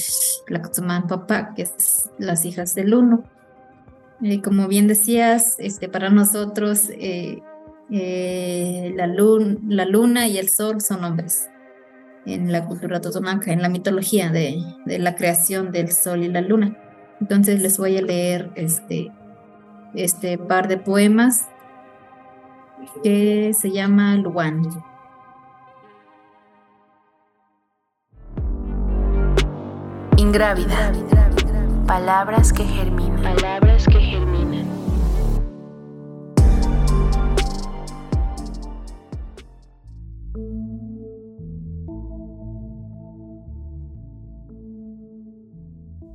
Laxman 0.48 1.08
Papá, 1.08 1.54
que 1.54 1.62
es 1.62 2.10
Las 2.18 2.44
hijas 2.44 2.74
del 2.74 2.94
uno. 2.94 3.24
Como 4.44 4.68
bien 4.68 4.86
decías, 4.86 5.56
este, 5.58 5.88
para 5.88 6.10
nosotros 6.10 6.90
eh, 7.90 8.92
la, 8.96 9.06
la, 9.06 9.84
luna 9.84 10.26
y 10.26 10.38
el 10.38 10.48
sol 10.48 10.80
son 10.80 11.04
hombres 11.04 11.48
en 12.24 12.50
la 12.50 12.66
cultura 12.66 13.00
totonaca, 13.00 13.52
en 13.52 13.62
la 13.62 13.68
mitología 13.68 14.30
de, 14.30 14.60
de, 14.84 14.98
la 14.98 15.14
creación 15.14 15.70
del 15.70 15.92
sol 15.92 16.24
y 16.24 16.28
la 16.28 16.40
luna. 16.40 16.76
Entonces 17.20 17.62
les 17.62 17.78
voy 17.78 17.96
a 17.96 18.02
leer 18.02 18.50
este, 18.56 19.12
este 19.94 20.36
par 20.36 20.68
de 20.68 20.78
poemas 20.78 21.46
que 23.02 23.52
se 23.54 23.70
llama 23.70 24.16
Luan. 24.16 24.62
Ingrávida. 30.16 30.92
Palabras 31.86 32.52
que 32.52 32.64
germinan. 32.64 33.22
Palabras 33.22 33.86
que 33.86 34.05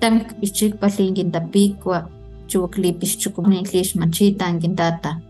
Tang 0.00 0.24
pichik 0.40 0.78
palingin 0.80 1.30
tapikwa. 1.30 2.08
Chuwakli 2.46 2.92
pichukumin 2.92 3.64
klish 3.64 3.96
machita 3.96 4.46
ang 4.46 4.60
gintata. 4.60 5.20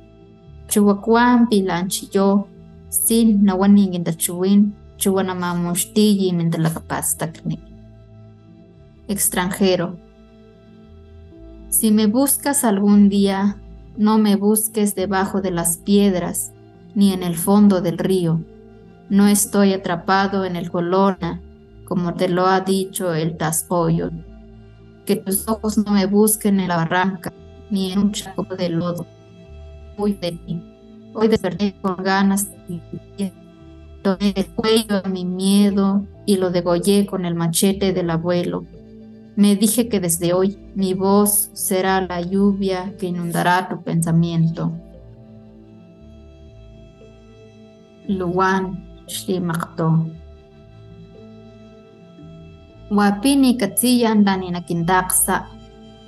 Chuwakuan 0.68 1.46
pilanchiyo, 1.46 2.48
sin 2.88 3.44
nawanin 3.44 4.04
chuwin, 4.18 4.72
chuwanamamushtiyi 4.96 6.32
mentalakapastakni. 6.32 7.58
Extranjero. 9.08 9.98
Si 11.68 11.90
me 11.90 12.06
buscas 12.06 12.64
algún 12.64 13.08
día, 13.08 13.56
no 13.96 14.18
me 14.18 14.36
busques 14.36 14.94
debajo 14.94 15.40
de 15.40 15.50
las 15.50 15.76
piedras, 15.76 16.52
ni 16.94 17.12
en 17.12 17.22
el 17.22 17.36
fondo 17.36 17.80
del 17.80 17.98
río. 17.98 18.40
No 19.10 19.28
estoy 19.28 19.72
atrapado 19.72 20.44
en 20.44 20.56
el 20.56 20.70
colona, 20.70 21.40
como 21.84 22.14
te 22.14 22.28
lo 22.28 22.46
ha 22.46 22.60
dicho 22.60 23.12
el 23.12 23.36
Taspoyo. 23.36 24.10
Que 25.04 25.16
tus 25.16 25.48
ojos 25.48 25.78
no 25.78 25.92
me 25.92 26.06
busquen 26.06 26.60
en 26.60 26.68
la 26.68 26.76
barranca, 26.76 27.32
ni 27.70 27.92
en 27.92 27.98
un 27.98 28.12
chaco 28.12 28.44
de 28.56 28.68
lodo. 28.70 29.06
Hoy 29.96 30.14
de 30.14 30.32
ti. 30.32 30.62
Hoy 31.12 31.28
desperté 31.28 31.74
con 31.80 31.96
ganas 32.02 32.50
de 32.50 33.32
Tomé 34.02 34.34
el 34.36 34.46
cuello 34.48 35.00
a 35.02 35.08
mi 35.08 35.24
miedo 35.24 36.04
y 36.26 36.36
lo 36.36 36.50
degollé 36.50 37.06
con 37.06 37.24
el 37.24 37.34
machete 37.34 37.92
del 37.92 38.10
abuelo. 38.10 38.66
Me 39.36 39.56
dije 39.56 39.88
que 39.88 39.98
desde 39.98 40.34
hoy 40.34 40.58
mi 40.74 40.94
voz 40.94 41.50
será 41.54 42.00
la 42.02 42.20
lluvia 42.20 42.94
que 42.98 43.06
inundará 43.06 43.68
tu 43.68 43.82
pensamiento. 43.82 44.72
Luan 48.06 49.04
Shlimakto. 49.06 50.06
wapini 52.96 53.58
katsiyan 53.60 54.24
lani 54.26 54.50
nakindaksa 54.50 55.34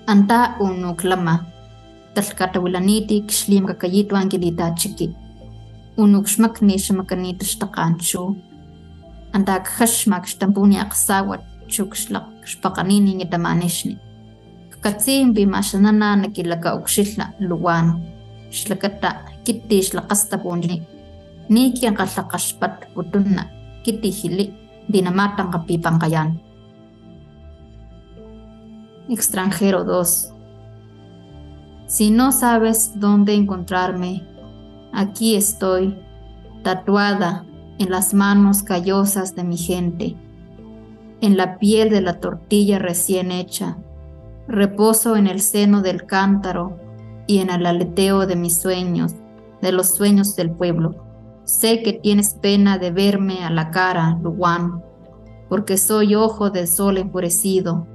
anta 0.06 0.56
unuklama 0.60 1.34
talkatawilanitik 2.14 3.26
xlim 3.38 3.66
kakayitwan 3.66 4.28
kilitachiki 4.28 5.10
unuk 6.02 6.26
xmakni 6.32 6.78
xmakanita 6.84 7.44
xtakganchu 7.50 8.22
anta 9.34 9.54
kjaxmak 9.66 10.24
xtampuni 10.30 10.76
akgsawat 10.84 11.42
chuk 11.72 11.90
xlak 12.02 12.26
xpakganini 12.50 13.12
ngitamanixni 13.18 13.94
kakatsin 14.70 15.34
pimaxanana 15.34 16.16
nakilakauxilha 16.16 17.24
luwan. 17.48 17.86
Xlakata 18.50 19.10
kiti 19.44 19.82
xlakgastapunni 19.82 20.76
ni 21.48 21.72
kinkgalhakgaxpat 21.72 22.94
putuna 22.94 23.42
kiti 23.82 24.10
jili 24.18 24.46
dinamatankgapipankgayan 24.92 26.45
Extranjero 29.08 29.84
2. 29.84 30.32
Si 31.86 32.10
no 32.10 32.32
sabes 32.32 32.98
dónde 32.98 33.34
encontrarme, 33.34 34.26
aquí 34.92 35.36
estoy, 35.36 35.98
tatuada 36.62 37.44
en 37.78 37.90
las 37.90 38.14
manos 38.14 38.62
callosas 38.62 39.34
de 39.36 39.44
mi 39.44 39.56
gente 39.56 40.16
en 41.20 41.36
la 41.36 41.58
piel 41.58 41.90
de 41.90 42.00
la 42.00 42.20
tortilla 42.20 42.78
recién 42.78 43.32
hecha. 43.32 43.78
Reposo 44.48 45.16
en 45.16 45.26
el 45.26 45.40
seno 45.40 45.82
del 45.82 46.06
cántaro 46.06 46.78
y 47.26 47.38
en 47.38 47.50
el 47.50 47.66
aleteo 47.66 48.26
de 48.26 48.36
mis 48.36 48.60
sueños, 48.60 49.14
de 49.60 49.72
los 49.72 49.88
sueños 49.88 50.36
del 50.36 50.50
pueblo. 50.50 51.04
Sé 51.44 51.82
que 51.82 51.92
tienes 51.92 52.34
pena 52.34 52.78
de 52.78 52.90
verme 52.90 53.44
a 53.44 53.50
la 53.50 53.70
cara, 53.70 54.18
Luwan, 54.22 54.82
porque 55.48 55.78
soy 55.78 56.14
ojo 56.14 56.50
del 56.50 56.68
sol 56.68 56.98
enfurecido. 56.98 57.86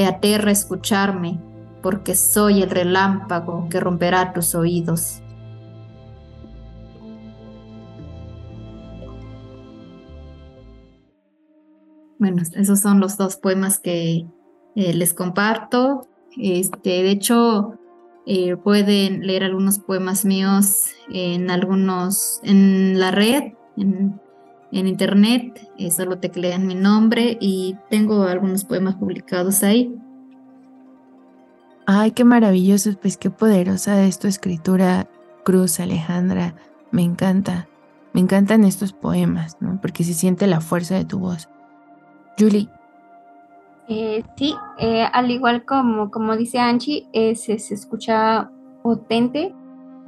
Te 0.00 0.06
aterra 0.06 0.50
escucharme, 0.50 1.38
porque 1.82 2.14
soy 2.14 2.62
el 2.62 2.70
relámpago 2.70 3.68
que 3.68 3.80
romperá 3.80 4.32
tus 4.32 4.54
oídos. 4.54 5.20
Bueno, 12.18 12.42
esos 12.54 12.80
son 12.80 12.98
los 12.98 13.18
dos 13.18 13.36
poemas 13.36 13.78
que 13.78 14.26
eh, 14.74 14.94
les 14.94 15.12
comparto. 15.12 16.08
Este, 16.38 17.02
de 17.02 17.10
hecho, 17.10 17.74
eh, 18.24 18.56
pueden 18.56 19.26
leer 19.26 19.44
algunos 19.44 19.80
poemas 19.80 20.24
míos 20.24 20.86
en 21.12 21.50
algunos, 21.50 22.40
en 22.42 22.98
la 22.98 23.10
red, 23.10 23.52
internet, 24.70 25.70
eh, 25.78 25.90
solo 25.90 26.18
teclean 26.18 26.66
mi 26.66 26.74
nombre 26.74 27.36
y 27.40 27.76
tengo 27.88 28.24
algunos 28.24 28.64
poemas 28.64 28.94
publicados 28.96 29.62
ahí. 29.62 29.94
Ay, 31.86 32.12
qué 32.12 32.24
maravilloso, 32.24 32.90
pues 33.00 33.16
qué 33.16 33.30
poderosa 33.30 34.04
es 34.04 34.18
tu 34.18 34.28
escritura, 34.28 35.08
Cruz 35.44 35.80
Alejandra. 35.80 36.54
Me 36.92 37.02
encanta, 37.02 37.68
me 38.12 38.20
encantan 38.20 38.64
estos 38.64 38.92
poemas, 38.92 39.56
¿no? 39.60 39.80
Porque 39.80 40.04
se 40.04 40.14
siente 40.14 40.46
la 40.46 40.60
fuerza 40.60 40.94
de 40.94 41.04
tu 41.04 41.18
voz. 41.18 41.48
Julie. 42.38 42.68
Eh, 43.88 44.22
sí, 44.36 44.54
eh, 44.78 45.04
al 45.12 45.32
igual 45.32 45.64
como, 45.64 46.12
como 46.12 46.36
dice 46.36 46.60
Anchi, 46.60 47.08
eh, 47.12 47.34
se, 47.34 47.54
escucha 47.54 48.48
potente 48.84 49.52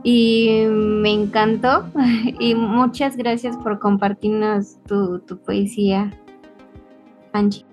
y 0.02 0.64
me 0.68 1.12
encantó. 1.12 1.86
y 2.40 2.54
muchas 2.54 3.16
gracias 3.16 3.56
por 3.56 3.78
compartirnos 3.78 4.76
tu, 4.86 5.20
tu 5.20 5.38
poesía, 5.38 6.12
Anchi. 7.32 7.64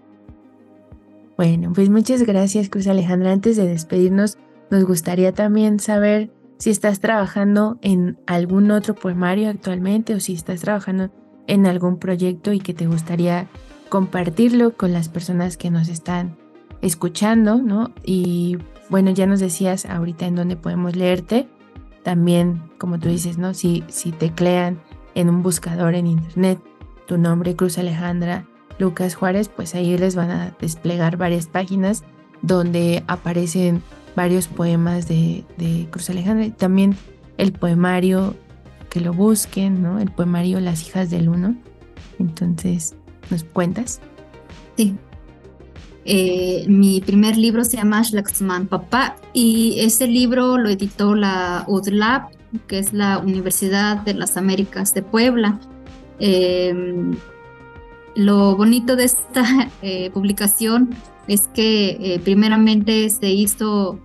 Bueno, 1.38 1.72
pues 1.74 1.90
muchas 1.90 2.24
gracias, 2.24 2.70
Cruz 2.70 2.88
Alejandra. 2.88 3.32
Antes 3.32 3.56
de 3.56 3.66
despedirnos, 3.66 4.38
nos 4.70 4.84
gustaría 4.84 5.32
también 5.34 5.80
saber 5.80 6.32
si 6.58 6.70
estás 6.70 7.00
trabajando 7.00 7.78
en 7.82 8.20
algún 8.28 8.70
otro 8.72 8.94
poemario 8.94 9.50
actualmente 9.50 10.14
o 10.14 10.20
si 10.20 10.34
estás 10.34 10.60
trabajando 10.60 11.10
en 11.48 11.66
algún 11.66 11.98
proyecto 11.98 12.52
y 12.52 12.60
que 12.60 12.74
te 12.74 12.88
gustaría 12.88 13.48
compartirlo 13.88 14.76
con 14.76 14.92
las 14.92 15.08
personas 15.10 15.58
que 15.58 15.72
nos 15.72 15.88
están 15.88 16.38
escuchando, 16.82 17.56
¿no? 17.62 17.92
Y 18.04 18.58
bueno, 18.90 19.12
ya 19.12 19.26
nos 19.26 19.40
decías 19.40 19.86
ahorita 19.86 20.28
en 20.28 20.36
dónde 20.36 20.58
podemos 20.58 20.96
leerte. 20.96 21.48
También, 22.10 22.64
como 22.80 22.98
tú 22.98 23.08
dices, 23.08 23.38
¿no? 23.38 23.54
Si, 23.54 23.84
si 23.88 24.12
teclean 24.12 24.82
en 25.14 25.30
un 25.30 25.44
buscador 25.44 25.94
en 25.94 26.08
internet 26.08 26.60
tu 27.06 27.20
nombre, 27.20 27.56
Cruz 27.56 27.78
Alejandra 27.78 28.48
Lucas 28.80 29.14
Juárez, 29.14 29.48
pues 29.48 29.76
ahí 29.76 29.96
les 29.96 30.16
van 30.16 30.32
a 30.32 30.56
desplegar 30.60 31.18
varias 31.18 31.46
páginas 31.46 32.04
donde 32.42 33.04
aparecen 33.06 33.84
varios 34.16 34.48
poemas 34.48 35.08
de, 35.08 35.46
de 35.60 35.88
Cruz 35.92 36.10
Alejandra 36.10 36.48
y 36.48 36.50
también 36.50 36.98
el 37.38 37.52
poemario 37.52 38.34
que 38.90 39.02
lo 39.02 39.14
busquen, 39.14 39.84
¿no? 39.84 40.00
El 40.00 40.10
poemario 40.10 40.60
Las 40.60 40.88
hijas 40.88 41.12
del 41.12 41.30
uno. 41.30 41.58
Entonces, 42.18 42.96
¿Nos 43.30 43.44
cuentas? 43.44 44.02
Sí. 44.78 44.96
Eh, 46.12 46.66
mi 46.68 47.02
primer 47.02 47.38
libro 47.38 47.64
se 47.64 47.78
llama 47.78 48.02
Shlaxman 48.02 48.66
Papá 48.66 49.16
y 49.32 49.80
ese 49.82 50.08
libro 50.08 50.58
lo 50.58 50.68
editó 50.70 51.14
la 51.14 51.66
UDLAB, 51.68 52.30
que 52.66 52.80
es 52.80 52.94
la 52.94 53.20
Universidad 53.20 53.98
de 53.98 54.16
las 54.16 54.36
Américas 54.36 54.96
de 54.96 55.04
Puebla. 55.04 55.60
Em, 56.20 57.16
lo 58.16 58.56
bonito 58.56 58.96
de 58.96 59.04
esta 59.04 59.70
eh, 59.84 60.10
publicación 60.10 60.90
es 61.28 61.48
que 61.54 61.90
eh, 62.00 62.20
primeramente 62.24 63.08
se 63.12 63.30
hizo 63.30 64.00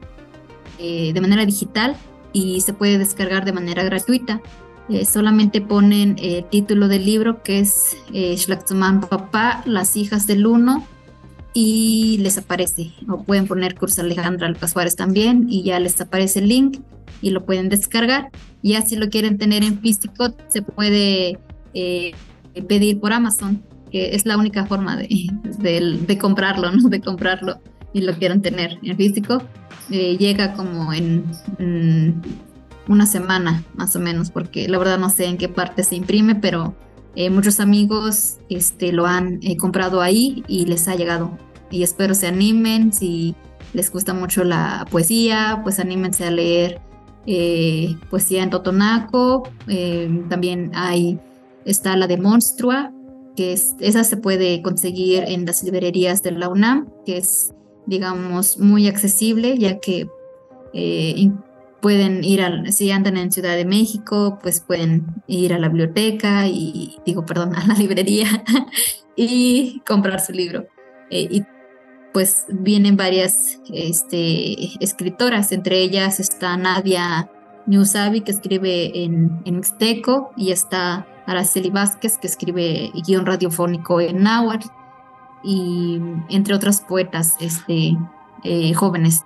de 0.79 1.19
manera 1.23 1.47
digital 1.47 1.97
y 2.35 2.61
se 2.61 2.75
puede 2.75 2.99
descargar 2.99 3.47
de 3.47 3.53
manera 3.55 3.83
gratuita. 3.83 4.43
Eh, 4.91 5.07
solamente 5.07 5.63
ponen 5.63 6.17
el 6.19 6.41
eh, 6.41 6.47
título 6.51 6.89
del 6.89 7.07
libro 7.07 7.43
que 7.43 7.61
es 7.61 7.97
eh, 8.13 8.37
Papá, 9.09 9.63
las 9.65 9.97
hijas 9.97 10.27
del 10.27 10.47
uno 10.47 10.87
y 11.55 12.19
les 12.19 12.37
aparece. 12.37 12.93
O 13.09 13.23
pueden 13.23 13.47
poner 13.47 13.77
Curso 13.77 14.03
Alejandra 14.03 14.49
Lucas 14.49 14.73
Suárez 14.73 14.97
también 14.97 15.47
y 15.49 15.63
ya 15.63 15.79
les 15.79 15.99
aparece 16.01 16.41
el 16.41 16.49
link 16.49 16.81
y 17.23 17.31
lo 17.31 17.47
pueden 17.47 17.69
descargar. 17.69 18.31
Ya 18.63 18.83
si 18.83 18.97
lo 18.97 19.09
quieren 19.09 19.39
tener 19.39 19.63
en 19.63 19.79
físico 19.79 20.35
se 20.49 20.63
puede 20.63 21.39
eh, 21.73 22.13
pedir 22.69 23.01
por 23.01 23.13
Amazon, 23.13 23.63
que 23.91 24.15
es 24.17 24.27
la 24.27 24.37
única 24.37 24.67
forma 24.67 24.97
de, 24.97 25.31
de, 26.07 26.19
comprarlo, 26.19 26.73
¿no? 26.73 26.89
De 26.89 27.01
comprarlo 27.01 27.61
y 27.93 28.03
lo 28.03 28.15
quieren 28.15 28.43
tener 28.43 28.79
en 28.83 28.97
físico. 28.97 29.43
llega 29.89 30.55
como 30.55 30.93
en 30.93 31.25
una 32.89 33.07
semana 33.07 33.63
más 33.75 33.95
o 33.95 34.01
menos, 34.01 34.31
porque 34.31 34.69
la 34.69 34.79
verdad 34.79 34.99
no 34.99 35.09
sé 35.09 35.27
en 35.27 35.39
qué 35.39 35.49
parte 35.49 35.85
se 35.85 35.95
imprime, 35.95 36.35
pero 36.35 36.75
eh, 37.17 37.31
muchos 37.31 37.61
amigos 37.61 38.39
este, 38.49 38.93
lo 38.93 39.07
han 39.07 39.39
eh, 39.43 39.57
comprado 39.57 40.01
ahí 40.01 40.43
y 40.49 40.67
les 40.67 40.89
ha 40.89 40.97
llegado. 40.97 41.39
Y 41.71 41.83
espero 41.83 42.15
se 42.15 42.27
animen, 42.27 42.93
si 42.93 43.35
les 43.73 43.91
gusta 43.91 44.15
mucho 44.15 44.45
la 44.45 44.87
poesía, 44.91 45.61
pues 45.63 45.79
anímense 45.79 46.25
a 46.25 46.31
leer 46.31 46.81
eh, 47.27 47.97
poesía 48.11 48.43
en 48.43 48.51
Totonaco. 48.51 49.49
también 50.29 50.73
hay, 50.75 51.19
está 51.65 51.97
la 51.97 52.07
de 52.07 52.19
Monstrua, 52.19 52.93
que 53.37 53.53
es, 53.53 53.75
esa 53.81 54.05
se 54.05 54.17
puede 54.17 54.63
conseguir 54.63 55.25
en 55.27 55.47
las 55.47 55.63
librerías 55.63 56.23
de 56.23 56.33
la 56.33 56.49
UNAM, 56.49 56.89
que 57.07 57.19
es, 57.19 57.53
digamos, 57.87 58.59
muy 58.59 58.87
accesible, 58.87 59.57
ya 59.59 59.81
que 59.81 60.09
pueden 61.85 62.25
ir 62.25 62.41
si 62.73 62.91
andan 62.91 63.19
en 63.19 63.31
Ciudad 63.31 63.57
de 63.57 63.67
México, 63.67 64.39
pues 64.41 64.63
pueden 64.63 65.05
ir 65.27 65.53
a 65.53 65.59
la 65.59 65.69
biblioteca 65.69 66.47
y, 66.47 66.97
digo, 67.05 67.27
perdón, 67.27 67.55
a 67.55 67.67
la 67.67 67.75
librería 67.75 68.27
y 69.17 69.83
comprar 69.87 70.19
su 70.21 70.33
libro. 70.33 70.67
Eh, 71.11 71.29
y 71.31 71.43
pues 72.15 72.47
vienen 72.49 72.97
varias 72.97 73.61
este, 73.71 74.83
escritoras, 74.83 75.53
entre 75.53 75.81
ellas 75.81 76.21
está 76.21 76.57
Nadia 76.57 77.31
Newsabi, 77.67 78.23
que 78.23 78.33
escribe 78.33 79.05
en, 79.05 79.43
en 79.45 79.57
mixteco, 79.57 80.33
y 80.39 80.53
está 80.53 81.07
Araceli 81.27 81.69
Vázquez, 81.69 82.17
que 82.17 82.29
escribe 82.29 82.93
guion 83.07 83.27
radiofónico 83.27 84.01
en 84.01 84.23
náhuatl, 84.23 84.69
y 85.43 86.01
entre 86.31 86.55
otras 86.55 86.81
poetas 86.81 87.35
este, 87.41 87.95
eh, 88.43 88.73
jóvenes. 88.73 89.21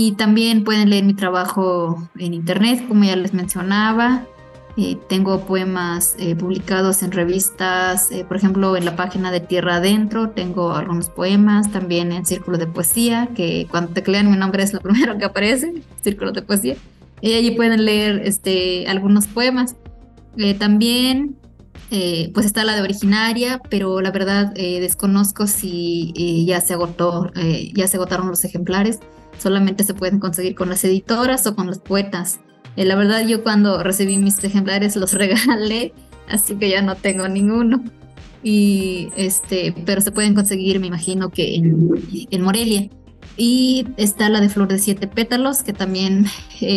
Y 0.00 0.12
también 0.12 0.62
pueden 0.62 0.90
leer 0.90 1.02
mi 1.02 1.12
trabajo 1.12 2.08
en 2.20 2.32
internet, 2.32 2.84
como 2.86 3.02
ya 3.02 3.16
les 3.16 3.34
mencionaba. 3.34 4.24
Eh, 4.76 4.96
tengo 5.08 5.40
poemas 5.40 6.14
eh, 6.20 6.36
publicados 6.36 7.02
en 7.02 7.10
revistas, 7.10 8.10
por 8.28 8.36
ejemplo, 8.36 8.76
en 8.76 8.84
la 8.84 8.94
página 8.94 9.32
de 9.32 9.40
Tierra 9.40 9.78
Adentro 9.78 10.30
tengo 10.30 10.72
algunos 10.72 11.08
poemas, 11.08 11.72
también 11.72 12.12
en 12.12 12.24
Círculo 12.24 12.58
de 12.58 12.68
Poesía, 12.68 13.28
que 13.34 13.66
cuando 13.68 13.88
te 13.88 14.02
teclean 14.02 14.30
mi 14.30 14.36
nombre 14.36 14.62
es 14.62 14.72
lo 14.72 14.78
primero 14.82 15.18
que 15.18 15.24
aparece, 15.24 15.82
Círculo 16.00 16.30
de 16.30 16.42
Poesía. 16.42 16.76
Y 17.20 17.32
allí 17.32 17.50
pueden 17.56 17.84
leer 17.84 18.22
este, 18.24 18.86
algunos 18.86 19.26
poemas. 19.26 19.74
también 20.60 21.36
eh, 21.90 22.30
pues 22.34 22.44
está 22.46 22.64
la 22.64 22.76
de 22.76 22.82
originaria, 22.82 23.60
pero 23.68 24.00
la 24.00 24.10
verdad 24.10 24.52
eh, 24.56 24.78
desconozco 24.78 25.46
si 25.46 26.12
eh, 26.16 26.44
ya 26.44 26.60
se 26.60 26.74
agotó, 26.74 27.32
ya 27.74 27.88
se 27.88 27.96
agotaron 27.96 28.28
los 28.28 28.44
ejemplares. 28.44 29.00
Solamente 29.38 29.84
se 29.84 29.94
pueden 29.94 30.18
conseguir 30.18 30.54
con 30.54 30.68
las 30.68 30.84
editoras 30.84 31.46
o 31.46 31.54
con 31.54 31.66
los 31.66 31.78
poetas. 31.78 32.40
la 32.76 32.94
verdad 32.96 33.26
yo 33.26 33.42
cuando 33.42 33.82
recibí 33.82 34.18
mis 34.18 34.42
ejemplares 34.42 34.96
los 34.96 35.12
regalé, 35.14 35.92
así 36.28 36.56
que 36.56 36.70
ya 36.70 36.82
no 36.82 36.96
tengo 36.96 37.28
ninguno. 37.28 37.82
Y 38.42 39.08
este, 39.16 39.74
pero 39.84 40.00
se 40.00 40.12
pueden 40.12 40.34
conseguir, 40.34 40.78
me 40.78 40.86
imagino 40.86 41.30
que 41.30 41.56
en, 41.56 41.90
en 42.30 42.42
Morelia. 42.42 42.88
Y 43.36 43.86
está 43.96 44.28
la 44.28 44.40
de 44.40 44.48
Flor 44.48 44.68
de 44.68 44.78
Siete 44.78 45.06
Pétalos, 45.06 45.62
que 45.62 45.72
también 45.72 46.26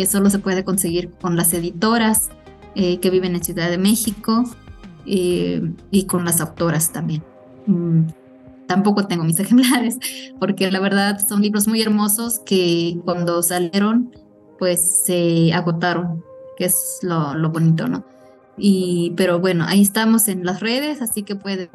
solo 0.08 0.30
se 0.30 0.38
puede 0.38 0.64
conseguir 0.64 1.10
con 1.20 1.36
las 1.36 1.52
editoras 1.54 2.30
que 2.74 3.10
viven 3.10 3.34
en 3.34 3.44
Ciudad 3.44 3.68
de 3.68 3.78
México. 3.78 4.44
Eh, 5.06 5.60
y 5.90 6.04
con 6.04 6.24
las 6.24 6.40
autoras 6.40 6.92
también. 6.92 7.22
Mm, 7.66 8.02
tampoco 8.72 9.06
tengo 9.06 9.22
mis 9.24 9.38
ejemplares, 9.44 9.98
porque 10.40 10.70
la 10.70 10.80
verdad 10.80 11.18
son 11.18 11.42
libros 11.42 11.68
muy 11.68 11.82
hermosos 11.82 12.40
que 12.40 12.98
cuando 13.04 13.42
salieron, 13.42 14.10
pues 14.58 15.02
se 15.04 15.52
agotaron, 15.52 16.24
que 16.56 16.64
es 16.64 17.00
lo, 17.02 17.34
lo 17.34 17.50
bonito, 17.50 17.86
¿no? 17.86 18.02
Y, 18.56 19.12
pero 19.14 19.40
bueno, 19.40 19.64
ahí 19.68 19.82
estamos 19.82 20.26
en 20.28 20.46
las 20.46 20.60
redes, 20.60 21.02
así 21.02 21.22
que 21.22 21.36
puede. 21.36 21.70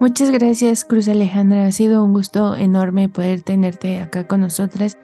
Muchas 0.00 0.30
gracias, 0.30 0.84
Cruz 0.86 1.08
Alejandra. 1.08 1.66
Ha 1.66 1.72
sido 1.72 2.02
un 2.02 2.14
gusto 2.14 2.54
enorme 2.54 3.10
poder 3.10 3.42
tenerte 3.42 4.00
acá 4.00 4.26
con 4.26 4.40
nosotras. 4.40 4.96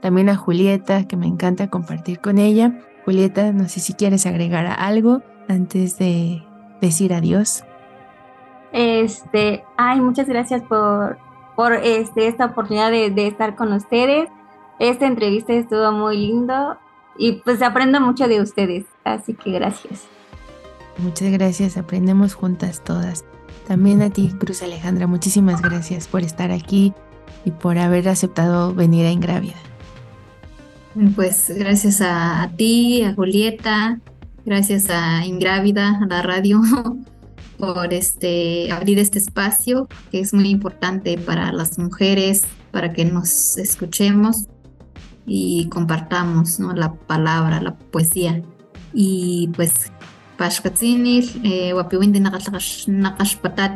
También 0.00 0.28
a 0.28 0.36
Julieta, 0.36 1.06
que 1.06 1.16
me 1.16 1.26
encanta 1.26 1.70
compartir 1.70 2.20
con 2.20 2.38
ella. 2.38 2.80
Julieta, 3.04 3.52
no 3.52 3.68
sé 3.68 3.78
si 3.80 3.92
quieres 3.94 4.26
agregar 4.26 4.66
algo 4.66 5.22
antes 5.48 5.98
de 5.98 6.42
decir 6.80 7.12
adiós. 7.12 7.64
Este, 8.72 9.64
ay, 9.76 10.00
muchas 10.00 10.28
gracias 10.28 10.62
por, 10.62 11.18
por 11.56 11.74
este, 11.74 12.28
esta 12.28 12.46
oportunidad 12.46 12.90
de, 12.90 13.10
de 13.10 13.26
estar 13.26 13.56
con 13.56 13.72
ustedes. 13.72 14.28
Esta 14.78 15.06
entrevista 15.06 15.52
estuvo 15.52 15.92
muy 15.92 16.16
lindo 16.16 16.78
y 17.18 17.32
pues 17.32 17.60
aprendo 17.62 18.00
mucho 18.00 18.28
de 18.28 18.40
ustedes, 18.40 18.84
así 19.04 19.34
que 19.34 19.52
gracias. 19.52 20.06
Muchas 20.98 21.30
gracias, 21.32 21.76
aprendemos 21.76 22.34
juntas 22.34 22.82
todas. 22.82 23.24
También 23.66 24.02
a 24.02 24.10
ti, 24.10 24.30
Cruz 24.38 24.62
Alejandra, 24.62 25.06
muchísimas 25.06 25.62
gracias 25.62 26.08
por 26.08 26.22
estar 26.22 26.50
aquí 26.50 26.92
y 27.44 27.50
por 27.50 27.78
haber 27.78 28.08
aceptado 28.08 28.74
venir 28.74 29.06
a 29.06 29.10
Ingrávida. 29.10 29.54
Pues 31.14 31.52
gracias 31.56 32.00
a, 32.00 32.50
ti, 32.56 33.04
a 33.04 33.14
Julieta, 33.14 34.00
gracias 34.44 34.90
a 34.90 35.24
Ingrávida, 35.24 35.98
a 36.02 36.06
la 36.06 36.22
radio, 36.22 36.60
por 37.60 37.92
este, 37.92 38.72
abrir 38.72 38.98
este 38.98 39.18
espacio 39.18 39.88
que 40.10 40.20
es 40.20 40.32
muy 40.32 40.48
importante 40.48 41.16
para 41.18 41.52
las 41.52 41.78
mujeres, 41.78 42.42
para 42.72 42.92
que 42.92 43.04
nos 43.04 43.58
escuchemos 43.58 44.46
y 45.26 45.68
compartamos 45.68 46.58
la 46.58 46.94
palabra, 46.94 47.60
la 47.60 47.76
poesía. 47.76 48.42
Y 48.94 49.50
pues, 49.54 49.92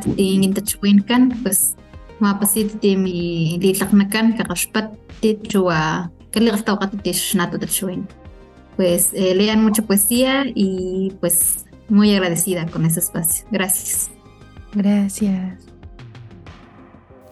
eh, 0.06 0.22
Ingintachwinkan, 0.22 1.40
pues, 1.42 1.76
pues 8.76 9.10
eh, 9.14 9.34
lean 9.34 9.62
mucha 9.62 9.82
poesía 9.82 10.44
y 10.54 11.12
pues 11.20 11.63
muy 11.88 12.14
agradecida 12.14 12.66
con 12.66 12.84
ese 12.84 13.00
espacio. 13.00 13.46
Gracias. 13.50 14.10
Gracias. 14.74 15.64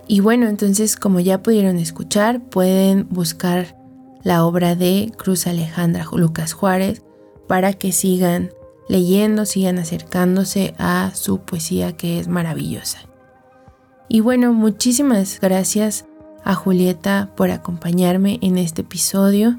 Y 0.09 0.20
bueno, 0.20 0.48
entonces 0.48 0.96
como 0.96 1.20
ya 1.20 1.42
pudieron 1.42 1.78
escuchar, 1.78 2.40
pueden 2.40 3.09
buscar 3.09 3.76
la 4.22 4.44
obra 4.44 4.74
de 4.74 5.12
Cruz 5.16 5.46
Alejandra 5.46 6.07
Lucas 6.12 6.53
Juárez 6.53 7.03
para 7.48 7.72
que 7.72 7.92
sigan 7.92 8.50
leyendo, 8.88 9.46
sigan 9.46 9.78
acercándose 9.78 10.74
a 10.78 11.12
su 11.14 11.40
poesía 11.40 11.96
que 11.96 12.18
es 12.18 12.28
maravillosa. 12.28 12.98
Y 14.09 14.20
bueno, 14.20 14.53
muchísimas 14.53 15.40
gracias 15.40 16.05
a 16.44 16.55
Julieta 16.55 17.30
por 17.36 17.50
acompañarme 17.50 18.38
en 18.42 18.59
este 18.59 18.82
episodio, 18.82 19.59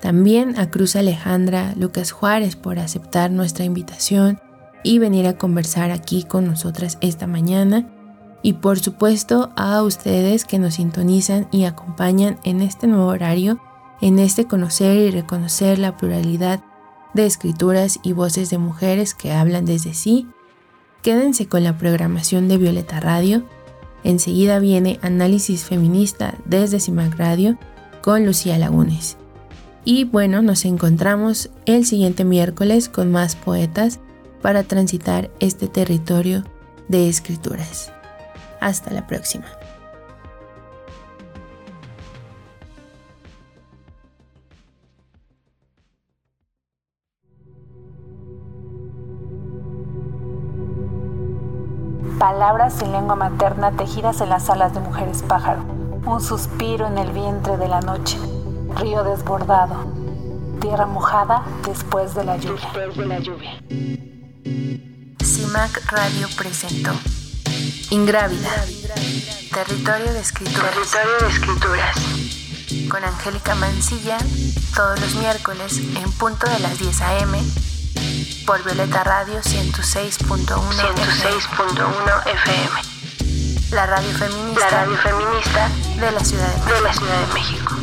también 0.00 0.58
a 0.58 0.70
Cruz 0.70 0.96
Alejandra 0.96 1.72
Lucas 1.76 2.10
Juárez 2.10 2.56
por 2.56 2.78
aceptar 2.78 3.30
nuestra 3.30 3.64
invitación 3.64 4.40
y 4.82 4.98
venir 4.98 5.26
a 5.26 5.36
conversar 5.36 5.90
aquí 5.90 6.24
con 6.24 6.46
nosotras 6.46 6.98
esta 7.00 7.26
mañana. 7.26 7.88
Y 8.42 8.54
por 8.54 8.78
supuesto 8.78 9.50
a 9.56 9.82
ustedes 9.82 10.44
que 10.44 10.58
nos 10.58 10.74
sintonizan 10.74 11.48
y 11.50 11.64
acompañan 11.64 12.38
en 12.44 12.62
este 12.62 12.86
nuevo 12.86 13.06
horario, 13.06 13.60
en 14.00 14.18
este 14.18 14.46
conocer 14.46 14.96
y 14.96 15.10
reconocer 15.10 15.78
la 15.78 15.96
pluralidad 15.96 16.62
de 17.14 17.26
escrituras 17.26 17.98
y 18.02 18.12
voces 18.12 18.50
de 18.50 18.58
mujeres 18.58 19.14
que 19.14 19.32
hablan 19.32 19.64
desde 19.64 19.94
sí. 19.94 20.28
Quédense 21.02 21.48
con 21.48 21.64
la 21.64 21.78
programación 21.78 22.46
de 22.48 22.58
Violeta 22.58 23.00
Radio 23.00 23.44
Enseguida 24.06 24.60
viene 24.60 25.00
Análisis 25.02 25.64
Feminista 25.64 26.34
desde 26.44 26.78
CIMAC 26.78 27.16
Radio 27.16 27.58
con 28.02 28.24
Lucía 28.24 28.56
Lagunes. 28.56 29.16
Y 29.88 30.02
bueno, 30.02 30.42
nos 30.42 30.64
encontramos 30.64 31.48
el 31.64 31.86
siguiente 31.86 32.24
miércoles 32.24 32.88
con 32.88 33.12
más 33.12 33.36
poetas 33.36 34.00
para 34.42 34.64
transitar 34.64 35.30
este 35.38 35.68
territorio 35.68 36.42
de 36.88 37.08
escrituras. 37.08 37.92
Hasta 38.60 38.90
la 38.90 39.06
próxima. 39.06 39.46
palabras 52.18 52.82
en 52.82 52.92
lengua 52.92 53.14
materna 53.14 53.72
tejidas 53.72 54.20
en 54.20 54.30
las 54.30 54.48
alas 54.50 54.74
de 54.74 54.80
mujeres 54.80 55.22
pájaro, 55.22 55.60
un 56.06 56.20
suspiro 56.20 56.86
en 56.86 56.98
el 56.98 57.12
vientre 57.12 57.56
de 57.56 57.68
la 57.68 57.80
noche, 57.82 58.18
río 58.76 59.02
desbordado, 59.04 59.86
tierra 60.60 60.86
mojada 60.86 61.42
después 61.66 62.14
de 62.14 62.24
la 62.24 62.36
lluvia. 62.36 63.60
CIMAC 65.22 65.90
Radio 65.90 66.28
presentó 66.36 66.92
Ingrávida, 67.90 68.50
territorio 69.52 70.12
de 70.12 70.20
escrituras. 70.20 70.72
Territorio 70.72 71.18
de 71.20 71.28
escrituras. 71.28 71.96
Con 72.88 73.04
Angélica 73.04 73.54
Mancilla, 73.54 74.18
todos 74.74 74.98
los 75.00 75.14
miércoles 75.16 75.78
en 75.78 76.10
punto 76.12 76.48
de 76.48 76.58
las 76.60 76.78
10 76.78 77.02
a.m 77.02 77.38
por 78.46 78.62
Violeta 78.62 79.02
Radio 79.02 79.40
106.1 79.40 82.26
FM. 82.26 82.82
La 83.72 83.86
radio 83.86 84.10
feminista, 84.10 84.60
la 84.60 84.70
radio 84.70 84.96
feminista 84.98 85.68
de 85.98 86.12
la 86.12 86.20
Ciudad 86.20 86.46
de 86.48 86.58
México. 86.58 86.74
De 86.74 86.80
la 86.80 86.92
Ciudad 86.92 87.26
de 87.26 87.34
México. 87.34 87.74